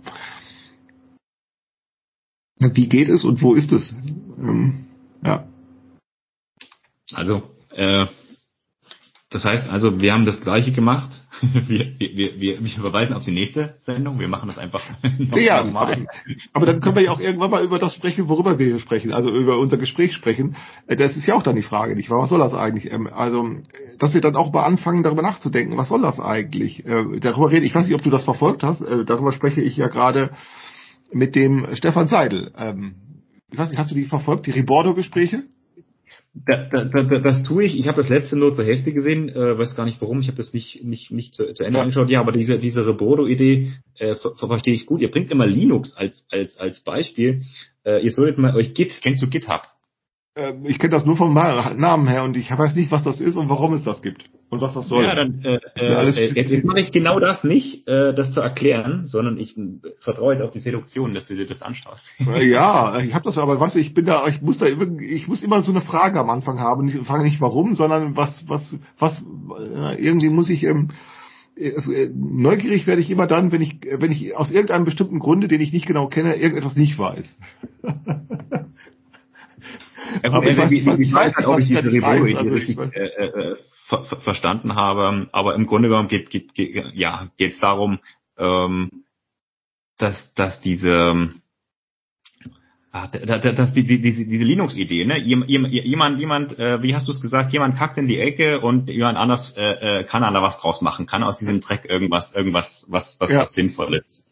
[2.58, 3.92] Wie geht es und wo ist es?
[4.38, 4.86] Ähm,
[5.22, 5.46] ja.
[7.12, 8.06] also, äh,
[9.32, 11.10] das heißt also, wir haben das Gleiche gemacht.
[11.42, 14.20] Wir, wir, wir, wir verweisen auf die nächste Sendung.
[14.20, 14.82] Wir machen das einfach
[15.34, 16.06] Ja, aber, mal.
[16.52, 19.12] aber dann können wir ja auch irgendwann mal über das sprechen, worüber wir hier sprechen,
[19.12, 20.56] also über unser Gespräch sprechen.
[20.86, 22.22] Äh, Das ist ja auch dann die Frage, nicht wahr?
[22.22, 22.92] Was soll das eigentlich?
[22.92, 23.48] Ähm, Also,
[23.98, 26.84] dass wir dann auch mal anfangen, darüber nachzudenken, was soll das eigentlich?
[26.86, 29.76] Äh, Darüber reden, ich weiß nicht, ob du das verfolgt hast, äh, darüber spreche ich
[29.76, 30.30] ja gerade
[31.12, 32.52] mit dem Stefan Seidel.
[32.56, 32.94] Ähm,
[33.50, 35.44] Ich weiß nicht, hast du die verfolgt, die Ribordo-Gespräche?
[36.34, 37.78] Da, da, da, da- das tue ich.
[37.78, 40.20] Ich habe das letzte Not zur Hälfte gesehen, äh, weiß gar nicht warum.
[40.20, 41.82] Ich habe das nicht nicht nicht zu, zu Ende Ja.
[41.82, 42.08] angeschaut.
[42.08, 45.02] Ja, aber diese diese Rebodo-Idee äh, ver, ver, verstehe ich gut.
[45.02, 47.42] Ihr bringt immer Linux als als als Beispiel.
[47.84, 48.98] Äh, ihr solltet mal euch Git.
[49.02, 49.62] Kennst du GitHub?
[50.34, 53.36] äh, ich kenne das nur vom Namen her und ich weiß nicht, was das ist
[53.36, 55.02] und warum es das gibt und was das soll.
[55.04, 56.04] Ja, dann äh, äh,
[56.34, 59.56] jetzt, jetzt mache ich genau das nicht, äh, das zu erklären, sondern ich
[60.00, 62.04] vertraue jetzt auf die Seduktion, dass du dir das anschaust.
[62.20, 65.26] Äh, Ja, ich habe das aber, weißt du, ich bin da, ich muss da, ich
[65.26, 66.86] muss immer so eine Frage am Anfang haben.
[66.86, 69.24] Ich frage nicht warum, sondern was, was, was,
[69.74, 70.90] äh, irgendwie muss ich, ähm,
[71.76, 75.48] also, äh, neugierig werde ich immer dann, wenn ich, wenn ich aus irgendeinem bestimmten Grunde,
[75.48, 77.38] den ich nicht genau kenne, irgendetwas nicht weiß.
[80.22, 81.96] Ja, Aber ich äh, weiß was- wie- ich ich weiß weiß nicht, ob ich diese
[81.96, 82.20] ich weiß.
[82.20, 83.56] Revue Also, ich richtig weiß- äh, äh,
[83.92, 87.98] ver ver verstanden habe, aber im Grunde genommen geht geht, geht ja geht es darum,
[88.38, 89.04] ähm,
[89.98, 91.30] dass dass diese
[92.94, 95.16] Ah, da- da- dass die, die, diese, diese Linux-Idee, ne?
[95.18, 98.90] Jem- jem- Jemand, jemand, äh, wie hast du es gesagt, jemand kackt in dieEcke und
[98.90, 102.84] jemand anders äh, äh, kann da was draus machen, kann aus diesem Dreck irgendwas, irgendwas,
[102.88, 103.38] was, was, Ja.
[103.44, 104.28] was Sinnvolles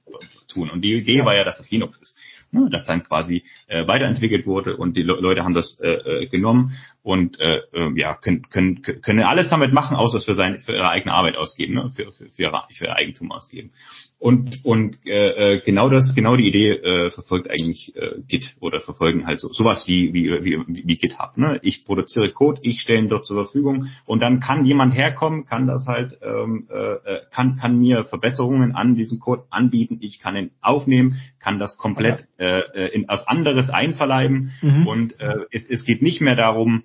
[0.52, 0.68] tun.
[0.68, 1.24] Und die Idee Ja.
[1.24, 2.18] war ja, dass es Linux ist.
[2.52, 2.68] Ne?
[2.70, 5.92] Das dann quasi äh, weiterentwickelt wurde und die Le Leute haben das äh,
[6.24, 6.72] äh, genommen
[7.02, 10.72] und äh, äh, ja, können, können, können alles damit machen, außer es für, sein, für
[10.72, 11.90] ihre eigene Arbeit ausgeben, ne?
[11.90, 13.72] für, für, für, ihre, für ihr Eigentum ausgeben.
[14.18, 18.80] Und, und äh, äh, genau das, genau die Idee äh, verfolgt eigentlich äh, Git oder
[18.80, 21.38] verfolgen halt so sowas wie wie wie, wie GitHub.
[21.38, 21.58] Ne?
[21.62, 25.66] Ich produziere Code, ich stelle ihn dort zur Verfügung und dann kann jemand herkommen, kann
[25.66, 30.00] das halt, ähm, äh, äh, kann kann mir Verbesserungen an diesem Code anbieten.
[30.02, 34.86] Ich kann ihn aufnehmen, kann das komplett äh, äh, in was anderes einverleiben Mhm.
[34.86, 36.82] und äh, es, es geht nicht mehr darum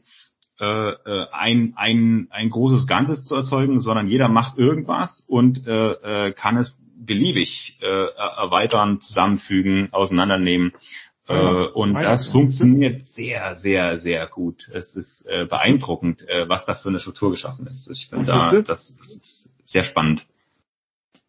[0.60, 6.28] äh, äh, ein, ein, ein großes Ganzes zu erzeugen, sondern jeder macht irgendwas und äh,
[6.28, 10.72] äh, kann es beliebig äh, er- erweitern, zusammenfügen, auseinandernehmen.
[11.28, 14.70] Ja, Äh, und meine das funktioniert sehr, sehr, sehr gut.
[14.74, 17.90] Es ist äh, beeindruckend, äh, was da für eine Struktur geschaffen ist.
[17.90, 20.26] Ich finde da, das, das ist sehr spannend.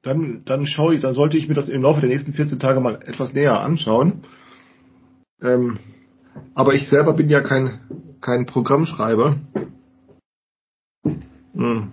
[0.03, 2.79] Dann, dann schaue ich, dann sollte ich mir das im Laufe der nächsten 14 Tage
[2.81, 4.23] mal etwas näher anschauen.
[5.43, 5.79] Ähm,
[6.55, 7.81] aber ich selber bin ja kein,
[8.27, 9.37] kein Programmschreiber.
[11.55, 11.93] Hm.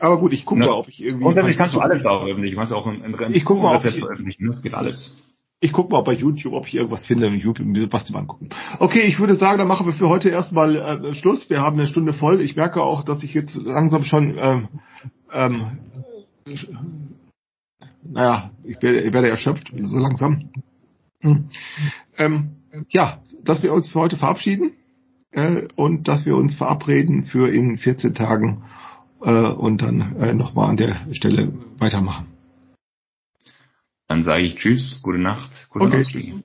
[0.00, 0.66] Aber gut, ich gucke Ne.
[0.66, 1.22] mal, ob ich irgendwie.
[1.22, 2.54] Grundsätzlich kannst du alles veröffentlichen.
[2.56, 4.46] Du kannst auch im, im Ich guck mal, ob ich- veröffentlichen.
[4.48, 5.16] Das geht alles.
[5.60, 8.48] Ich gucke mal bei YouTube, ob ich irgendwas finde im YouTube, was zum angucken.
[8.80, 11.48] Okay, ich würde sagen, dann machen wir für heute erstmal äh, Schluss.
[11.48, 12.40] Wir haben eine Stunde voll.
[12.40, 14.68] Ich merke auch, dass ich jetzt langsam schon, ähm,
[15.32, 15.78] ähm,
[18.02, 20.50] naja, ich werde, ich werde erschöpft, so langsam.
[21.20, 21.48] Hm.
[22.18, 22.56] Ähm,
[22.88, 24.72] ja, dass wir uns für heute verabschieden
[25.32, 28.64] äh, und dass wir uns verabreden für in 14 Tagen
[29.22, 32.26] äh, und dann äh, nochmal an der Stelle weitermachen.
[34.08, 36.10] Dann sage ich Tschüss, gute Nacht, gute Okay, Nacht.
[36.10, 36.42] tschüss.